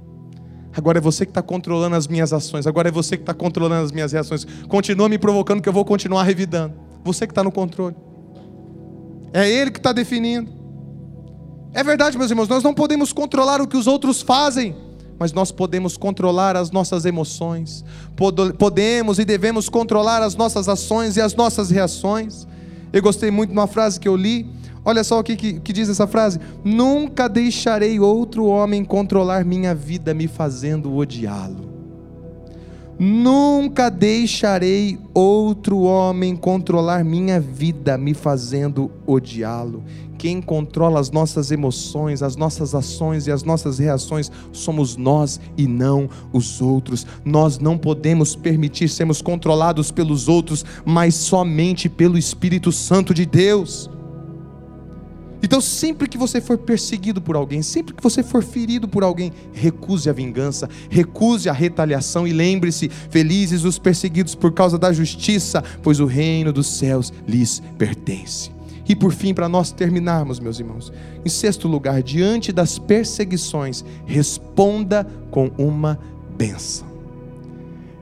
Agora 0.74 1.00
é 1.00 1.02
você 1.02 1.26
que 1.26 1.32
está 1.32 1.42
controlando 1.42 1.98
as 1.98 2.08
minhas 2.08 2.32
ações. 2.32 2.66
Agora 2.66 2.88
é 2.88 2.92
você 2.92 3.18
que 3.18 3.24
está 3.24 3.34
controlando 3.34 3.84
as 3.84 3.92
minhas 3.92 4.14
reações. 4.14 4.46
Continua 4.70 5.10
me 5.10 5.18
provocando 5.18 5.62
que 5.62 5.68
eu 5.68 5.74
vou 5.74 5.84
continuar 5.84 6.24
revidando. 6.24 6.76
Você 7.04 7.28
que 7.28 7.34
está 7.34 7.44
no 7.44 7.52
controle. 7.52 7.94
É 9.34 9.50
Ele 9.52 9.70
que 9.70 9.78
está 9.80 9.92
definindo. 9.92 10.50
É 11.74 11.84
verdade, 11.84 12.18
meus 12.18 12.32
irmãos, 12.32 12.48
nós 12.48 12.64
não 12.64 12.74
podemos 12.74 13.12
controlar 13.12 13.60
o 13.60 13.68
que 13.68 13.76
os 13.76 13.86
outros 13.86 14.22
fazem, 14.22 14.74
mas 15.20 15.34
nós 15.34 15.52
podemos 15.52 15.98
controlar 15.98 16.56
as 16.56 16.72
nossas 16.72 17.04
emoções. 17.04 17.84
Podemos 18.58 19.20
e 19.20 19.26
devemos 19.26 19.68
controlar 19.68 20.24
as 20.24 20.38
nossas 20.38 20.70
ações 20.70 21.18
e 21.18 21.22
as 21.22 21.36
nossas 21.36 21.70
reações. 21.70 22.48
Eu 22.94 23.02
gostei 23.02 23.30
muito 23.30 23.50
de 23.50 23.58
uma 23.58 23.68
frase 23.68 24.00
que 24.00 24.08
eu 24.08 24.16
li 24.16 24.56
Olha 24.86 25.04
só 25.04 25.20
o 25.20 25.24
que, 25.24 25.36
que, 25.36 25.60
que, 25.60 25.74
diz 25.74 25.90
essa 25.90 26.06
frase: 26.06 26.40
Nunca 26.64 27.28
deixarei 27.28 28.00
outro 28.00 28.46
homem 28.46 28.86
controlar 28.86 29.44
minha 29.44 29.74
vida, 29.74 30.14
me 30.14 30.28
fazendo 30.28 30.96
odiá-lo. 30.96 31.74
Nunca 32.98 33.90
deixarei 33.90 34.98
outro 35.14 35.80
homem 35.80 36.34
controlar 36.34 37.04
minha 37.04 37.42
vida, 37.42 37.98
me 37.98 38.14
fazendo 38.14 38.90
odiá-lo. 39.06 39.84
Quem 40.18 40.42
controla 40.42 41.00
as 41.00 41.12
nossas 41.12 41.52
emoções, 41.52 42.24
as 42.24 42.38
nossas 42.38 42.74
ações 42.74 43.28
e 43.28 43.32
as 43.32 43.44
nossas 43.44 43.80
reações 43.80 44.32
somos 44.54 44.96
nós 44.96 45.42
e 45.58 45.68
não 45.68 46.10
os 46.32 46.62
outros. 46.62 47.06
Nós 47.26 47.60
não 47.60 47.78
podemos 47.78 48.34
permitir 48.34 48.88
sermos 48.88 49.22
controlados 49.22 49.92
pelos 49.92 50.30
outros, 50.30 50.64
mas 50.86 51.16
somente 51.16 51.90
pelo 51.90 52.18
Espírito 52.18 52.72
Santo 52.72 53.14
de 53.14 53.26
Deus. 53.26 53.90
Então, 55.44 55.62
sempre 55.62 56.08
que 56.08 56.18
você 56.18 56.42
for 56.42 56.58
perseguido 56.58 57.22
por 57.22 57.36
alguém, 57.36 57.62
sempre 57.62 57.94
que 57.94 58.02
você 58.02 58.24
for 58.24 58.44
ferido 58.44 58.88
por 58.88 59.04
alguém, 59.04 59.32
recuse 59.54 60.10
a 60.10 60.14
vingança, 60.14 60.70
recuse 60.90 61.50
a 61.50 61.54
retaliação 61.54 62.28
e 62.28 62.34
lembre-se: 62.34 62.90
felizes 62.90 63.64
os 63.64 63.78
perseguidos 63.78 64.34
por 64.34 64.54
causa 64.54 64.78
da 64.78 64.92
justiça, 64.92 65.64
pois 65.84 66.00
o 66.00 66.06
reino 66.06 66.52
dos 66.52 66.68
céus 66.68 67.14
lhes 67.28 67.62
pertence. 67.78 68.56
E 68.88 68.96
por 68.96 69.12
fim, 69.12 69.34
para 69.34 69.50
nós 69.50 69.72
terminarmos, 69.72 70.40
meus 70.40 70.60
irmãos, 70.60 70.94
em 71.24 71.30
sexto 71.30 71.68
lugar, 71.68 72.04
diante 72.04 72.52
das 72.52 72.78
perseguições, 72.78 73.84
responda 74.06 75.06
com 75.32 75.52
uma 75.58 76.00
benção. 76.38 76.88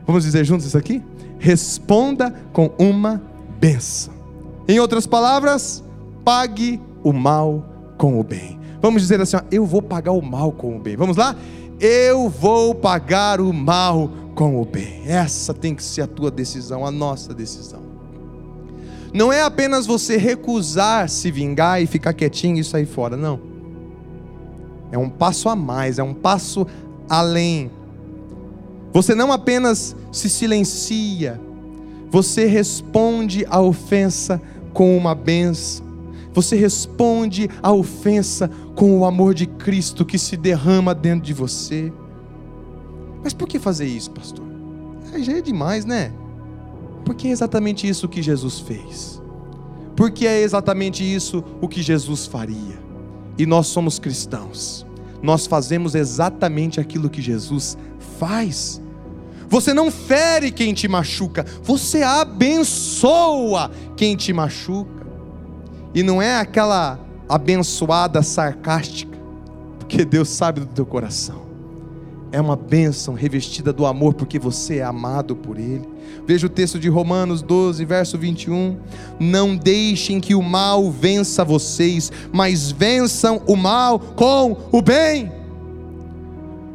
Vamos 0.05 0.25
dizer 0.25 0.43
juntos 0.43 0.65
isso 0.65 0.77
aqui? 0.77 1.01
Responda 1.39 2.31
com 2.51 2.71
uma 2.77 3.21
benção. 3.59 4.13
Em 4.67 4.79
outras 4.79 5.07
palavras, 5.07 5.83
pague 6.25 6.81
o 7.03 7.11
mal 7.11 7.63
com 7.97 8.19
o 8.19 8.23
bem. 8.23 8.59
Vamos 8.81 9.01
dizer 9.01 9.21
assim: 9.21 9.37
ó, 9.37 9.41
eu 9.51 9.65
vou 9.65 9.81
pagar 9.81 10.11
o 10.11 10.21
mal 10.21 10.51
com 10.51 10.75
o 10.75 10.79
bem. 10.79 10.95
Vamos 10.95 11.17
lá? 11.17 11.35
Eu 11.79 12.29
vou 12.29 12.73
pagar 12.73 13.41
o 13.41 13.51
mal 13.53 14.09
com 14.35 14.61
o 14.61 14.65
bem. 14.65 15.03
Essa 15.05 15.53
tem 15.53 15.75
que 15.75 15.83
ser 15.83 16.01
a 16.01 16.07
tua 16.07 16.31
decisão, 16.31 16.85
a 16.85 16.91
nossa 16.91 17.33
decisão. 17.33 17.81
Não 19.13 19.31
é 19.31 19.43
apenas 19.43 19.85
você 19.85 20.17
recusar 20.17 21.07
se 21.07 21.29
vingar 21.29 21.81
e 21.81 21.85
ficar 21.85 22.13
quietinho 22.13 22.59
e 22.59 22.63
sair 22.63 22.85
fora, 22.85 23.15
não. 23.15 23.39
É 24.91 24.97
um 24.97 25.09
passo 25.09 25.49
a 25.49 25.55
mais, 25.55 25.99
é 25.99 26.03
um 26.03 26.13
passo 26.13 26.65
além. 27.07 27.71
Você 28.91 29.13
não 29.13 29.31
apenas 29.31 29.95
se 30.11 30.29
silencia, 30.29 31.39
você 32.09 32.45
responde 32.45 33.45
à 33.49 33.59
ofensa 33.61 34.41
com 34.73 34.97
uma 34.97 35.15
benção. 35.15 35.92
Você 36.33 36.55
responde 36.55 37.49
à 37.61 37.71
ofensa 37.71 38.49
com 38.75 38.99
o 38.99 39.05
amor 39.05 39.33
de 39.33 39.45
Cristo 39.45 40.05
que 40.05 40.17
se 40.17 40.35
derrama 40.35 40.95
dentro 40.95 41.25
de 41.25 41.33
você. 41.33 41.93
Mas 43.23 43.33
por 43.33 43.47
que 43.47 43.59
fazer 43.59 43.85
isso, 43.85 44.11
pastor? 44.11 44.45
É, 45.13 45.21
já 45.21 45.33
é 45.33 45.41
demais, 45.41 45.85
né? 45.85 46.11
Porque 47.05 47.27
é 47.27 47.31
exatamente 47.31 47.87
isso 47.87 48.07
que 48.07 48.21
Jesus 48.21 48.59
fez. 48.59 49.21
Porque 49.95 50.25
é 50.25 50.41
exatamente 50.41 51.03
isso 51.03 51.43
o 51.61 51.67
que 51.67 51.81
Jesus 51.81 52.25
faria. 52.25 52.81
E 53.37 53.45
nós 53.45 53.67
somos 53.67 53.99
cristãos. 53.99 54.85
Nós 55.21 55.45
fazemos 55.45 55.95
exatamente 55.95 56.79
aquilo 56.79 57.09
que 57.09 57.21
Jesus 57.21 57.77
faz. 58.19 58.81
Você 59.47 59.73
não 59.73 59.91
fere 59.91 60.51
quem 60.51 60.73
te 60.73 60.87
machuca, 60.87 61.45
você 61.61 62.01
abençoa 62.01 63.69
quem 63.95 64.15
te 64.15 64.33
machuca. 64.33 65.02
E 65.93 66.01
não 66.01 66.21
é 66.21 66.37
aquela 66.37 66.99
abençoada 67.29 68.21
sarcástica, 68.21 69.17
porque 69.79 70.03
Deus 70.03 70.29
sabe 70.29 70.59
do 70.59 70.65
teu 70.65 70.85
coração. 70.85 71.43
É 72.31 72.41
uma 72.41 72.55
bênção 72.55 73.13
revestida 73.13 73.71
do 73.71 73.85
amor, 73.85 74.15
porque 74.15 74.39
você 74.39 74.77
é 74.77 74.83
amado 74.83 75.35
por 75.35 75.59
Ele. 75.59 75.87
Veja 76.25 76.47
o 76.47 76.49
texto 76.49 76.79
de 76.79 76.89
Romanos 76.89 77.43
12, 77.43 77.85
verso 77.85 78.17
21. 78.17 78.77
Não 79.19 79.55
deixem 79.55 80.19
que 80.19 80.33
o 80.33 80.41
mal 80.41 80.89
vença 80.89 81.45
vocês, 81.45 82.11
mas 82.31 82.71
vençam 82.71 83.39
o 83.45 83.55
mal 83.55 83.99
com 83.99 84.57
o 84.71 84.81
bem. 84.81 85.31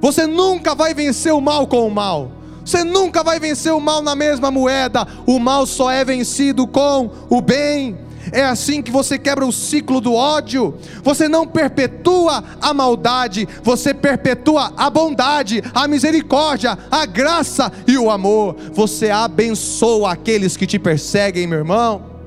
Você 0.01 0.29
nunca 0.29 0.77
vai 0.77 0.95
vencer 0.95 1.33
o 1.33 1.41
mal 1.41 1.67
com 1.67 1.89
o 1.89 1.91
mal. 1.91 2.31
Você 2.65 2.85
nunca 2.85 3.25
vai 3.25 3.41
vencer 3.41 3.73
o 3.73 3.81
mal 3.81 4.01
na 4.01 4.15
mesma 4.15 4.51
moeda. 4.51 5.07
O 5.27 5.41
mal 5.41 5.67
só 5.67 5.91
é 5.91 6.05
vencido 6.05 6.67
com 6.69 7.11
o 7.29 7.41
bem. 7.41 7.97
É 8.33 8.45
assim 8.45 8.83
que 8.83 8.91
você 8.91 9.19
quebra 9.19 9.47
o 9.47 9.53
ciclo 9.53 10.01
do 10.01 10.15
ódio. 10.15 10.75
Você 11.03 11.29
não 11.29 11.47
perpetua 11.47 12.45
a 12.61 12.75
maldade, 12.75 13.49
você 13.63 13.95
perpetua 13.95 14.73
a 14.77 14.91
bondade, 14.91 15.63
a 15.75 15.87
misericórdia, 15.89 16.79
a 16.91 17.07
graça 17.07 17.73
e 17.87 17.97
o 17.99 18.11
amor. 18.11 18.57
Você 18.73 19.11
abençoa 19.11 20.13
aqueles 20.13 20.57
que 20.57 20.67
te 20.67 20.79
perseguem, 20.79 21.47
meu 21.47 21.59
irmão. 21.59 22.19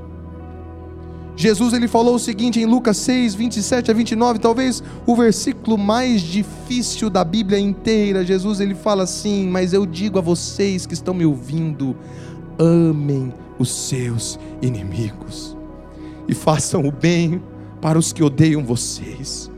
Jesus 1.36 1.74
ele 1.74 1.88
falou 1.88 2.16
o 2.16 2.20
seguinte 2.20 2.60
em 2.60 2.66
Lucas 2.66 2.98
6, 2.98 3.34
27 3.34 3.90
a 3.90 3.94
29, 3.94 4.38
talvez 4.38 4.84
o 5.08 5.16
versículo 5.16 5.78
mais 5.78 6.22
difícil 6.22 7.10
da 7.10 7.24
Bíblia 7.24 7.58
inteira. 7.58 8.24
Jesus 8.24 8.60
ele 8.60 8.76
fala 8.76 9.04
assim: 9.04 9.48
Mas 9.48 9.74
eu 9.74 9.86
digo 9.86 10.20
a 10.20 10.22
vocês 10.22 10.86
que 10.86 10.94
estão 10.94 11.14
me 11.14 11.26
ouvindo, 11.26 11.96
amem 12.60 13.34
os 13.58 13.72
seus 13.72 14.38
inimigos 14.62 15.61
e 16.32 16.34
façam 16.34 16.88
o 16.88 16.92
bem 16.92 17.44
para 17.82 18.00
os 18.00 18.14
que 18.14 18.24
odeiam 18.24 18.64
vocês. 18.64 19.52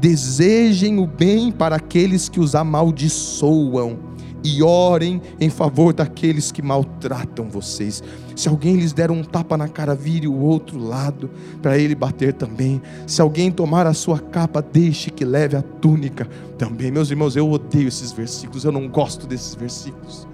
Desejem 0.00 0.98
o 0.98 1.06
bem 1.06 1.52
para 1.52 1.76
aqueles 1.76 2.28
que 2.28 2.40
os 2.40 2.56
amaldiçoam 2.56 4.10
e 4.42 4.62
orem 4.62 5.20
em 5.38 5.50
favor 5.50 5.92
daqueles 5.92 6.50
que 6.50 6.62
maltratam 6.62 7.48
vocês. 7.48 8.02
Se 8.34 8.48
alguém 8.48 8.76
lhes 8.76 8.92
der 8.92 9.10
um 9.10 9.22
tapa 9.22 9.56
na 9.56 9.68
cara, 9.68 9.94
vire 9.94 10.26
o 10.26 10.40
outro 10.40 10.82
lado 10.82 11.30
para 11.62 11.78
ele 11.78 11.94
bater 11.94 12.32
também. 12.32 12.82
Se 13.06 13.20
alguém 13.20 13.52
tomar 13.52 13.86
a 13.86 13.94
sua 13.94 14.18
capa, 14.18 14.60
deixe 14.60 15.10
que 15.10 15.24
leve 15.24 15.56
a 15.56 15.62
túnica 15.62 16.26
também. 16.58 16.90
Meus 16.90 17.10
irmãos, 17.10 17.36
eu 17.36 17.48
odeio 17.48 17.86
esses 17.86 18.10
versículos, 18.10 18.64
eu 18.64 18.72
não 18.72 18.88
gosto 18.88 19.28
desses 19.28 19.54
versículos. 19.54 20.26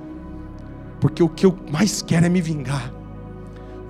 Porque 1.01 1.23
o 1.23 1.29
que 1.29 1.45
eu 1.45 1.55
mais 1.71 2.01
quero 2.01 2.25
é 2.25 2.29
me 2.29 2.41
vingar 2.41 2.96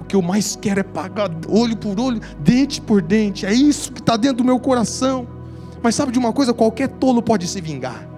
que 0.07 0.17
eu 0.17 0.23
mais 0.23 0.57
quero 0.57 0.81
é 0.81 0.83
pagar 0.83 1.31
olho 1.49 1.77
por 1.77 1.99
olho, 2.01 2.21
dente 2.41 2.81
por 2.81 3.03
dente. 3.03 3.45
É 3.47 3.53
isso 3.53 3.93
que 3.93 4.01
está 4.01 4.17
dentro 4.17 4.39
do 4.39 4.45
meu 4.45 4.59
coração. 4.59 5.27
Mas 5.83 5.95
sabe 5.95 6.13
de 6.13 6.19
uma 6.19 6.33
coisa? 6.33 6.55
Qualquer 6.55 6.89
tolo 6.89 7.23
pode 7.23 7.47
se 7.47 7.61
vingar. 7.61 8.09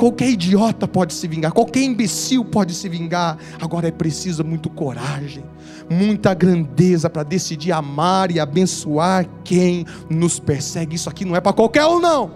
Qualquer 0.00 0.30
idiota 0.30 0.88
pode 0.88 1.12
se 1.12 1.28
vingar, 1.28 1.52
qualquer 1.52 1.82
imbecil 1.82 2.42
pode 2.42 2.72
se 2.72 2.88
vingar. 2.88 3.36
Agora 3.60 3.86
é 3.86 3.90
preciso 3.90 4.42
muito 4.42 4.70
coragem, 4.70 5.44
muita 5.90 6.32
grandeza 6.32 7.10
para 7.10 7.22
decidir 7.22 7.70
amar 7.70 8.30
e 8.30 8.40
abençoar 8.40 9.26
quem 9.44 9.84
nos 10.08 10.40
persegue. 10.40 10.96
Isso 10.96 11.10
aqui 11.10 11.26
não 11.26 11.36
é 11.36 11.40
para 11.40 11.52
qualquer 11.52 11.84
um, 11.84 12.00
não. 12.00 12.30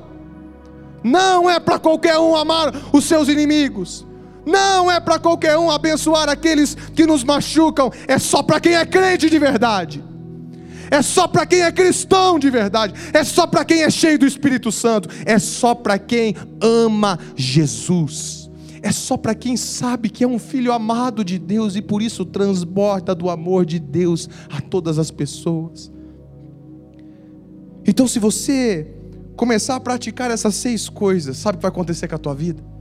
Não 1.03 1.49
é 1.49 1.59
para 1.59 1.78
qualquer 1.78 2.18
um 2.18 2.37
amar 2.37 2.70
os 2.93 3.05
seus 3.05 3.28
inimigos. 3.28 4.07
Não 4.47 4.91
é 4.91 5.01
para 5.01 5.19
qualquer 5.19 5.57
um 5.59 5.71
abençoar 5.71 6.29
aqueles 6.29 6.75
que 6.75 7.07
nos 7.07 7.25
machucam, 7.25 7.91
é 8.07 8.19
só 8.19 8.43
para 8.43 8.61
quem 8.61 8.75
é 8.75 8.85
crente 8.85 9.31
de 9.31 9.39
verdade. 9.39 10.03
É 10.91 11.03
só 11.03 11.27
para 11.27 11.47
quem 11.47 11.63
é 11.63 11.73
cristão 11.73 12.39
de 12.39 12.51
verdade, 12.51 12.95
é 13.13 13.25
só 13.25 13.47
para 13.47 13.65
quem 13.65 13.83
é 13.83 13.91
cheio 13.91 14.19
do 14.19 14.27
Espírito 14.27 14.71
Santo, 14.71 15.09
é 15.25 15.39
só 15.39 15.75
para 15.75 15.99
quem 15.99 16.37
ama 16.61 17.19
Jesus, 17.35 18.51
é 18.83 18.93
só 18.93 19.17
para 19.17 19.35
quem 19.35 19.57
sabe 19.57 20.11
que 20.11 20.23
é 20.23 20.29
um 20.29 20.39
filho 20.39 20.73
amado 20.73 21.25
de 21.25 21.39
Deus 21.39 21.75
e 21.75 21.83
por 21.83 22.03
isso 22.03 22.25
transborda 22.25 23.15
do 23.15 23.31
amor 23.31 23.65
de 23.65 23.79
Deus 23.79 24.29
a 24.51 24.61
todas 24.61 24.99
as 24.99 25.11
pessoas. 25.11 25.91
Então, 27.87 28.07
se 28.07 28.19
você 28.19 28.95
começar 29.37 29.77
a 29.77 29.81
praticar 29.81 30.31
essas 30.31 30.55
seis 30.55 30.89
coisas, 30.89 31.37
sabe 31.37 31.57
o 31.57 31.59
que 31.59 31.63
vai 31.63 31.71
acontecer 31.71 32.09
com 32.09 32.15
a 32.15 32.19
tua 32.19 32.35
vida? 32.35 32.74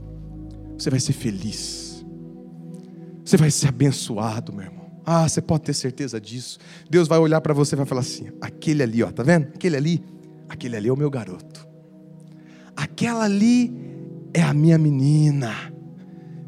Você 0.78 0.90
vai 0.90 1.00
ser 1.00 1.12
feliz. 1.12 2.04
Você 3.24 3.36
vai 3.36 3.50
ser 3.50 3.68
abençoado, 3.68 4.52
meu 4.52 4.64
irmão. 4.64 4.84
Ah, 5.06 5.28
você 5.28 5.40
pode 5.40 5.64
ter 5.64 5.74
certeza 5.74 6.20
disso. 6.20 6.58
Deus 6.88 7.06
vai 7.08 7.18
olhar 7.18 7.40
para 7.40 7.54
você 7.54 7.74
e 7.74 7.76
vai 7.76 7.86
falar 7.86 8.00
assim: 8.00 8.28
aquele 8.40 8.82
ali, 8.82 9.02
ó, 9.02 9.10
tá 9.10 9.22
vendo? 9.22 9.48
Aquele 9.54 9.76
ali, 9.76 10.04
aquele 10.48 10.76
ali 10.76 10.88
é 10.88 10.92
o 10.92 10.96
meu 10.96 11.10
garoto. 11.10 11.66
Aquela 12.76 13.24
ali 13.24 13.72
é 14.32 14.42
a 14.42 14.52
minha 14.54 14.78
menina. 14.78 15.52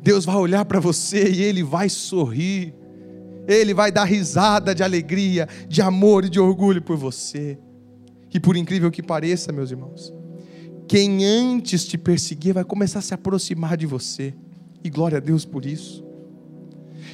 Deus 0.02 0.24
vai 0.24 0.36
olhar 0.36 0.64
para 0.64 0.80
você 0.80 1.30
e 1.30 1.42
ele 1.42 1.62
vai 1.62 1.88
sorrir. 1.88 2.74
Ele 3.46 3.72
vai 3.72 3.92
dar 3.92 4.04
risada 4.04 4.74
de 4.74 4.82
alegria, 4.82 5.48
de 5.68 5.80
amor 5.80 6.24
e 6.24 6.28
de 6.28 6.40
orgulho 6.40 6.82
por 6.82 6.96
você. 6.96 7.58
E 8.32 8.40
por 8.40 8.56
incrível 8.56 8.90
que 8.90 9.02
pareça, 9.02 9.52
meus 9.52 9.70
irmãos, 9.70 10.12
quem 10.88 11.24
antes 11.24 11.84
te 11.84 11.98
perseguia 11.98 12.54
vai 12.54 12.64
começar 12.64 13.00
a 13.00 13.02
se 13.02 13.12
aproximar 13.12 13.76
de 13.76 13.86
você. 13.86 14.34
E 14.84 14.90
glória 14.90 15.18
a 15.18 15.20
Deus 15.20 15.44
por 15.44 15.66
isso. 15.66 16.04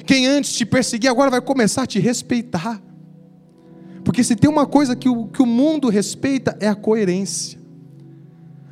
Quem 0.05 0.27
antes 0.27 0.53
te 0.53 0.65
perseguia 0.65 1.09
agora 1.09 1.31
vai 1.31 1.41
começar 1.41 1.83
a 1.83 1.87
te 1.87 1.99
respeitar. 1.99 2.81
Porque 4.03 4.23
se 4.23 4.35
tem 4.35 4.49
uma 4.49 4.65
coisa 4.65 4.95
que 4.95 5.09
o, 5.09 5.27
que 5.27 5.41
o 5.41 5.45
mundo 5.45 5.89
respeita 5.89 6.55
é 6.59 6.67
a 6.67 6.75
coerência. 6.75 7.59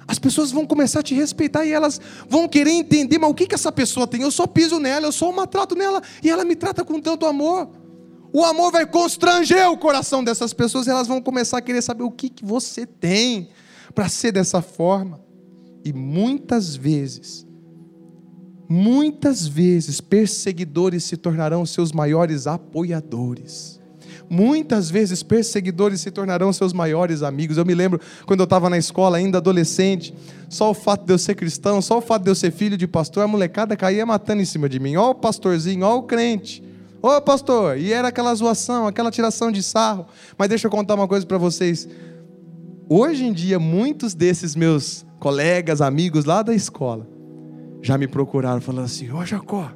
As 0.07 0.19
pessoas 0.19 0.51
vão 0.51 0.65
começar 0.65 0.99
a 0.99 1.03
te 1.03 1.15
respeitar 1.15 1.65
e 1.65 1.71
elas 1.71 1.99
vão 2.27 2.47
querer 2.47 2.71
entender, 2.71 3.17
mas 3.17 3.31
o 3.31 3.33
que, 3.33 3.47
que 3.47 3.55
essa 3.55 3.71
pessoa 3.71 4.05
tem? 4.05 4.21
Eu 4.21 4.31
só 4.31 4.45
piso 4.45 4.77
nela, 4.77 5.07
eu 5.07 5.11
só 5.11 5.31
maltrato 5.31 5.73
nela 5.73 6.01
e 6.21 6.29
ela 6.29 6.43
me 6.43 6.55
trata 6.55 6.83
com 6.83 6.99
tanto 6.99 7.25
amor. 7.25 7.69
O 8.33 8.43
amor 8.43 8.71
vai 8.71 8.85
constranger 8.85 9.69
o 9.69 9.77
coração 9.77 10.23
dessas 10.23 10.53
pessoas 10.53 10.85
e 10.85 10.89
elas 10.89 11.07
vão 11.07 11.21
começar 11.21 11.57
a 11.57 11.61
querer 11.61 11.81
saber 11.81 12.03
o 12.03 12.11
que, 12.11 12.29
que 12.29 12.45
você 12.45 12.85
tem 12.85 13.49
para 13.91 14.09
ser 14.09 14.31
dessa 14.31 14.61
forma. 14.61 15.19
E 15.83 15.91
muitas 15.91 16.75
vezes, 16.75 17.47
muitas 18.69 19.47
vezes, 19.47 19.99
perseguidores 19.99 21.03
se 21.03 21.17
tornarão 21.17 21.65
seus 21.65 21.91
maiores 21.91 22.47
apoiadores. 22.47 23.81
Muitas 24.29 24.89
vezes 24.89 25.23
perseguidores 25.23 25.99
se 25.99 26.09
tornarão 26.09 26.53
seus 26.53 26.71
maiores 26.71 27.21
amigos. 27.21 27.57
Eu 27.57 27.65
me 27.65 27.75
lembro 27.75 27.99
quando 28.25 28.39
eu 28.39 28.45
estava 28.45 28.69
na 28.69 28.77
escola, 28.77 29.17
ainda 29.17 29.39
adolescente, 29.39 30.13
só 30.47 30.71
o 30.71 30.73
fato 30.73 31.05
de 31.05 31.11
eu 31.11 31.17
ser 31.17 31.35
cristão, 31.35 31.81
só 31.81 31.97
o 31.97 32.01
fato 32.01 32.23
de 32.23 32.31
eu 32.31 32.35
ser 32.35 32.49
filho 32.51 32.77
de 32.77 32.87
pastor, 32.87 33.23
a 33.23 33.27
molecada 33.27 33.75
caía 33.75 34.05
matando 34.05 34.41
em 34.41 34.45
cima 34.45 34.69
de 34.69 34.79
mim. 34.79 34.95
Ó 34.95 35.11
o 35.11 35.15
pastorzinho, 35.15 35.85
ó 35.85 35.97
o 35.97 36.03
crente. 36.03 36.63
Ô 37.01 37.19
pastor, 37.19 37.77
e 37.77 37.91
era 37.91 38.07
aquela 38.07 38.33
zoação, 38.33 38.87
aquela 38.87 39.11
tiração 39.11 39.51
de 39.51 39.61
sarro. 39.61 40.05
Mas 40.37 40.47
deixa 40.47 40.67
eu 40.67 40.71
contar 40.71 40.95
uma 40.95 41.07
coisa 41.07 41.25
para 41.25 41.37
vocês. 41.37 41.89
Hoje 42.93 43.23
em 43.23 43.31
dia, 43.31 43.57
muitos 43.57 44.13
desses 44.13 44.53
meus 44.53 45.05
colegas, 45.17 45.79
amigos 45.79 46.25
lá 46.25 46.43
da 46.43 46.53
escola, 46.53 47.07
já 47.81 47.97
me 47.97 48.05
procuraram 48.05 48.59
falando 48.59 48.83
assim: 48.83 49.09
Ô 49.09 49.25
Jacó, 49.25 49.71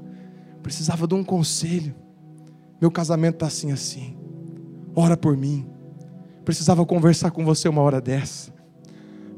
precisava 0.62 1.08
de 1.08 1.14
um 1.14 1.24
conselho. 1.24 1.96
Meu 2.82 2.92
casamento 2.92 3.36
está 3.36 3.48
assim, 3.48 3.72
assim 3.72 4.18
ora 4.96 5.18
por 5.18 5.36
mim. 5.36 5.68
Precisava 6.46 6.86
conversar 6.86 7.32
com 7.32 7.44
você 7.44 7.68
uma 7.68 7.82
hora 7.82 8.00
dessa. 8.00 8.54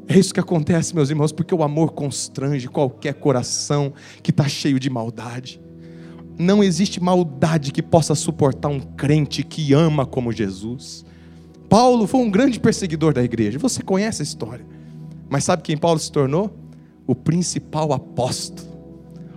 É 0.08 0.18
isso 0.18 0.34
que 0.34 0.40
acontece, 0.40 0.96
meus 0.96 1.10
irmãos, 1.10 1.32
porque 1.32 1.54
o 1.54 1.64
amor 1.64 1.92
constrange 1.92 2.68
qualquer 2.68 3.16
coração 3.16 3.92
que 4.22 4.32
está 4.32 4.48
cheio 4.48 4.80
de 4.80 4.90
maldade. 4.90 5.60
Não 6.40 6.64
existe 6.64 7.02
maldade 7.02 7.72
que 7.72 7.82
possa 7.82 8.14
suportar 8.14 8.70
um 8.70 8.80
crente 8.80 9.44
que 9.44 9.74
ama 9.74 10.06
como 10.06 10.32
Jesus. 10.32 11.04
Paulo 11.70 12.08
foi 12.08 12.22
um 12.22 12.30
grande 12.30 12.60
perseguidor 12.60 13.14
da 13.14 13.24
igreja. 13.24 13.60
Você 13.60 13.82
conhece 13.82 14.22
a 14.22 14.24
história. 14.24 14.66
Mas 15.30 15.44
sabe 15.44 15.64
quem 15.64 15.78
Paulo 15.78 16.00
se 16.00 16.12
tornou? 16.12 16.56
O 17.06 17.14
principal 17.14 17.92
apóstolo. 17.92 18.68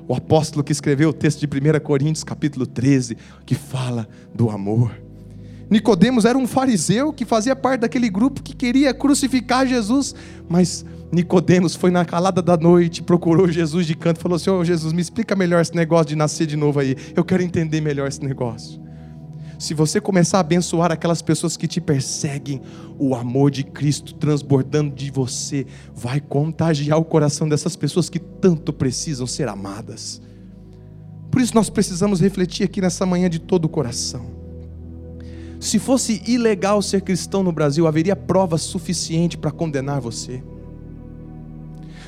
O 0.06 0.14
apóstolo 0.14 0.64
que 0.64 0.72
escreveu 0.72 1.10
o 1.10 1.12
texto 1.12 1.40
de 1.40 1.46
1 1.46 1.80
Coríntios, 1.80 2.24
capítulo 2.24 2.66
13, 2.66 3.16
que 3.44 3.54
fala 3.54 4.08
do 4.34 4.50
amor. 4.50 4.92
Nicodemos 5.68 6.24
era 6.24 6.36
um 6.36 6.48
fariseu 6.48 7.12
que 7.12 7.24
fazia 7.24 7.54
parte 7.54 7.82
daquele 7.82 8.10
grupo 8.10 8.42
que 8.42 8.56
queria 8.56 8.92
crucificar 8.92 9.64
Jesus, 9.68 10.16
mas 10.48 10.84
Nicodemos 11.12 11.76
foi 11.76 11.92
na 11.92 12.04
calada 12.04 12.42
da 12.42 12.56
noite, 12.56 13.04
procurou 13.04 13.48
Jesus 13.48 13.86
de 13.86 13.94
canto, 13.94 14.18
falou 14.18 14.34
assim: 14.34 14.50
"Ô 14.50 14.58
oh, 14.58 14.64
Jesus, 14.64 14.92
me 14.92 15.00
explica 15.00 15.36
melhor 15.36 15.60
esse 15.60 15.74
negócio 15.74 16.06
de 16.06 16.16
nascer 16.16 16.46
de 16.46 16.56
novo 16.56 16.80
aí. 16.80 16.96
Eu 17.14 17.24
quero 17.24 17.42
entender 17.42 17.80
melhor 17.80 18.08
esse 18.08 18.20
negócio." 18.24 18.80
Se 19.60 19.74
você 19.74 20.00
começar 20.00 20.38
a 20.38 20.40
abençoar 20.40 20.90
aquelas 20.90 21.20
pessoas 21.20 21.54
que 21.54 21.68
te 21.68 21.82
perseguem, 21.82 22.62
o 22.98 23.14
amor 23.14 23.50
de 23.50 23.62
Cristo 23.62 24.14
transbordando 24.14 24.94
de 24.94 25.10
você 25.10 25.66
vai 25.94 26.18
contagiar 26.18 26.98
o 26.98 27.04
coração 27.04 27.46
dessas 27.46 27.76
pessoas 27.76 28.08
que 28.08 28.18
tanto 28.18 28.72
precisam 28.72 29.26
ser 29.26 29.48
amadas. 29.48 30.22
Por 31.30 31.42
isso 31.42 31.54
nós 31.54 31.68
precisamos 31.68 32.22
refletir 32.22 32.64
aqui 32.64 32.80
nessa 32.80 33.04
manhã 33.04 33.28
de 33.28 33.38
todo 33.38 33.66
o 33.66 33.68
coração. 33.68 34.30
Se 35.60 35.78
fosse 35.78 36.22
ilegal 36.26 36.80
ser 36.80 37.02
cristão 37.02 37.42
no 37.42 37.52
Brasil, 37.52 37.86
haveria 37.86 38.16
prova 38.16 38.56
suficiente 38.56 39.36
para 39.36 39.50
condenar 39.50 40.00
você. 40.00 40.42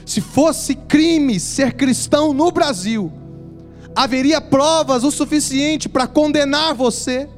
Se 0.07 0.23
fosse 0.23 0.75
crime 0.75 1.39
ser 1.39 1.75
cristão 1.75 2.33
no 2.33 2.51
Brasil, 2.51 3.13
haveria 3.95 4.41
provas 4.41 5.05
o 5.05 5.11
suficiente 5.11 5.87
para 5.87 6.07
condenar 6.07 6.75
você. 6.75 7.29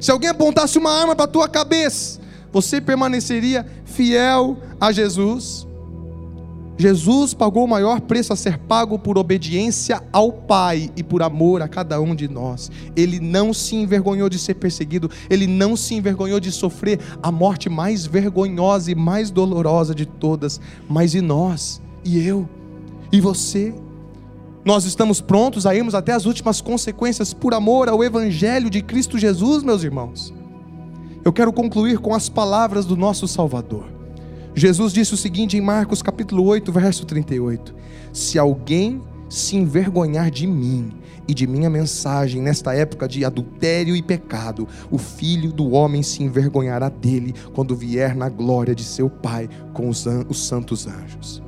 Se 0.00 0.10
alguém 0.10 0.30
apontasse 0.30 0.78
uma 0.78 0.90
arma 0.90 1.14
para 1.14 1.26
a 1.26 1.28
tua 1.28 1.48
cabeça, 1.48 2.20
você 2.50 2.80
permaneceria 2.80 3.66
fiel 3.84 4.56
a 4.80 4.90
Jesus. 4.90 5.66
Jesus 6.78 7.34
pagou 7.34 7.64
o 7.64 7.68
maior 7.68 8.00
preço 8.00 8.32
a 8.32 8.36
ser 8.36 8.56
pago 8.56 8.98
por 8.98 9.18
obediência 9.18 10.02
ao 10.10 10.32
Pai 10.32 10.90
e 10.96 11.02
por 11.02 11.22
amor 11.22 11.60
a 11.60 11.68
cada 11.68 12.00
um 12.00 12.14
de 12.14 12.26
nós. 12.26 12.70
Ele 12.96 13.20
não 13.20 13.52
se 13.52 13.76
envergonhou 13.76 14.30
de 14.30 14.38
ser 14.38 14.54
perseguido, 14.54 15.10
ele 15.28 15.46
não 15.46 15.76
se 15.76 15.94
envergonhou 15.94 16.40
de 16.40 16.50
sofrer 16.50 16.98
a 17.22 17.30
morte 17.30 17.68
mais 17.68 18.06
vergonhosa 18.06 18.90
e 18.90 18.94
mais 18.94 19.30
dolorosa 19.30 19.94
de 19.94 20.06
todas. 20.06 20.58
Mas 20.88 21.14
e 21.14 21.20
nós? 21.20 21.82
E 22.02 22.26
eu? 22.26 22.48
E 23.12 23.20
você? 23.20 23.74
Nós 24.62 24.84
estamos 24.84 25.22
prontos 25.22 25.64
a 25.64 25.74
irmos 25.74 25.94
até 25.94 26.12
as 26.12 26.26
últimas 26.26 26.60
consequências 26.60 27.32
por 27.32 27.54
amor 27.54 27.88
ao 27.88 28.04
Evangelho 28.04 28.68
de 28.68 28.82
Cristo 28.82 29.16
Jesus, 29.16 29.62
meus 29.62 29.82
irmãos? 29.82 30.34
Eu 31.24 31.32
quero 31.32 31.50
concluir 31.50 31.98
com 31.98 32.14
as 32.14 32.28
palavras 32.28 32.84
do 32.84 32.94
nosso 32.94 33.26
Salvador. 33.26 33.86
Jesus 34.54 34.92
disse 34.92 35.14
o 35.14 35.16
seguinte 35.16 35.56
em 35.56 35.62
Marcos 35.62 36.02
capítulo 36.02 36.44
8, 36.44 36.70
verso 36.72 37.06
38: 37.06 37.74
Se 38.12 38.38
alguém 38.38 39.00
se 39.30 39.56
envergonhar 39.56 40.30
de 40.30 40.46
mim 40.46 40.92
e 41.26 41.32
de 41.32 41.46
minha 41.46 41.70
mensagem 41.70 42.42
nesta 42.42 42.74
época 42.74 43.08
de 43.08 43.24
adultério 43.24 43.96
e 43.96 44.02
pecado, 44.02 44.68
o 44.90 44.98
filho 44.98 45.52
do 45.52 45.70
homem 45.70 46.02
se 46.02 46.22
envergonhará 46.22 46.90
dele 46.90 47.34
quando 47.54 47.74
vier 47.74 48.14
na 48.14 48.28
glória 48.28 48.74
de 48.74 48.84
seu 48.84 49.08
Pai 49.08 49.48
com 49.72 49.88
os, 49.88 50.04
os 50.28 50.46
santos 50.46 50.86
anjos. 50.86 51.42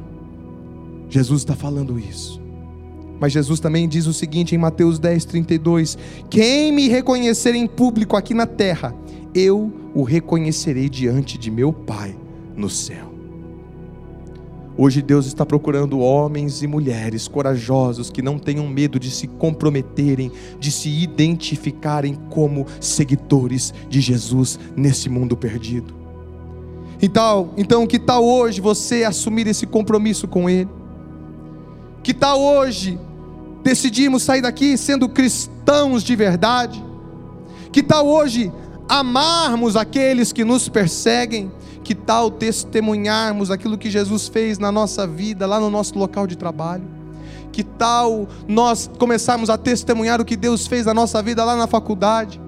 Jesus 1.11 1.43
está 1.43 1.55
falando 1.55 1.99
isso. 1.99 2.42
Mas 3.23 3.31
Jesus 3.31 3.61
também 3.61 3.89
diz 3.89 4.09
o 4.09 4.13
seguinte 4.13 4.53
em 4.53 4.59
Mateus 4.59 4.99
10, 4.99 5.25
32: 5.27 5.97
Quem 6.29 6.73
me 6.73 6.89
reconhecer 6.89 7.55
em 7.55 7.69
público 7.69 8.17
aqui 8.17 8.35
na 8.35 8.47
terra, 8.47 8.93
eu 9.33 9.73
o 9.95 10.03
reconhecerei 10.03 10.89
diante 10.89 11.39
de 11.39 11.49
meu 11.49 11.73
Pai 11.73 12.17
no 12.57 12.69
céu. 12.69 13.15
Hoje 14.77 15.01
Deus 15.01 15.27
está 15.27 15.47
procurando 15.47 16.01
homens 16.01 16.65
e 16.65 16.67
mulheres 16.67 17.29
corajosos 17.29 18.11
que 18.11 18.21
não 18.21 18.41
tenham 18.41 18.67
medo 18.67 18.99
de 18.99 19.09
se 19.09 19.29
comprometerem, 19.29 20.33
de 20.59 20.73
se 20.73 20.89
identificarem 20.89 22.19
como 22.29 22.67
seguidores 22.81 23.73
de 23.89 24.01
Jesus 24.01 24.59
nesse 24.75 25.09
mundo 25.09 25.37
perdido. 25.37 25.95
Então, 27.01 27.51
então 27.57 27.87
que 27.87 28.01
tal 28.01 28.25
hoje 28.25 28.61
você 28.61 29.05
assumir 29.05 29.47
esse 29.47 29.65
compromisso 29.65 30.27
com 30.27 30.51
Ele? 30.51 30.69
Que 32.03 32.13
tal 32.13 32.41
hoje 32.43 32.99
decidimos 33.63 34.23
sair 34.23 34.43
daqui 34.43 34.77
sendo 34.77 35.09
cristãos 35.09 36.03
de 36.03 36.17
verdade? 36.17 36.83
Que 37.71 37.83
tal 37.83 38.07
hoje 38.07 38.53
amarmos 38.89 39.77
aqueles 39.77 40.33
que 40.33 40.45
nos 40.45 40.69
perseguem? 40.69 41.51
Que 41.83 41.95
tal 41.95 42.31
testemunharmos 42.31 43.51
aquilo 43.51 43.79
que 43.79 43.91
Jesus 43.91 44.29
fez 44.29 44.59
na 44.59 44.71
nossa 44.71 45.07
vida, 45.07 45.47
lá 45.47 45.59
no 45.59 45.71
nosso 45.71 45.99
local 45.99 46.27
de 46.27 46.37
trabalho? 46.37 46.85
Que 47.51 47.63
tal 47.63 48.29
nós 48.49 48.91
começarmos 48.99 49.51
a 49.51 49.59
testemunhar 49.59 50.21
o 50.21 50.25
que 50.25 50.37
Deus 50.37 50.67
fez 50.67 50.87
na 50.87 50.95
nossa 50.95 51.23
vida 51.23 51.45
lá 51.45 51.57
na 51.57 51.67
faculdade, 51.67 52.41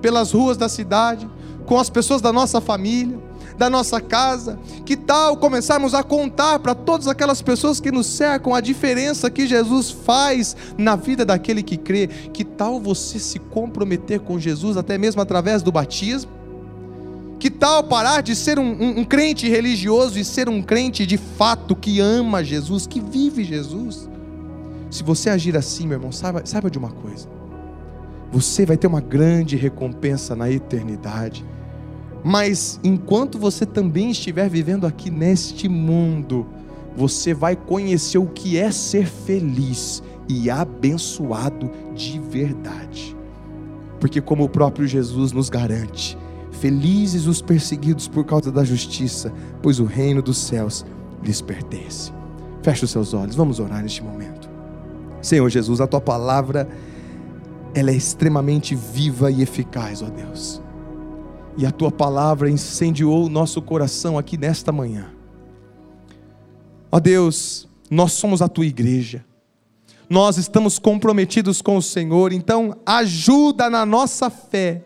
pelas 0.00 0.32
ruas 0.32 0.56
da 0.56 0.68
cidade, 0.68 1.28
com 1.66 1.78
as 1.78 1.90
pessoas 1.90 2.20
da 2.20 2.32
nossa 2.32 2.60
família, 2.60 3.18
da 3.58 3.68
nossa 3.68 4.00
casa? 4.00 4.58
Que 4.86 4.96
tal 4.96 5.36
começarmos 5.36 5.92
a 5.92 6.02
contar 6.02 6.60
para 6.60 6.74
todas 6.74 7.08
aquelas 7.08 7.42
pessoas 7.42 7.80
que 7.80 7.90
nos 7.90 8.06
cercam 8.06 8.54
a 8.54 8.60
diferença 8.60 9.28
que 9.28 9.46
Jesus 9.46 9.90
faz 9.90 10.56
na 10.78 10.94
vida 10.94 11.24
daquele 11.24 11.62
que 11.62 11.76
crê? 11.76 12.06
Que 12.06 12.44
tal 12.44 12.80
você 12.80 13.18
se 13.18 13.38
comprometer 13.38 14.20
com 14.20 14.38
Jesus 14.38 14.76
até 14.76 14.96
mesmo 14.96 15.20
através 15.20 15.62
do 15.62 15.72
batismo? 15.72 16.30
Que 17.38 17.50
tal 17.50 17.84
parar 17.84 18.20
de 18.20 18.34
ser 18.34 18.58
um, 18.58 18.64
um, 18.64 19.00
um, 19.00 19.04
crente 19.04 19.48
religioso 19.48 20.18
e 20.18 20.24
ser 20.24 20.48
um 20.48 20.60
crente 20.60 21.06
de 21.06 21.16
fato 21.16 21.76
que 21.76 22.00
ama 22.00 22.42
Jesus, 22.42 22.86
que 22.86 23.00
vive 23.00 23.44
Jesus? 23.44 24.08
Se 24.90 25.02
você 25.02 25.30
agir 25.30 25.56
assim, 25.56 25.86
meu 25.86 25.98
irmão, 25.98 26.10
saiba, 26.10 26.42
saiba 26.44 26.68
de 26.68 26.78
uma 26.78 26.90
coisa: 26.90 27.28
você 28.32 28.66
vai 28.66 28.76
ter 28.76 28.88
uma 28.88 29.00
grande 29.00 29.56
recompensa 29.56 30.34
na 30.34 30.50
eternidade. 30.50 31.44
Mas 32.24 32.80
enquanto 32.82 33.38
você 33.38 33.64
também 33.64 34.10
estiver 34.10 34.48
vivendo 34.48 34.86
aqui 34.86 35.10
neste 35.10 35.68
mundo, 35.68 36.46
você 36.96 37.32
vai 37.32 37.54
conhecer 37.54 38.18
o 38.18 38.26
que 38.26 38.58
é 38.58 38.70
ser 38.70 39.06
feliz 39.06 40.02
e 40.28 40.50
abençoado 40.50 41.70
de 41.94 42.18
verdade. 42.18 43.16
Porque, 44.00 44.20
como 44.20 44.44
o 44.44 44.48
próprio 44.48 44.86
Jesus 44.86 45.32
nos 45.32 45.48
garante, 45.48 46.18
Felizes 46.60 47.26
os 47.26 47.40
perseguidos 47.40 48.08
por 48.08 48.24
causa 48.24 48.50
da 48.50 48.64
justiça, 48.64 49.32
pois 49.62 49.78
o 49.78 49.84
reino 49.84 50.20
dos 50.20 50.38
céus 50.38 50.84
lhes 51.22 51.40
pertence. 51.40 52.12
Feche 52.62 52.84
os 52.84 52.90
seus 52.90 53.14
olhos, 53.14 53.36
vamos 53.36 53.60
orar 53.60 53.80
neste 53.80 54.02
momento. 54.02 54.50
Senhor 55.22 55.48
Jesus, 55.48 55.80
a 55.80 55.86
tua 55.86 56.00
palavra 56.00 56.68
ela 57.74 57.90
é 57.90 57.94
extremamente 57.94 58.74
viva 58.74 59.30
e 59.30 59.40
eficaz, 59.40 60.02
ó 60.02 60.06
Deus. 60.06 60.60
E 61.58 61.66
a 61.66 61.72
tua 61.72 61.90
palavra 61.90 62.48
incendiou 62.48 63.26
o 63.26 63.28
nosso 63.28 63.60
coração 63.60 64.16
aqui 64.16 64.38
nesta 64.38 64.70
manhã. 64.70 65.10
Ó 66.90 67.00
Deus, 67.00 67.68
nós 67.90 68.12
somos 68.12 68.40
a 68.40 68.48
tua 68.48 68.64
igreja. 68.64 69.24
Nós 70.08 70.38
estamos 70.38 70.78
comprometidos 70.78 71.60
com 71.60 71.76
o 71.76 71.82
Senhor, 71.82 72.32
então 72.32 72.78
ajuda 72.86 73.68
na 73.68 73.84
nossa 73.84 74.30
fé 74.30 74.84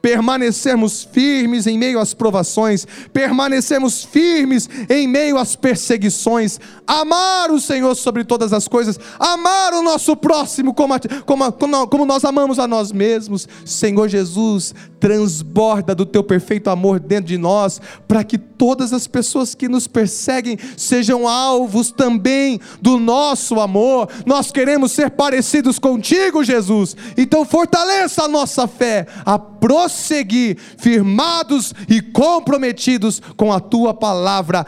permanecermos 0.00 1.04
firmes 1.04 1.66
em 1.66 1.78
meio 1.78 1.98
às 1.98 2.14
provações, 2.14 2.86
permanecermos 3.12 4.04
firmes 4.04 4.68
em 4.88 5.06
meio 5.06 5.38
às 5.38 5.56
perseguições, 5.56 6.58
amar 6.86 7.50
o 7.50 7.60
Senhor 7.60 7.94
sobre 7.94 8.24
todas 8.24 8.52
as 8.52 8.68
coisas, 8.68 8.98
amar 9.18 9.74
o 9.74 9.82
nosso 9.82 10.16
próximo 10.16 10.72
como, 10.72 10.94
como, 11.24 11.86
como 11.88 12.06
nós 12.06 12.24
amamos 12.24 12.58
a 12.58 12.66
nós 12.66 12.92
mesmos. 12.92 13.48
Senhor 13.64 14.08
Jesus, 14.08 14.74
transborda 15.00 15.94
do 15.94 16.06
teu 16.06 16.22
perfeito 16.22 16.68
amor 16.68 16.98
dentro 16.98 17.26
de 17.26 17.38
nós, 17.38 17.80
para 18.08 18.24
que 18.24 18.38
todas 18.58 18.92
as 18.92 19.06
pessoas 19.06 19.54
que 19.54 19.68
nos 19.68 19.86
perseguem 19.86 20.58
sejam 20.76 21.28
alvos 21.28 21.90
também 21.90 22.60
do 22.80 22.98
nosso 22.98 23.60
amor. 23.60 24.08
Nós 24.24 24.50
queremos 24.50 24.92
ser 24.92 25.10
parecidos 25.10 25.78
contigo, 25.78 26.44
Jesus. 26.44 26.96
Então 27.16 27.44
fortaleça 27.44 28.24
a 28.24 28.28
nossa 28.28 28.66
fé, 28.66 29.06
a 29.24 29.38
prosseguir 29.38 30.58
firmados 30.78 31.74
e 31.88 32.00
comprometidos 32.00 33.22
com 33.36 33.52
a 33.52 33.60
tua 33.60 33.94
palavra 33.94 34.66